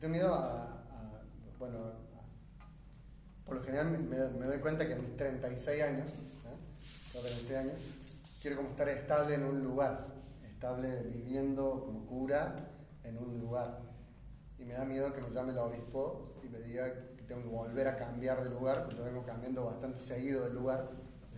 tengo 0.01 0.13
miedo 0.13 0.35
a, 0.35 0.63
a- 0.65 1.23
bueno, 1.61 1.79
por 3.47 3.55
lo 3.57 3.63
general 3.63 3.89
me, 3.91 3.99
me- 3.99 4.17
doy 4.47 4.59
cuenta 4.59 4.85
que 4.87 4.95
a 4.95 4.97
mis 4.97 5.17
36 5.17 5.83
años. 5.83 6.09
Tengo 7.13 7.25
36 7.27 7.57
años, 7.59 7.75
quiero 8.41 8.57
como 8.57 8.71
estar 8.71 8.89
estable 8.89 9.35
en 9.35 9.45
un 9.45 9.63
lugar, 9.63 10.09
estable 10.51 11.03
viviendo 11.05 11.85
como 11.87 12.05
cura 12.07 12.57
en 13.05 13.17
un 13.19 13.39
lugar. 13.39 13.79
Y 14.59 14.65
me 14.65 14.75
da 14.75 14.85
miedo 14.85 15.13
que 15.13 15.21
me 15.21 15.31
llame 15.31 15.53
el 15.53 15.59
obispo 15.59 16.33
y 16.45 16.49
me 16.49 16.59
diga 16.61 16.93
que 17.17 17.23
tengo 17.29 17.43
que 17.43 17.49
volver 17.49 17.87
a 17.87 17.95
cambiar 17.97 18.43
de 18.43 18.51
lugar, 18.51 18.83
porque 18.83 18.97
yo 18.97 19.05
vengo 19.05 19.23
cambiando 19.25 19.65
bastante 19.67 20.01
seguido 20.01 20.45
de 20.49 20.51
lugar. 20.55 20.91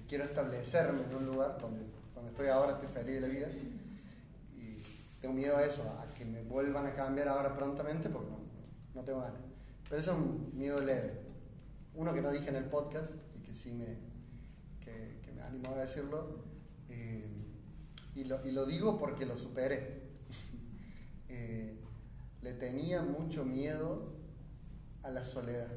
Quiero 0.09 0.25
establecerme 0.25 1.03
en 1.03 1.15
un 1.17 1.27
lugar 1.27 1.59
donde, 1.59 1.83
donde 2.15 2.31
estoy 2.31 2.49
ahora, 2.49 2.73
estoy 2.73 2.89
feliz 2.89 3.15
de 3.17 3.21
la 3.23 3.27
vida. 3.29 3.49
Tengo 5.25 5.37
miedo 5.37 5.57
a 5.57 5.65
eso, 5.65 5.83
a 5.89 6.13
que 6.13 6.27
me 6.27 6.43
vuelvan 6.43 6.85
a 6.85 6.93
cambiar 6.93 7.29
ahora 7.29 7.57
prontamente 7.57 8.11
porque 8.11 8.31
no, 8.31 8.41
no 8.93 9.05
tengo 9.05 9.23
ganas. 9.23 9.41
Pero 9.89 9.99
eso 9.99 10.13
es 10.13 10.19
un 10.19 10.51
miedo 10.55 10.79
leve. 10.83 11.19
Uno 11.95 12.13
que 12.13 12.21
no 12.21 12.31
dije 12.31 12.51
en 12.51 12.57
el 12.57 12.67
podcast 12.67 13.15
y 13.35 13.41
que 13.41 13.55
sí 13.55 13.73
me, 13.73 13.87
que, 14.85 15.23
que 15.25 15.33
me 15.33 15.41
animó 15.41 15.71
a 15.71 15.79
decirlo. 15.79 16.45
eh, 16.91 17.25
y, 18.15 18.25
lo, 18.25 18.67
digo 18.67 18.99
porque 18.99 19.25
lo 19.25 19.39
superé. 19.39 20.03
Eh, 21.31 21.81
le 22.43 22.53
tenía 22.53 23.01
mucho 23.01 23.47
miedo 23.47 24.13
a 25.03 25.09
la 25.09 25.25
soledad. 25.25 25.71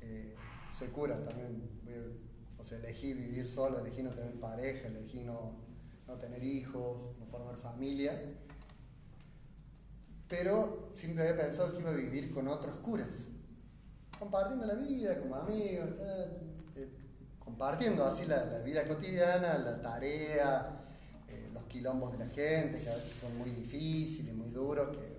Eh, 0.00 0.34
soy 0.76 0.88
cura 0.88 1.24
también. 1.24 1.62
o 2.58 2.64
sea, 2.64 2.78
elegí 2.78 3.14
vivir 3.14 3.46
solo, 3.46 3.78
elegí 3.78 4.02
no 4.02 4.10
tener 4.10 4.34
pareja, 4.40 4.88
elegí 4.88 5.20
no, 5.20 5.63
no 6.06 6.16
tener 6.16 6.42
hijos, 6.42 7.16
no 7.18 7.26
formar 7.26 7.56
familia. 7.56 8.20
Pero 10.28 10.92
siempre 10.96 11.28
había 11.28 11.42
pensado 11.42 11.72
que 11.72 11.80
iba 11.80 11.90
a 11.90 11.94
vivir 11.94 12.32
con 12.32 12.48
otros 12.48 12.76
curas, 12.78 13.28
compartiendo 14.18 14.66
la 14.66 14.74
vida, 14.74 15.18
como 15.20 15.36
amigos, 15.36 15.96
tal, 15.96 16.40
eh, 16.76 16.88
compartiendo 17.38 18.04
así 18.04 18.26
la, 18.26 18.42
vida 18.64 18.86
cotidiana, 18.86 19.58
la 19.58 19.80
tarea, 19.80 20.84
eh, 21.28 21.50
los 21.52 21.64
quilombos 21.64 22.12
de 22.12 22.18
la 22.18 22.26
gente, 22.26 22.80
que 22.82 22.88
a 22.88 22.94
veces 22.94 23.18
son 23.20 23.36
muy 23.38 23.50
difíciles, 23.50 24.34
muy 24.34 24.50
duros, 24.50 24.96
que 24.96 25.18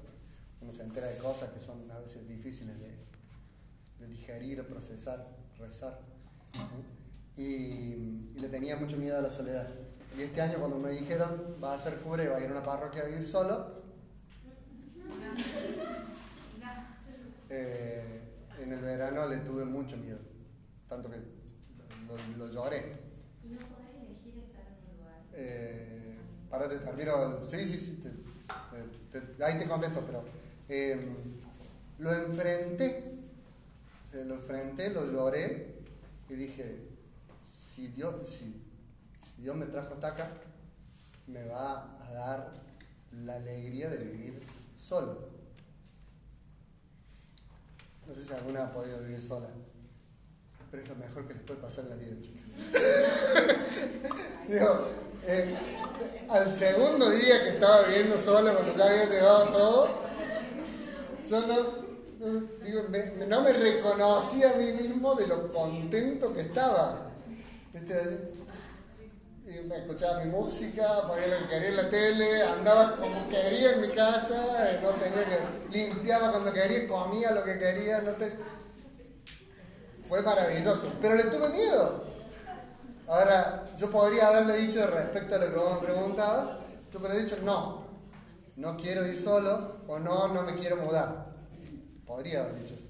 uno 0.61 0.73
se 0.73 0.83
entera 0.83 1.07
de 1.07 1.17
cosas 1.17 1.51
que 1.51 1.59
son 1.59 1.89
a 1.91 1.99
veces 1.99 2.27
difíciles 2.27 2.75
de, 2.79 3.05
digerir, 4.07 4.63
procesar, 4.67 5.27
rezar. 5.57 5.99
y 7.35 8.31
le 8.39 8.49
tenía 8.49 8.75
mucho 8.75 8.97
miedo 8.97 9.17
a 9.17 9.21
la 9.21 9.31
soledad. 9.31 9.67
Y 10.17 10.21
este 10.21 10.41
año 10.41 10.57
cuando 10.59 10.77
me 10.79 10.91
dijeron, 10.91 11.57
va 11.63 11.73
a 11.73 11.79
ser 11.79 11.95
cura 11.97 12.23
y 12.23 12.27
va 12.27 12.37
a 12.37 12.39
ir 12.39 12.47
a 12.47 12.51
una 12.51 12.63
parroquia 12.63 13.01
a 13.03 13.05
vivir 13.05 13.25
solo, 13.25 13.83
eh, 17.49 18.21
en 18.61 18.71
el 18.73 18.79
verano 18.79 19.27
le 19.27 19.37
tuve 19.37 19.65
mucho 19.65 19.97
miedo, 19.97 20.19
tanto 20.87 21.09
que 21.09 21.17
lo, 21.17 22.45
lo 22.45 22.51
lloré. 22.51 22.93
Y 23.43 23.49
no 23.49 23.59
podés 23.59 23.95
elegir 23.95 24.43
estar 24.45 24.63
en 24.67 24.89
un 24.91 24.97
lugar. 24.99 25.21
Eh, 25.33 26.15
párate, 26.49 26.77
termino. 26.77 27.43
Sí, 27.43 27.65
sí, 27.65 27.77
sí. 27.77 27.99
te- 28.01 29.19
te- 29.19 29.27
te- 29.27 29.43
ahí 29.43 29.59
te 29.59 29.65
contesto, 29.67 30.01
pero 30.05 30.23
eh, 30.69 30.97
lo 31.99 32.13
enfrenté. 32.13 33.11
O 34.03 34.07
sea, 34.07 34.23
lo 34.23 34.35
enfrenté, 34.35 34.89
lo 34.89 35.11
lloré 35.11 35.75
y 36.29 36.33
dije: 36.35 36.87
si 37.41 37.87
Dios, 37.89 38.27
si 38.29 38.64
Dios 39.37 39.55
me 39.55 39.65
trajo 39.65 39.93
hasta 39.93 40.07
acá, 40.07 40.29
me 41.27 41.43
va 41.47 41.95
a 42.05 42.11
dar 42.13 42.53
la 43.23 43.35
alegría 43.35 43.89
de 43.89 43.97
vivir 43.97 44.41
solo. 44.77 45.29
No 48.07 48.13
sé 48.13 48.23
si 48.23 48.33
alguna 48.33 48.65
ha 48.65 48.71
podido 48.73 48.99
vivir 48.99 49.21
sola, 49.21 49.47
pero 50.71 50.83
es 50.83 50.89
lo 50.89 50.95
mejor 50.95 51.27
que 51.27 51.33
les 51.33 51.43
puede 51.43 51.59
pasar 51.59 51.85
la 51.85 51.95
vida, 51.95 52.15
chicas. 52.21 52.49
Digo, 54.47 54.87
eh, 55.27 55.55
al 56.29 56.55
segundo 56.55 57.09
día 57.09 57.43
que 57.43 57.49
estaba 57.49 57.81
viviendo 57.87 58.17
solo, 58.17 58.53
cuando 58.53 58.75
ya 58.77 58.85
había 58.85 59.05
llevado 59.09 59.45
todo, 59.49 59.89
yo 61.27 61.47
no, 61.47 62.89
me- 62.89 63.25
no 63.25 63.41
me 63.41 63.53
reconocía 63.53 64.51
a 64.51 64.55
mí 64.55 64.71
mismo 64.73 65.15
de 65.15 65.27
lo 65.27 65.47
contento 65.49 66.31
que 66.31 66.41
estaba. 66.41 67.11
Escuchaba 69.71 70.23
mi 70.23 70.29
música, 70.31 71.07
ponía 71.07 71.27
lo 71.27 71.37
que 71.39 71.47
quería 71.47 71.69
en 71.69 71.75
la 71.77 71.89
tele, 71.89 72.43
andaba 72.43 72.95
como 72.97 73.27
quería 73.29 73.71
en 73.73 73.81
mi 73.81 73.89
casa, 73.89 74.71
eh, 74.71 74.79
no 74.81 74.89
tenía 74.91 75.25
que 75.25 75.77
limpiaba 75.77 76.31
cuando 76.31 76.53
quería, 76.53 76.87
comía 76.87 77.31
lo 77.31 77.43
que 77.43 77.57
quería, 77.57 78.01
no 78.01 78.11
te- 78.13 78.37
fue 80.07 80.21
maravilloso, 80.21 80.91
pero 81.01 81.15
le 81.15 81.23
tuve 81.23 81.49
miedo. 81.49 82.03
Ahora, 83.07 83.65
yo 83.77 83.89
podría 83.89 84.27
haberle 84.27 84.55
dicho 84.57 84.85
respecto 84.87 85.35
a 85.35 85.37
lo 85.39 85.49
que 85.49 85.55
vos 85.57 85.81
me 85.81 85.87
preguntabas, 85.87 86.57
yo 86.91 86.99
podría 86.99 87.21
dicho 87.23 87.37
no, 87.43 87.85
no 88.57 88.77
quiero 88.77 89.05
ir 89.07 89.19
solo 89.21 89.77
o 89.87 89.97
no, 89.99 90.27
no 90.27 90.43
me 90.43 90.55
quiero 90.55 90.77
mudar. 90.77 91.25
Podría 92.05 92.41
haber 92.41 92.55
dicho 92.61 92.75
eso, 92.75 92.87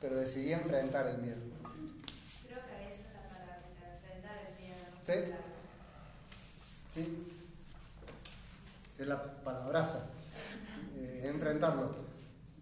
pero 0.00 0.16
decidí 0.16 0.52
enfrentar 0.52 1.06
el 1.08 1.18
miedo. 1.18 1.40
Creo 2.46 2.60
que 2.64 2.94
esa 2.94 3.08
es 3.08 3.14
la 3.14 3.28
palabra, 3.28 3.62
enfrentar 3.96 4.38
el 4.48 4.62
miedo. 4.62 4.84
¿Sí? 5.04 5.34
¿Sí? 6.94 7.26
Es 8.98 9.06
la 9.06 9.22
palabraza. 9.42 10.06
eh, 10.96 11.22
enfrentarlo. 11.24 11.94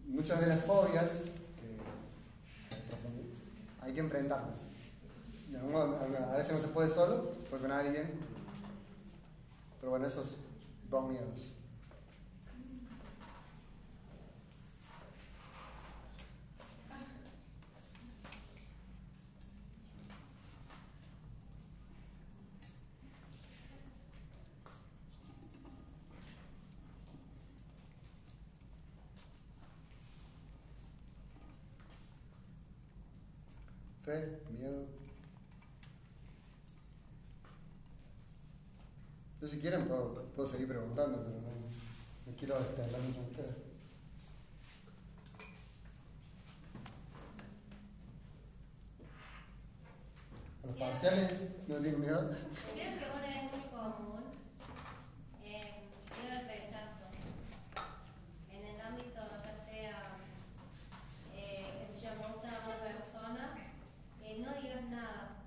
Muchas 0.07 0.41
de 0.41 0.47
las 0.47 0.65
fobias, 0.65 1.23
que 1.57 1.77
hay 3.81 3.93
que 3.93 4.01
enfrentarlas. 4.01 4.59
A 5.55 6.37
veces 6.37 6.53
no 6.55 6.59
se 6.59 6.69
puede 6.69 6.89
solo, 6.89 7.35
se 7.39 7.47
puede 7.49 7.63
con 7.63 7.73
alguien. 7.73 8.11
Pero 9.81 9.91
bueno, 9.91 10.07
esos 10.07 10.39
dos 10.89 11.09
miedos. 11.11 11.52
Fe, 34.05 34.41
miedo. 34.51 34.87
Yo 39.41 39.49
si 39.49 39.59
quieren 39.59 39.87
puedo, 39.87 40.25
puedo 40.35 40.49
seguir 40.49 40.69
preguntando, 40.69 41.19
pero 41.19 41.41
no, 41.41 41.51
no 42.27 42.37
quiero 42.37 42.59
extender 42.59 43.01
mucho 43.01 43.21
a 43.21 43.25
ustedes. 43.25 43.57
¿A 50.63 50.67
los 50.67 50.77
parciales 50.77 51.49
no 51.67 51.77
tienen 51.77 52.01
miedo? 52.01 52.31
Creo 52.75 52.93
que 52.99 53.05
una 53.17 53.29
es 53.29 53.43
muy 53.51 53.63
común, 53.71 54.23
eh, 55.43 55.83
miedo 56.23 56.39
al 56.39 56.47
rechazo. 56.47 57.07
En 58.51 58.65
el 58.65 58.81
ámbito, 58.81 59.21
ya 59.45 59.55
sea, 59.71 60.03
eh, 61.35 61.87
que 61.89 61.95
se 61.95 62.01
llama 62.01 62.29
gusta 62.29 62.49
a 62.49 62.67
una 62.69 62.79
persona, 62.79 63.45
eh, 64.23 64.39
no 64.39 64.53
digas 64.63 64.85
nada. 64.89 65.43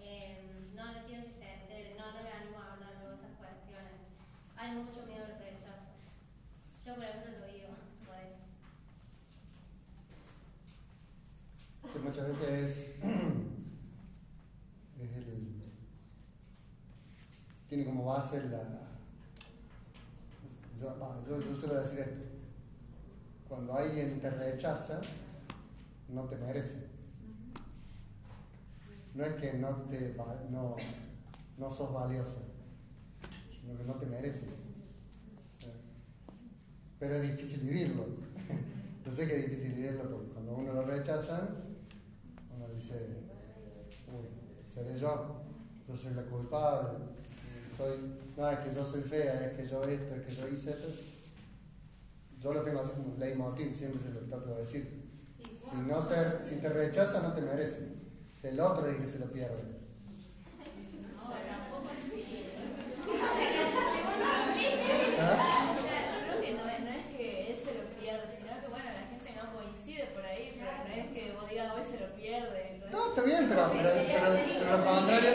Eh, 0.00 0.70
no, 0.74 0.92
no 0.92 1.06
quiero 1.06 1.22
que 1.26 1.32
se 1.34 1.54
entere, 1.54 1.94
no, 1.96 2.12
no 2.12 2.22
me 2.22 2.32
animo 2.32 2.58
a 2.58 2.72
hablar 2.72 2.98
de 2.98 3.14
esas 3.14 3.38
cuestiones. 3.38 4.02
Hay 4.56 4.72
mucho 4.72 5.06
miedo 5.06 5.24
al 5.26 5.38
rechazo. 5.38 5.94
Yo, 6.84 6.94
por 6.96 7.04
ejemplo, 7.04 7.38
lo 7.38 7.46
digo, 7.46 7.68
por 8.04 8.16
eso. 8.16 8.42
que 11.92 11.98
muchas 12.12 12.28
veces 12.28 12.48
es, 12.50 12.88
es 15.00 15.16
el, 15.16 15.62
tiene 17.66 17.86
como 17.86 18.04
base 18.04 18.50
la... 18.50 18.62
Yo, 20.78 20.94
va, 21.00 21.18
yo, 21.26 21.40
yo 21.40 21.56
suelo 21.56 21.80
decir 21.80 22.00
esto, 22.00 22.20
cuando 23.48 23.74
alguien 23.74 24.20
te 24.20 24.28
rechaza, 24.28 25.00
no 26.10 26.24
te 26.24 26.36
merece. 26.36 26.86
No 29.14 29.24
es 29.24 29.32
que 29.36 29.54
no, 29.54 29.74
te, 29.88 30.14
no, 30.50 30.76
no 31.56 31.70
sos 31.70 31.94
valioso, 31.94 32.42
sino 33.58 33.78
que 33.78 33.84
no 33.84 33.94
te 33.94 34.04
merece. 34.04 34.44
Pero 36.98 37.14
es 37.14 37.22
difícil 37.22 37.60
vivirlo. 37.60 38.04
Yo 39.06 39.10
sé 39.10 39.26
que 39.26 39.38
es 39.38 39.46
difícil 39.46 39.72
vivirlo 39.72 40.10
porque 40.10 40.28
cuando 40.28 40.56
uno 40.56 40.74
lo 40.74 40.82
rechazan, 40.82 41.72
uno 42.56 42.68
dice, 42.68 42.94
uy, 44.08 44.28
seré 44.72 44.98
yo, 44.98 45.42
yo 45.88 45.96
soy 45.96 46.14
la 46.14 46.22
culpable, 46.22 46.98
soy, 47.76 47.98
no 48.36 48.50
es 48.50 48.58
que 48.58 48.74
yo 48.74 48.84
soy 48.84 49.02
fea, 49.02 49.46
es 49.46 49.52
que 49.58 49.68
yo 49.68 49.82
esto, 49.82 50.14
es 50.14 50.22
que 50.26 50.34
yo 50.34 50.48
hice 50.48 50.70
esto. 50.70 50.88
yo 52.40 52.52
lo 52.54 52.62
tengo 52.62 52.80
así 52.80 52.92
como 52.92 53.16
leitmotiv, 53.18 53.76
siempre 53.76 54.00
se 54.02 54.12
lo 54.14 54.20
trato 54.26 54.54
de 54.54 54.60
decir. 54.62 55.02
Si, 55.70 55.76
no 55.76 55.98
te, 56.06 56.42
si 56.42 56.56
te 56.56 56.68
rechaza, 56.68 57.20
no 57.22 57.32
te 57.32 57.40
merece. 57.40 57.88
Es 58.36 58.44
el 58.44 58.60
otro 58.60 58.86
el 58.86 58.96
que 58.98 59.06
se 59.06 59.18
lo 59.18 59.26
pierde. 59.26 59.62
¿Ah? 65.20 65.70
O 65.70 65.82
sea, 65.82 66.00
creo 66.26 66.40
que 66.40 66.52
no 66.54 66.68
es, 66.68 66.80
no 66.80 66.90
es 66.90 67.06
que 67.16 67.50
él 67.50 67.56
se 67.56 67.74
lo 67.74 67.84
pierde, 68.00 68.26
sino 68.36 68.60
que 68.60 68.66
bueno, 68.68 68.84
la 68.90 69.06
gente 69.08 69.30
no 69.36 69.52
coincide 69.54 70.06
por 70.14 70.24
ahí, 70.24 70.58
pero 70.58 70.72
no 70.88 70.94
es 70.94 71.10
que 71.12 71.32
vos 71.32 71.48
digas 71.48 71.72
hoy 71.76 71.82
se 71.84 72.00
lo 72.00 72.08
pierde. 72.14 72.60
entonces- 72.74 72.92
No, 72.92 73.08
está 73.08 73.22
bien, 73.22 73.46
pero, 73.48 73.70
pero, 73.72 73.90
pero, 73.92 74.26
pero 74.58 74.76
lo 74.76 74.84
contrario. 74.84 75.30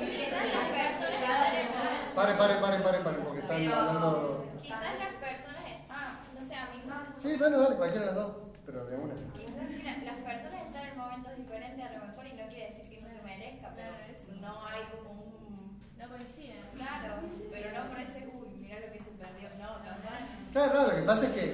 Quizás 0.00 0.44
las 0.50 0.68
personas 0.70 1.92
están 2.08 2.09
Paren, 2.20 2.36
paren, 2.36 2.60
paren, 2.60 2.82
paren, 2.82 3.02
paren, 3.02 3.20
porque 3.24 3.40
están 3.40 3.56
Pero 3.56 3.74
hablando. 3.74 4.44
quizás 4.60 4.92
las 5.00 5.14
personas, 5.24 5.64
ah, 5.88 6.20
no 6.36 6.44
sé, 6.44 6.54
a 6.54 6.68
mí 6.68 6.82
más. 6.86 7.16
Sí, 7.16 7.34
bueno, 7.38 7.58
dale, 7.60 7.76
cualquiera 7.76 8.04
de 8.04 8.12
las 8.12 8.20
dos, 8.20 8.36
pero 8.66 8.84
de 8.84 8.96
una. 8.96 9.14
Quizás 9.32 9.70
mira, 9.72 9.96
las 10.04 10.18
personas 10.20 10.60
están 10.68 10.84
en 10.84 10.98
momentos 10.98 11.32
diferentes 11.38 11.80
a 11.80 11.92
lo 11.96 12.04
mejor 12.06 12.26
y 12.26 12.32
no 12.34 12.44
quiere 12.52 12.66
decir 12.68 12.84
que 12.90 13.00
no 13.00 13.08
te 13.08 13.22
merezca, 13.24 13.72
pero 13.74 13.88
Claro, 13.88 14.12
eso. 14.12 14.32
no 14.36 14.66
hay 14.68 14.82
como 14.92 15.10
un... 15.16 15.80
No 15.96 16.08
coinciden. 16.12 16.60
Claro, 16.76 17.14
pero 17.50 17.66
no 17.72 17.88
por 17.88 17.98
ese, 18.00 18.18
uy, 18.36 18.48
mira 18.60 18.80
lo 18.84 18.92
que 18.92 18.98
se 19.00 19.10
perdió. 19.16 19.48
No, 19.56 19.80
capaz. 19.80 20.28
Claro, 20.52 20.74
no, 20.76 20.82
lo 20.92 20.94
que 21.00 21.02
pasa 21.08 21.24
es 21.24 21.32
que 21.32 21.44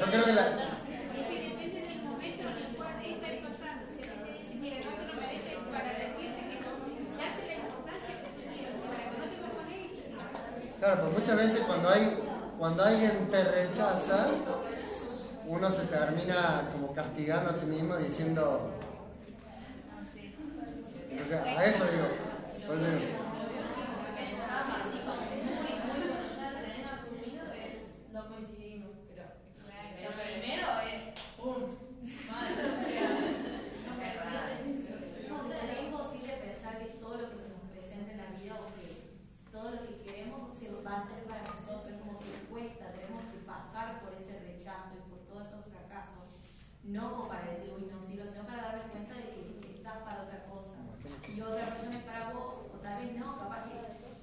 yo 0.00 0.06
creo 0.08 0.24
que 0.24 0.32
la. 0.32 0.44
Porque 0.48 1.36
depende 1.44 1.80
del 1.84 2.00
momento 2.08 2.40
en 2.40 2.56
el 2.56 2.72
cual 2.72 2.96
estás 3.04 3.36
pasando. 3.52 3.84
Si 3.84 4.00
alguien 4.00 4.24
te 4.24 4.32
dice, 4.32 4.54
mira, 4.64 4.76
no 4.80 4.96
te 4.96 5.04
lo 5.04 5.12
mereces 5.20 5.60
para 5.68 5.92
decirte 5.92 6.40
que 6.48 6.56
no, 6.64 6.72
darte 7.20 7.42
la 7.44 7.54
importancia 7.60 8.12
que 8.16 8.28
tú 8.32 8.40
tienes, 8.48 8.80
para 8.80 9.04
que 9.04 9.16
no 9.20 9.26
te 9.28 9.36
bajones 9.44 9.80
y 9.92 10.00
si 10.00 10.12
no. 10.16 10.24
Claro, 10.84 11.00
pues 11.00 11.18
muchas 11.20 11.36
veces 11.36 11.60
cuando 11.60 11.88
hay 11.88 12.18
cuando 12.58 12.84
alguien 12.84 13.30
te 13.30 13.42
rechaza, 13.42 14.28
uno 15.46 15.70
se 15.70 15.86
termina 15.86 16.68
como 16.72 16.92
castigando 16.92 17.48
a 17.48 17.54
sí 17.54 17.64
mismo 17.64 17.96
diciendo. 17.96 18.70
Entonces, 21.10 21.40
a 21.40 21.64
eso 21.64 21.84
digo. 21.86 22.04
lo 30.02 30.10
primero 30.12 30.68
es 30.82 31.14
o 31.40 31.54
sea, 32.84 33.08
no 33.86 33.96
me 33.96 34.08
No, 35.30 35.50
es 35.50 35.82
imposible 35.82 36.32
pensar 36.44 36.78
que 36.78 36.84
todo 37.00 37.16
lo 37.16 37.30
que 37.30 37.36
se 37.36 37.48
nos 37.48 37.62
presenta 37.72 38.12
en 38.12 38.18
la 38.18 38.38
vida 38.38 38.60
o 38.60 38.68
que 38.78 38.84
todo 39.50 39.70
lo 39.70 39.80
que 39.86 40.02
queremos 40.02 40.58
se 40.58 40.68
va 40.82 40.96
a 40.96 41.00
hacer 41.02 41.24
para 41.24 41.42
nosotros, 41.42 41.94
como 42.00 42.18
que 42.18 42.32
cuesta, 42.50 42.90
tenemos 42.92 43.22
que 43.30 43.38
pasar 43.46 44.00
por 44.02 44.14
ese 44.14 44.40
rechazo 44.40 44.98
y 44.98 45.10
por 45.10 45.20
todos 45.28 45.46
esos 45.46 45.64
fracasos, 45.66 46.42
no 46.82 47.12
como 47.12 47.28
para 47.28 47.50
decir, 47.50 47.72
uy, 47.76 47.86
no 47.86 48.00
sirvo, 48.00 48.26
sino 48.26 48.46
para 48.46 48.62
darme 48.62 48.90
cuenta 48.90 49.14
de 49.14 49.30
que 49.30 49.74
estás 49.76 50.02
para 50.02 50.22
otra 50.22 50.44
cosa. 50.46 50.74
Y 51.28 51.40
otra 51.40 51.66
persona 51.66 51.98
es 51.98 52.04
para 52.04 52.32
vos, 52.32 52.66
o 52.72 52.76
tal 52.78 53.02
vez 53.02 53.14
no, 53.16 53.38
capaz 53.38 53.64
que 53.68 53.74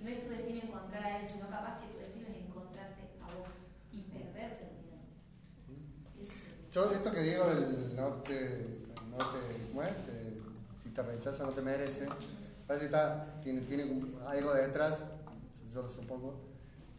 no 0.03 0.09
es 0.09 0.23
tu 0.23 0.29
destino 0.29 0.59
encontrar 0.63 1.03
a 1.03 1.19
él, 1.19 1.29
sino 1.29 1.49
capaz 1.49 1.79
que 1.79 1.87
tu 1.93 1.97
destino 1.99 2.27
es 2.27 2.37
encontrarte 2.37 3.01
a 3.21 3.25
vos 3.35 3.49
y 3.91 4.01
perderte 4.01 4.63
el 4.67 4.75
miedo. 4.81 4.99
Ese 6.19 6.33
es 6.33 6.43
el- 6.43 6.60
Yo, 6.71 6.89
esto 6.89 7.11
que 7.11 7.19
digo 7.19 7.45
del 7.47 7.95
no 7.95 8.07
te. 8.23 8.77
No 9.09 9.17
si 10.81 10.89
te 10.89 11.01
rechaza, 11.03 11.43
no 11.43 11.49
te 11.51 11.61
merece. 11.61 12.07
Parece 12.65 12.85
que 12.87 12.95
está, 12.95 13.41
tiene, 13.43 13.61
tiene 13.61 13.83
algo 14.25 14.53
detrás, 14.53 15.07
yo 15.73 15.81
lo 15.81 15.89
supongo. 15.89 16.39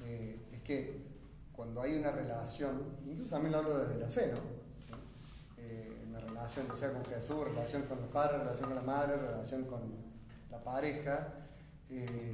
eh, 0.05 0.39
es 0.53 0.61
que 0.61 1.01
cuando 1.53 1.81
hay 1.81 1.97
una 1.97 2.11
relación, 2.11 2.83
incluso 3.07 3.31
también 3.31 3.53
lo 3.53 3.59
hablo 3.59 3.79
desde 3.79 3.99
la 3.99 4.09
fe, 4.09 4.33
¿no? 4.33 4.41
Eh, 5.63 6.05
una 6.07 6.21
relación, 6.21 6.67
ya 6.69 6.75
sea 6.75 6.93
con 6.93 7.05
Jesús, 7.07 7.45
relación 7.49 7.83
con 7.83 8.01
los 8.01 8.11
padres, 8.11 8.41
relación 8.41 8.69
con 8.69 8.77
la 8.77 8.83
madre, 8.83 9.17
relación 9.17 9.65
con 9.65 9.81
la 10.51 10.63
pareja. 10.63 11.33
eh, 11.89 12.31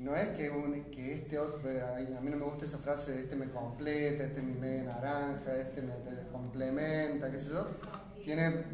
no 0.00 0.16
es 0.16 0.28
que, 0.36 0.50
un- 0.50 0.84
que 0.90 1.14
este 1.14 1.38
otro, 1.38 1.58
a 1.60 2.20
mí 2.20 2.30
no 2.30 2.36
me 2.36 2.44
gusta 2.44 2.64
esa 2.64 2.78
frase, 2.78 3.18
este 3.20 3.36
me 3.36 3.48
completa, 3.50 4.24
este 4.24 4.40
es 4.40 4.44
mi 4.46 4.54
media 4.54 4.84
naranja, 4.84 5.56
este 5.56 5.82
me 5.82 5.92
complementa, 6.32 7.30
qué 7.30 7.38
sé 7.38 7.50
yo. 7.50 7.66
Tiene 8.24 8.64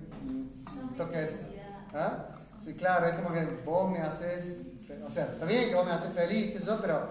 toques. 0.96 1.40
¿Ah? 1.92 2.36
Sí, 2.62 2.74
claro, 2.74 3.06
es 3.06 3.14
como 3.14 3.32
que 3.32 3.44
vos 3.64 3.90
me 3.90 3.98
haces, 3.98 4.62
o 5.04 5.10
sea, 5.10 5.24
está 5.26 5.46
bien 5.46 5.68
que 5.68 5.74
vos 5.74 5.84
me 5.86 5.92
haces 5.92 6.12
feliz, 6.12 6.52
qué 6.52 6.58
sé 6.58 6.66
yo, 6.66 6.80
pero, 6.80 7.10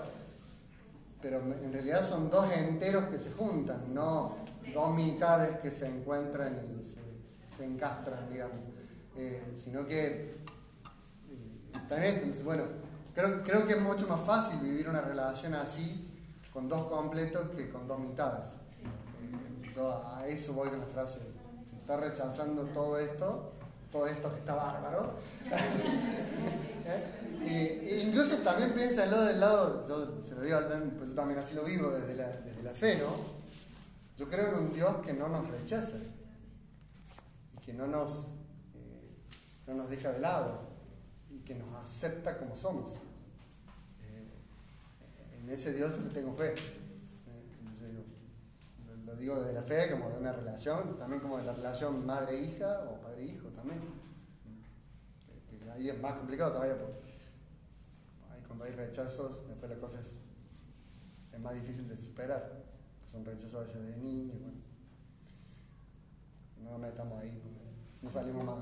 pero 1.22 1.42
me- 1.42 1.56
en 1.56 1.72
realidad 1.74 2.04
son 2.08 2.30
dos 2.30 2.52
enteros 2.56 3.06
que 3.06 3.20
se 3.20 3.32
juntan, 3.32 3.94
no 3.94 4.36
dos 4.74 4.94
mitades 4.96 5.58
que 5.60 5.72
se 5.72 5.88
encuentran 5.88 6.58
y 6.80 6.84
se, 6.84 7.00
se 7.58 7.66
encastran, 7.66 8.30
digamos. 8.32 8.58
Eh, 9.18 9.42
sino 9.56 9.86
que 9.86 10.06
eh, 10.06 10.36
está 11.74 11.98
en 11.98 12.04
esto. 12.04 12.20
Entonces, 12.24 12.44
bueno, 12.44 12.64
creo, 13.16 13.44
creo 13.44 13.66
que 13.66 13.74
es 13.74 13.82
mucho 13.82 14.08
más 14.08 14.22
fácil 14.22 14.60
vivir 14.60 14.88
una 14.88 15.02
relación 15.02 15.56
así 15.56 16.12
con 16.54 16.68
dos 16.70 16.88
completos 16.88 17.50
que 17.56 17.70
con 17.70 17.88
dos 17.88 18.00
mitades. 18.00 18.50
Eh, 18.52 19.72
yo 19.76 20.08
a 20.08 20.28
eso 20.28 20.54
voy 20.54 20.70
con 20.70 20.80
la 20.80 20.86
frase. 20.86 21.20
Si 21.70 21.76
está 21.76 21.98
rechazando 21.98 22.66
todo 22.66 23.00
esto, 23.00 23.52
todo 23.92 24.08
esto 24.08 24.32
que 24.32 24.40
está 24.40 24.56
bárbaro. 24.56 25.14
¿eh? 26.86 27.22
E 27.44 28.04
incluso 28.08 28.38
también 28.38 28.74
piénsalo 28.74 29.22
del 29.24 29.40
lado, 29.40 29.88
yo 29.88 30.24
se 30.24 30.36
lo 30.36 30.42
digo, 30.42 30.60
pues 30.98 31.10
yo 31.12 31.16
también 31.16 31.40
así 31.40 31.54
lo 31.54 31.64
vivo 31.64 31.90
desde 31.90 32.16
la, 32.16 32.28
desde 32.28 32.64
la 32.64 32.74
fe, 32.74 32.98
¿no? 32.98 33.36
Yo 34.18 34.28
creo 34.30 34.48
en 34.50 34.56
un 34.56 34.74
Dios 34.74 34.98
que 35.06 35.14
no 35.14 35.28
nos 35.28 35.48
rechaza 35.50 35.98
y 37.54 37.62
que 37.62 37.74
no 37.74 37.86
nos, 37.86 38.28
eh, 38.74 39.12
no 39.68 39.74
nos 39.74 39.90
deja 39.90 40.12
de 40.12 40.20
lado 40.20 40.62
y 41.30 41.40
que 41.40 41.54
nos 41.54 41.76
acepta 41.76 42.38
como 42.38 42.56
somos. 42.56 42.92
En 45.46 45.52
ese 45.52 45.74
Dios 45.74 45.92
le 46.00 46.10
tengo 46.10 46.34
fe. 46.34 46.54
Eh, 46.54 48.04
lo- 49.06 49.16
digo 49.16 49.40
desde 49.40 49.54
la 49.54 49.62
fe 49.62 49.92
como 49.92 50.10
de 50.10 50.18
una 50.18 50.32
relación, 50.32 50.98
también 50.98 51.22
como 51.22 51.38
de 51.38 51.46
la 51.46 51.54
relación 51.54 52.04
madre-hija 52.06 52.86
o 52.90 53.00
padre-hijo 53.02 53.50
también. 53.50 53.80
Que 55.64 55.70
ahí 55.72 55.90
es 55.90 56.02
más 56.02 56.14
complicado 56.14 56.54
todavía 56.54 56.78
porque 56.80 57.14
ahí 58.32 58.42
cuando 58.48 58.66
hay 58.66 58.72
rechazos, 58.72 59.48
después 59.48 59.72
la 59.72 59.78
cosa 59.78 60.00
es, 60.02 60.20
más 61.40 61.54
difícil 61.54 61.88
de 61.88 61.96
superar. 61.98 62.64
Son 63.12 63.24
rechazos 63.24 63.54
a 63.56 63.60
veces 63.62 63.84
de 63.84 63.98
niño, 63.98 64.34
bueno. 64.40 64.58
No 66.64 66.72
nos 66.72 66.80
metamos 66.80 67.22
ahí, 67.22 67.40
no 68.02 68.10
salimos 68.10 68.44
más. 68.44 68.56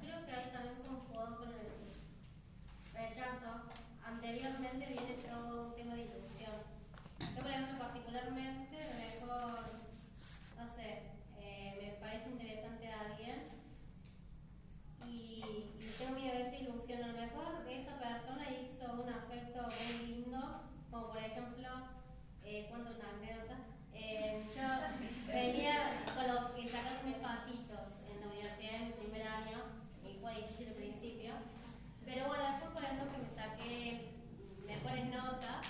Creo 0.00 0.26
que 0.26 0.32
ahí 0.32 0.50
también 0.52 0.74
como 0.84 1.00
jugado 1.02 1.36
con 1.38 1.48
el 1.50 1.70
rechazo. 2.94 3.62
Anteriormente 4.04 4.86
viene 4.86 5.22
todo 5.28 5.68
un 5.68 5.74
tema 5.76 5.94
de 5.94 6.02
ilusión. 6.02 6.56
Yo, 7.36 7.42
por 7.42 7.50
ejemplo, 7.50 7.78
particularmente, 7.78 8.76
a 8.82 8.88
lo 8.88 9.26
mejor, 9.26 9.60
no 10.58 10.66
sé, 10.74 11.02
eh, 11.38 11.78
me 11.80 12.00
parece 12.04 12.30
interesante 12.30 12.88
a 12.90 13.00
alguien 13.02 13.36
y, 15.06 15.68
y 15.78 15.94
tengo 15.96 16.14
miedo 16.18 16.34
de 16.34 16.48
esa 16.48 16.56
ilusión. 16.56 17.04
A 17.04 17.06
lo 17.08 17.20
mejor 17.20 17.46
esa 17.70 17.96
persona 17.98 18.50
hizo 18.50 18.92
un 19.02 19.08
afecto 19.08 19.62
muy 19.62 20.06
lindo, 20.06 20.40
como 20.90 21.08
por 21.08 21.18
ejemplo, 21.18 21.68
eh, 22.44 22.66
cuento 22.68 22.90
una 22.98 23.10
anécdota. 23.16 23.56
Eh, 23.94 24.42
yo 24.56 25.32
venía 25.32 26.04
con 26.14 26.26
lo 26.26 26.54
que 26.54 26.68
sacaron 26.68 27.04
mis 27.06 27.16
patitos 27.16 28.02
en 28.10 28.20
la 28.20 28.26
universidad 28.26 28.74
en 28.76 28.86
mi 28.88 28.92
primer 28.94 29.22
año 29.26 29.58
y 30.08 30.18
fue 30.18 30.34
difícil 30.36 30.68
al 30.68 30.74
principio. 30.74 31.32
Pero 32.04 32.26
bueno, 32.28 32.44
después 32.50 32.70
por 32.72 32.82
ejemplo 32.82 33.12
que 33.12 33.18
me 33.22 33.30
saqué 33.30 34.10
mejores 34.66 35.06
notas, 35.10 35.66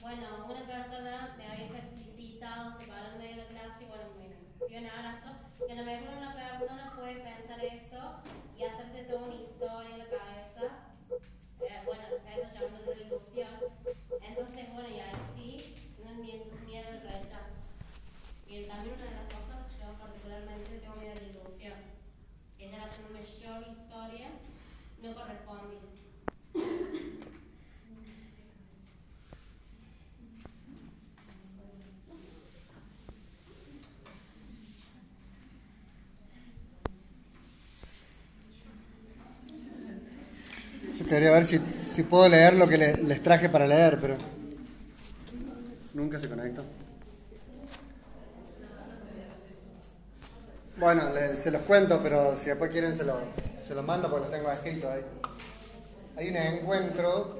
bueno, 0.00 0.46
una 0.46 0.66
persona 0.66 1.34
me 1.36 1.46
había 1.46 1.68
felicitado, 1.68 2.72
se 2.78 2.86
paró 2.86 3.12
en 3.12 3.18
medio 3.18 3.36
de 3.36 3.42
la 3.42 3.48
clase 3.48 3.84
y 3.84 3.86
bueno, 3.86 4.04
me 4.16 4.66
dio 4.68 4.78
un 4.80 4.86
abrazo. 4.86 5.28
Y 5.68 5.70
a 5.72 5.74
lo 5.76 5.84
mejor 5.84 6.16
una 6.16 6.34
persona 6.34 6.92
puede 6.96 7.16
pensar 7.16 7.60
eso 7.64 8.20
y 8.56 8.64
hacerte 8.64 9.04
toda 9.04 9.26
una 9.26 9.34
historia 9.34 9.90
en 9.92 9.98
la 9.98 10.06
cabeza. 10.08 10.64
Eh, 11.60 11.82
bueno, 11.84 12.02
eso 12.08 12.48
llamándolo 12.54 12.92
una 12.92 13.02
ilusión. 13.02 13.54
Entonces, 14.22 14.72
bueno, 14.72 14.88
y 14.88 15.00
ahí 15.00 15.20
sí, 15.34 15.92
no 16.02 16.10
es 16.10 16.16
miedo, 16.18 16.44
miedo 16.66 16.88
al 16.88 17.00
rechazo. 17.02 17.54
Y 18.48 18.62
también 18.66 18.94
una 18.94 19.04
de 19.04 19.10
las 19.10 19.26
cosas, 19.26 19.58
yo 19.74 19.92
particularmente 19.98 20.78
tengo 20.78 20.94
miedo 20.96 21.12
a 21.12 21.16
la 21.16 21.26
ilusión. 21.26 21.74
Que 22.56 22.70
ya 22.70 22.84
haciéndome 22.84 23.24
yo 23.24 23.60
historia, 23.72 24.28
no 25.02 25.14
corresponde. 25.14 25.76
Yo 40.95 40.95
quería 41.08 41.30
ver 41.30 41.44
si, 41.46 41.60
si 41.92 42.02
puedo 42.02 42.28
leer 42.28 42.54
lo 42.54 42.68
que 42.68 42.78
le- 42.78 42.96
les 42.98 43.22
traje 43.22 43.48
para 43.48 43.66
leer, 43.66 43.98
pero 44.00 44.16
nunca 45.94 46.18
se 46.18 46.28
conectó. 46.28 46.64
Bueno, 50.78 51.02
se 51.38 51.50
los 51.50 51.62
cuento, 51.62 52.00
pero 52.02 52.36
si 52.36 52.46
después 52.46 52.70
quieren 52.70 52.94
se 52.94 53.04
los 53.04 53.16
se 53.66 53.74
los 53.74 53.84
mando 53.84 54.10
porque 54.10 54.28
los 54.28 54.36
tengo 54.36 54.50
escritos 54.52 54.90
ahí. 54.90 55.02
Hay 56.16 56.28
un 56.28 56.36
encuentro. 56.36 57.38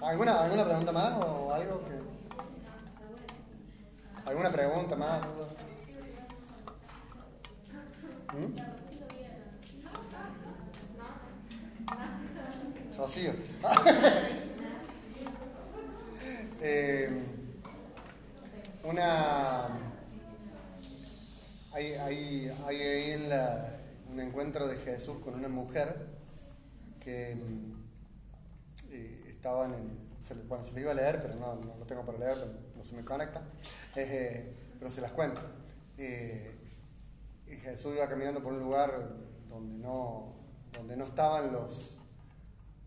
¿Alguna, 0.00 0.42
¿Alguna 0.44 0.64
pregunta 0.64 0.92
más 0.92 1.24
o 1.24 1.52
algo? 1.52 1.82
que- 1.84 1.98
¿Alguna 4.30 4.52
pregunta 4.52 4.94
más? 4.96 5.20
duda? 5.22 5.48
¿Mm? 8.38 8.56
Rocío. 12.96 13.32
Eh, 16.60 17.08
una. 18.84 19.68
Hay, 21.72 21.92
hay, 21.94 22.52
hay 22.66 22.76
ahí 22.76 23.10
en 23.12 23.28
la, 23.28 23.76
un 24.10 24.18
encuentro 24.20 24.66
de 24.66 24.76
Jesús 24.78 25.18
con 25.22 25.34
una 25.34 25.46
mujer 25.48 25.94
que 26.98 27.36
mm, 27.36 27.72
eh, 28.90 29.24
estaba 29.28 29.66
en 29.66 29.74
el. 29.74 29.88
se 30.26 30.34
le- 30.34 30.42
bueno, 30.42 30.64
se 30.64 30.72
lo 30.72 30.80
iba 30.80 30.90
a 30.90 30.94
leer, 30.94 31.22
pero 31.22 31.36
no, 31.38 31.54
no 31.54 31.76
lo 31.78 31.84
tengo 31.86 32.04
para 32.04 32.18
leer, 32.18 32.36
no 32.78 32.84
se 32.84 32.94
me 32.94 33.04
conecta. 33.04 33.42
Eh, 33.96 34.54
pero 34.78 34.90
se 34.90 35.00
las 35.00 35.10
cuento. 35.12 35.40
Eh, 35.98 36.54
Jesús 37.62 37.94
iba 37.96 38.08
caminando 38.08 38.42
por 38.42 38.52
un 38.52 38.60
lugar 38.60 39.16
donde 39.50 39.78
no, 39.82 40.32
donde 40.72 40.96
no 40.96 41.06
estaban 41.06 41.52
los, 41.52 41.96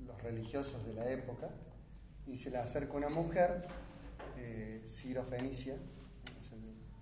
los 0.05 0.21
religiosos 0.23 0.85
de 0.85 0.93
la 0.93 1.09
época 1.11 1.49
y 2.25 2.37
se 2.37 2.49
le 2.49 2.57
acerca 2.57 2.93
una 2.93 3.09
mujer, 3.09 3.67
eh, 4.37 4.81
sea, 4.85 5.75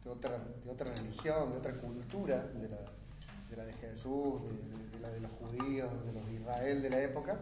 de, 0.03 0.69
otra, 0.71 0.91
religión, 0.95 1.51
de 1.51 1.57
otra 1.57 1.73
cultura, 1.73 2.47
de 2.47 2.67
la 3.55 3.65
de, 3.65 3.73
Jesús, 3.73 4.41
de, 4.91 4.99
la 4.99 5.09
de 5.09 5.19
los 5.19 5.31
judíos, 5.31 6.05
de 6.05 6.13
los 6.13 6.25
de 6.25 6.33
Israel 6.33 6.81
de 6.81 6.89
la 6.89 7.01
época, 7.01 7.39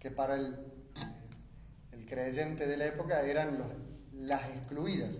que 0.00 0.10
para 0.10 0.34
el 0.34 0.56
creyente 2.08 2.66
de 2.66 2.76
la 2.76 2.86
época 2.86 3.22
eran 3.22 3.58
los- 3.58 3.89
las 4.20 4.42
excluidas, 4.50 5.16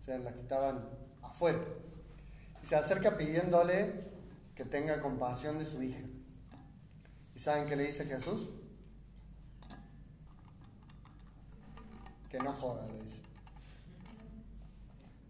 o 0.00 0.04
sea, 0.04 0.18
las 0.18 0.34
que 0.34 0.40
estaban 0.40 0.88
afuera. 1.22 1.58
Y 2.62 2.66
se 2.66 2.76
acerca 2.76 3.16
pidiéndole 3.16 4.04
que 4.54 4.64
tenga 4.64 5.00
compasión 5.00 5.58
de 5.58 5.66
su 5.66 5.82
hija. 5.82 6.00
¿Y 7.34 7.38
saben 7.38 7.66
qué 7.66 7.76
le 7.76 7.84
dice 7.84 8.04
Jesús? 8.04 8.50
Que 12.28 12.38
no 12.38 12.52
joda, 12.52 12.86
le 12.86 13.02
dice. 13.02 13.22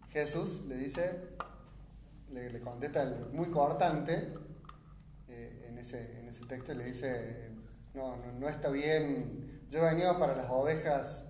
Jesús 0.09 0.61
le 0.65 0.75
dice, 0.75 1.29
le, 2.31 2.59
contesta 2.59 3.05
muy 3.31 3.49
cortante 3.51 4.33
eh, 5.27 5.67
en, 5.69 5.77
ese, 5.77 6.19
en 6.19 6.27
ese 6.27 6.45
texto, 6.45 6.73
y 6.73 6.75
le 6.75 6.85
dice, 6.85 7.51
no, 7.93 8.17
no, 8.17 8.31
no 8.33 8.49
está 8.49 8.69
bien, 8.69 9.61
yo 9.69 9.79
he 9.79 9.93
venido 9.93 10.17
para 10.19 10.35
las 10.35 10.49
ovejas 10.49 11.28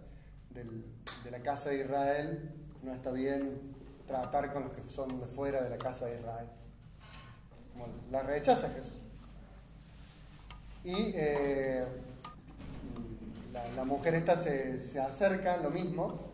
del- 0.51 0.85
de 1.23 1.31
la 1.31 1.39
casa 1.39 1.69
de 1.69 1.81
Israel, 1.81 2.51
no 2.83 2.93
está 2.93 3.11
bien 3.11 3.59
tratar 4.07 4.51
con 4.53 4.63
los 4.63 4.73
que 4.73 4.83
son 4.87 5.19
de 5.19 5.27
fuera 5.27 5.61
de 5.61 5.69
la 5.69 5.77
casa 5.77 6.05
de 6.07 6.19
Israel. 6.19 6.47
La 8.11 8.21
rechaza 8.23 8.69
Jesús. 8.69 8.93
Y 10.83 11.11
eh, 11.13 11.85
la, 13.75 13.83
mujer 13.85 14.15
esta 14.15 14.35
se, 14.37 14.79
se 14.79 14.99
acerca, 14.99 15.57
lo 15.57 15.69
mismo, 15.69 16.31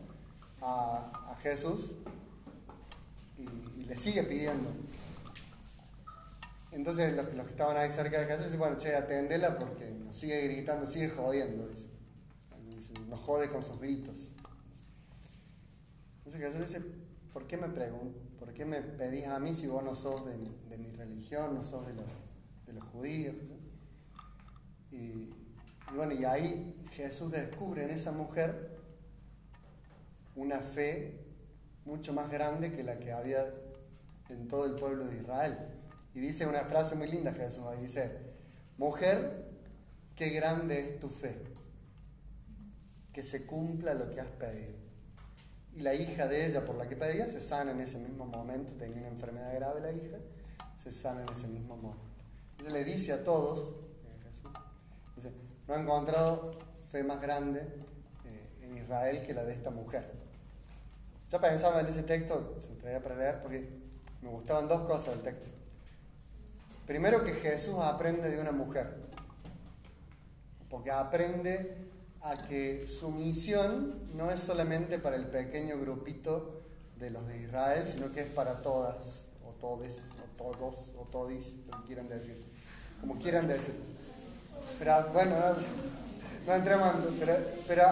a, 0.62 1.32
a 1.32 1.36
Jesús 1.42 1.92
y, 3.38 3.82
y 3.82 3.86
le 3.86 3.98
sigue 3.98 4.24
pidiendo. 4.24 4.70
Entonces 6.72 7.16
los, 7.16 7.34
los 7.36 7.46
que 7.46 7.52
estaban 7.52 7.78
ahí 7.78 7.90
cerca 7.92 8.20
de 8.20 8.26
Jesús 8.26 8.46
dicen, 8.46 8.60
bueno, 8.60 8.78
che, 8.78 8.96
atendela 8.96 9.58
porque 9.58 9.90
nos 10.06 10.16
sigue 10.16 10.42
gritando, 10.48 10.86
sigue 10.88 11.10
jodiendo. 11.10 11.68
Dice. 11.68 11.88
Jode 13.26 13.50
con 13.50 13.64
sus 13.64 13.80
gritos. 13.80 14.34
Entonces 16.18 16.42
Jesús 16.42 16.60
dice, 16.68 16.82
¿por 17.34 17.48
qué 17.48 17.58
me 17.58 17.68
¿Por 18.40 18.54
qué 18.54 18.66
me 18.66 18.82
pedís 18.82 19.26
a 19.26 19.40
mí 19.40 19.54
si 19.54 19.68
vos 19.68 19.84
no 19.84 19.96
sos 19.96 20.26
de, 20.26 20.38
mi- 20.38 20.92
religión, 20.96 21.56
no 21.56 21.64
sos 21.64 21.86
de 21.88 21.94
los, 21.94 22.06
de 22.66 22.74
los 22.74 22.84
judíos? 22.86 23.36
Y, 24.92 24.96
y 24.96 25.96
bueno, 25.96 26.14
y 26.14 26.26
ahí 26.26 26.76
Jesús 26.92 27.32
descubre 27.32 27.84
en 27.84 27.90
esa 27.90 28.12
mujer 28.12 28.78
una 30.36 30.60
fe 30.60 31.20
mucho 31.86 32.14
más 32.14 32.30
grande 32.30 32.72
que 32.72 32.84
la 32.84 33.00
que 33.00 33.12
había 33.12 33.54
en 34.30 34.48
todo 34.48 34.66
el 34.66 34.76
pueblo 34.76 35.06
de 35.08 35.18
Israel. 35.18 35.58
Y 36.14 36.20
dice 36.20 36.46
una 36.48 36.62
frase 36.66 36.96
muy 36.96 37.08
linda 37.08 37.34
Jesús 37.34 37.64
ahí, 37.68 37.82
dice, 37.82 38.12
mujer, 38.78 39.52
qué 40.16 40.30
grande 40.30 40.80
es 40.80 41.00
tu 41.00 41.10
fe, 41.10 41.38
que 43.16 43.24
se 43.24 43.46
cumpla 43.46 43.94
lo 43.94 44.12
que 44.12 44.20
has 44.20 44.28
pedido. 44.28 44.74
Y 45.74 45.80
la 45.80 45.94
hija 45.94 46.28
de 46.28 46.48
ella 46.48 46.66
por 46.66 46.76
la 46.76 46.86
que 46.86 46.98
pedía 46.98 47.26
se 47.30 47.40
sana 47.40 47.72
en 47.72 47.80
ese 47.80 47.98
mismo 47.98 48.26
momento, 48.26 48.74
tenía 48.74 48.98
una 48.98 49.08
enfermedad 49.08 49.56
grave 49.56 49.80
la 49.80 49.94
hija, 49.94 50.18
se 50.76 50.92
sana 50.92 51.22
en 51.22 51.30
ese 51.30 51.48
mismo 51.48 51.78
momento. 51.78 52.04
Entonces 52.52 52.74
le 52.74 52.84
dice 52.84 53.14
a 53.14 53.24
todos, 53.24 53.70
eh, 53.70 54.20
Jesús, 54.22 54.52
dice, 55.16 55.32
no 55.66 55.76
he 55.76 55.80
encontrado 55.80 56.58
fe 56.82 57.06
más 57.06 57.22
grande 57.22 57.62
eh, 57.62 58.66
en 58.66 58.78
Israel 58.80 59.26
que 59.26 59.34
la 59.34 59.46
de 59.46 59.54
esta 59.54 59.70
mujer. 59.70 60.12
Yo 61.32 61.40
pensaba 61.40 61.80
en 61.80 61.88
ese 61.88 62.04
texto, 62.04 62.58
se 62.60 62.68
lo 62.68 62.76
traía 62.76 63.02
para 63.02 63.16
leer, 63.16 63.42
porque 63.42 63.66
me 64.24 64.28
gustaban 64.28 64.68
dos 64.68 64.82
cosas 64.82 65.16
del 65.16 65.24
texto. 65.24 65.52
Primero 66.86 67.24
que 67.24 67.32
Jesús 67.32 67.76
aprende 67.80 68.30
de 68.30 68.42
una 68.42 68.52
mujer, 68.52 68.94
porque 70.70 70.92
aprende 70.92 71.95
a 72.26 72.38
que 72.48 72.88
su 72.88 73.12
misión 73.12 73.94
no 74.16 74.32
es 74.32 74.40
solamente 74.40 74.98
para 74.98 75.16
el 75.16 75.28
pequeño 75.28 75.80
grupito 75.80 76.60
de 76.98 77.12
los 77.12 77.28
de 77.28 77.44
Israel, 77.44 77.88
sino 77.88 78.12
que 78.12 78.22
es 78.22 78.28
para 78.28 78.64
todas, 78.64 79.26
o 79.48 79.52
todes, 79.62 80.00
o 80.24 80.36
todos, 80.36 80.76
o 80.98 81.04
todis, 81.12 81.54
como 81.70 81.86
quieran 81.86 82.10
decir, 82.10 82.44
como 83.00 83.16
quieran 83.20 83.48
decir. 83.48 83.76
Pero 84.80 85.08
bueno, 85.14 85.36
no, 85.38 85.56
no 86.48 86.54
entremos 86.56 86.96
en... 86.96 87.14
Pero, 87.20 87.38
pero 87.68 87.84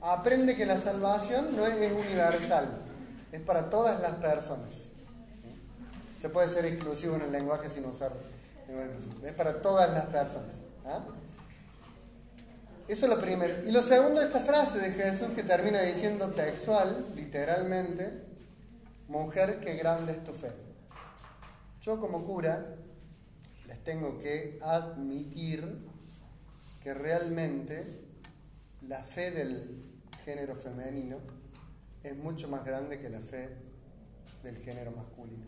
aprende 0.00 0.56
que 0.56 0.64
la 0.64 0.78
salvación 0.78 1.54
no 1.54 1.66
es, 1.66 1.92
universal, 1.92 2.70
es 3.30 3.42
para 3.42 3.68
todas 3.68 4.00
las 4.00 4.12
personas. 4.12 4.72
Se 6.18 6.30
puede 6.30 6.48
ser 6.48 6.64
exclusivo 6.64 7.16
en 7.16 7.22
el 7.22 7.32
lenguaje 7.32 7.68
sin 7.68 7.84
usar. 7.84 8.12
Es 9.22 9.32
para 9.32 9.60
todas 9.60 9.92
las 9.92 10.06
personas. 10.06 10.54
¿ah? 10.86 11.04
Eso 12.86 13.06
es 13.06 13.10
lo 13.10 13.18
primero. 13.18 13.66
Y 13.66 13.72
lo 13.72 13.82
segundo, 13.82 14.20
esta 14.20 14.40
frase 14.40 14.78
de 14.78 14.92
Jesús 14.92 15.28
que 15.34 15.42
termina 15.42 15.80
diciendo 15.80 16.32
textual, 16.32 17.06
literalmente, 17.14 18.12
mujer, 19.08 19.60
qué 19.60 19.74
grande 19.74 20.12
es 20.12 20.24
tu 20.24 20.32
fe. 20.32 20.52
Yo 21.80 21.98
como 21.98 22.24
cura 22.24 22.76
les 23.66 23.82
tengo 23.84 24.18
que 24.18 24.58
admitir 24.62 25.78
que 26.82 26.92
realmente 26.92 27.86
la 28.82 29.02
fe 29.02 29.30
del 29.30 29.82
género 30.24 30.54
femenino 30.54 31.18
es 32.02 32.14
mucho 32.14 32.48
más 32.48 32.64
grande 32.64 33.00
que 33.00 33.08
la 33.08 33.20
fe 33.20 33.48
del 34.42 34.58
género 34.58 34.90
masculino. 34.90 35.46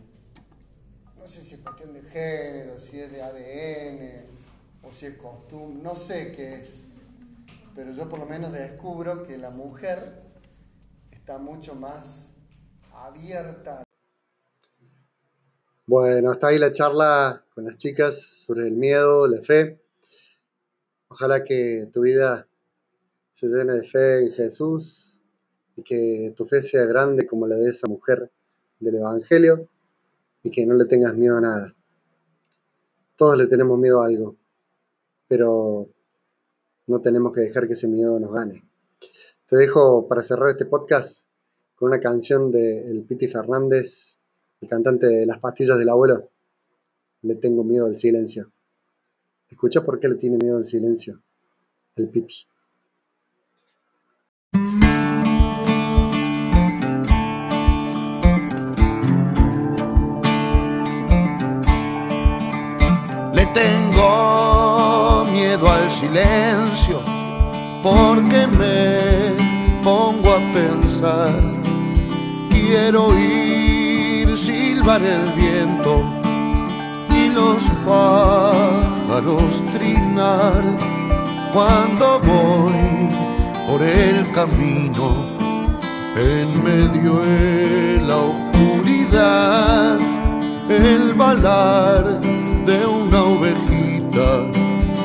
No 1.18 1.26
sé 1.26 1.42
si 1.42 1.56
es 1.56 1.60
cuestión 1.60 1.92
de 1.92 2.02
género, 2.02 2.80
si 2.80 2.98
es 2.98 3.12
de 3.12 3.22
ADN 3.22 4.24
o 4.82 4.92
si 4.92 5.06
es 5.06 5.16
costumbre, 5.16 5.82
no 5.82 5.94
sé 5.94 6.32
qué 6.32 6.48
es, 6.48 6.85
pero 7.76 7.92
yo 7.92 8.08
por 8.08 8.18
lo 8.18 8.24
menos 8.24 8.52
descubro 8.52 9.22
que 9.22 9.36
la 9.36 9.50
mujer 9.50 10.22
está 11.12 11.36
mucho 11.36 11.74
más 11.74 12.30
abierta. 12.94 13.82
Bueno, 15.86 16.30
hasta 16.30 16.48
ahí 16.48 16.58
la 16.58 16.72
charla 16.72 17.44
con 17.54 17.64
las 17.64 17.76
chicas 17.76 18.18
sobre 18.18 18.66
el 18.66 18.72
miedo, 18.72 19.28
la 19.28 19.42
fe. 19.42 19.78
Ojalá 21.08 21.44
que 21.44 21.88
tu 21.92 22.00
vida 22.00 22.48
se 23.32 23.46
llene 23.46 23.74
de 23.74 23.86
fe 23.86 24.20
en 24.20 24.32
Jesús 24.32 25.18
y 25.76 25.82
que 25.82 26.32
tu 26.34 26.46
fe 26.46 26.62
sea 26.62 26.86
grande 26.86 27.26
como 27.26 27.46
la 27.46 27.56
de 27.56 27.68
esa 27.68 27.86
mujer 27.86 28.32
del 28.80 28.96
Evangelio 28.96 29.68
y 30.42 30.50
que 30.50 30.64
no 30.64 30.74
le 30.74 30.86
tengas 30.86 31.14
miedo 31.14 31.36
a 31.36 31.42
nada. 31.42 31.74
Todos 33.16 33.36
le 33.36 33.46
tenemos 33.46 33.78
miedo 33.78 34.00
a 34.00 34.06
algo, 34.06 34.36
pero 35.28 35.90
no 36.88 37.00
tenemos 37.00 37.32
que 37.32 37.40
dejar 37.40 37.66
que 37.66 37.72
ese 37.72 37.88
miedo 37.88 38.20
nos 38.20 38.32
gane. 38.32 38.62
Te 39.48 39.56
dejo 39.56 40.06
para 40.06 40.22
cerrar 40.22 40.50
este 40.50 40.66
podcast 40.66 41.26
con 41.74 41.88
una 41.88 41.98
canción 41.98 42.52
de 42.52 42.86
El 42.86 43.02
Piti 43.02 43.26
Fernández, 43.26 44.20
el 44.60 44.68
cantante 44.68 45.08
de 45.08 45.26
Las 45.26 45.40
pastillas 45.40 45.78
del 45.78 45.88
abuelo. 45.88 46.30
Le 47.22 47.34
tengo 47.34 47.64
miedo 47.64 47.86
al 47.86 47.96
silencio. 47.96 48.52
Escucha 49.48 49.84
por 49.84 49.98
qué 49.98 50.08
le 50.08 50.14
tiene 50.14 50.36
miedo 50.36 50.58
al 50.58 50.64
silencio. 50.64 51.20
El 51.96 52.08
Piti. 52.08 52.46
Le 63.34 63.46
tengo 63.46 64.35
porque 67.86 68.48
me 68.48 69.36
pongo 69.84 70.30
a 70.38 70.40
pensar. 70.52 71.40
Quiero 72.50 73.06
oír 73.12 74.36
silbar 74.36 75.02
el 75.02 75.26
viento 75.40 76.02
y 77.10 77.28
los 77.28 77.62
pájaros 77.86 79.52
trinar 79.72 80.64
cuando 81.54 82.18
voy 82.30 83.08
por 83.68 83.80
el 83.82 84.32
camino 84.32 85.06
en 86.16 86.48
medio 86.64 87.20
de 87.20 88.00
la 88.08 88.16
oscuridad. 88.16 89.98
El 90.68 91.14
balar 91.14 92.20
de 92.68 92.78
una 92.84 93.22
ovejita 93.22 94.28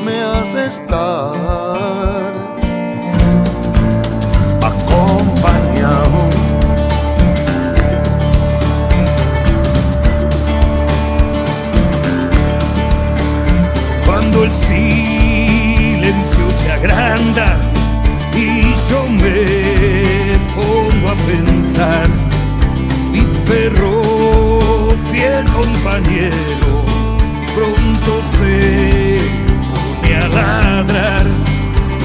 me 0.03 0.19
hace 0.19 0.65
estar 0.65 2.10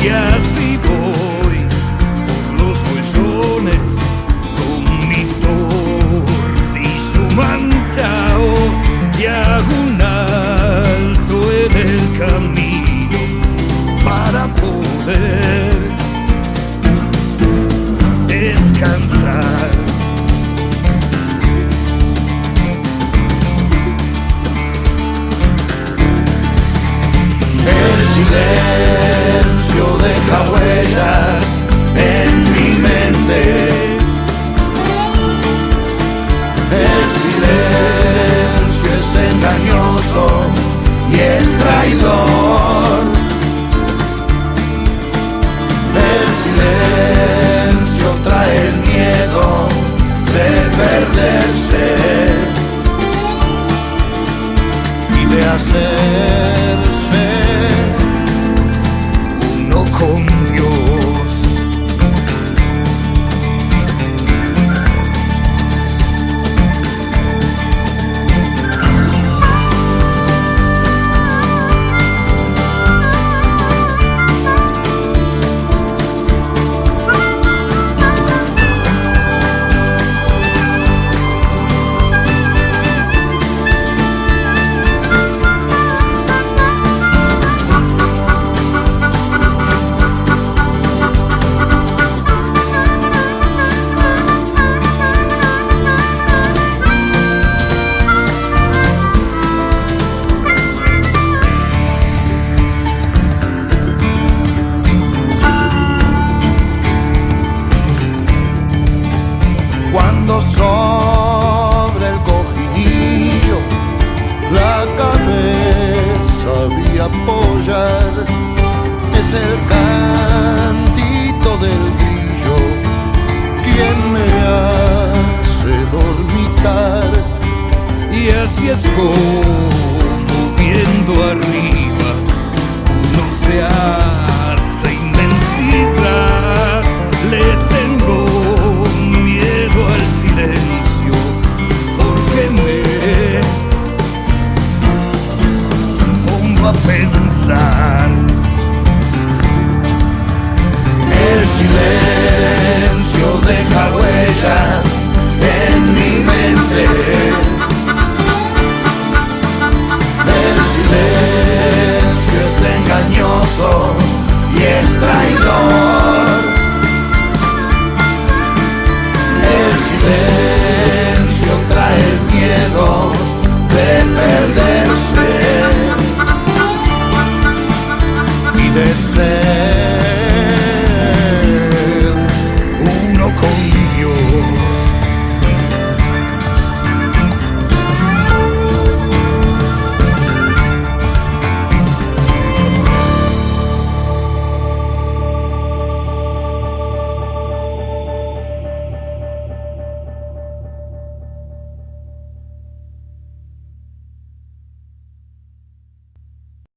yes. 0.07 0.55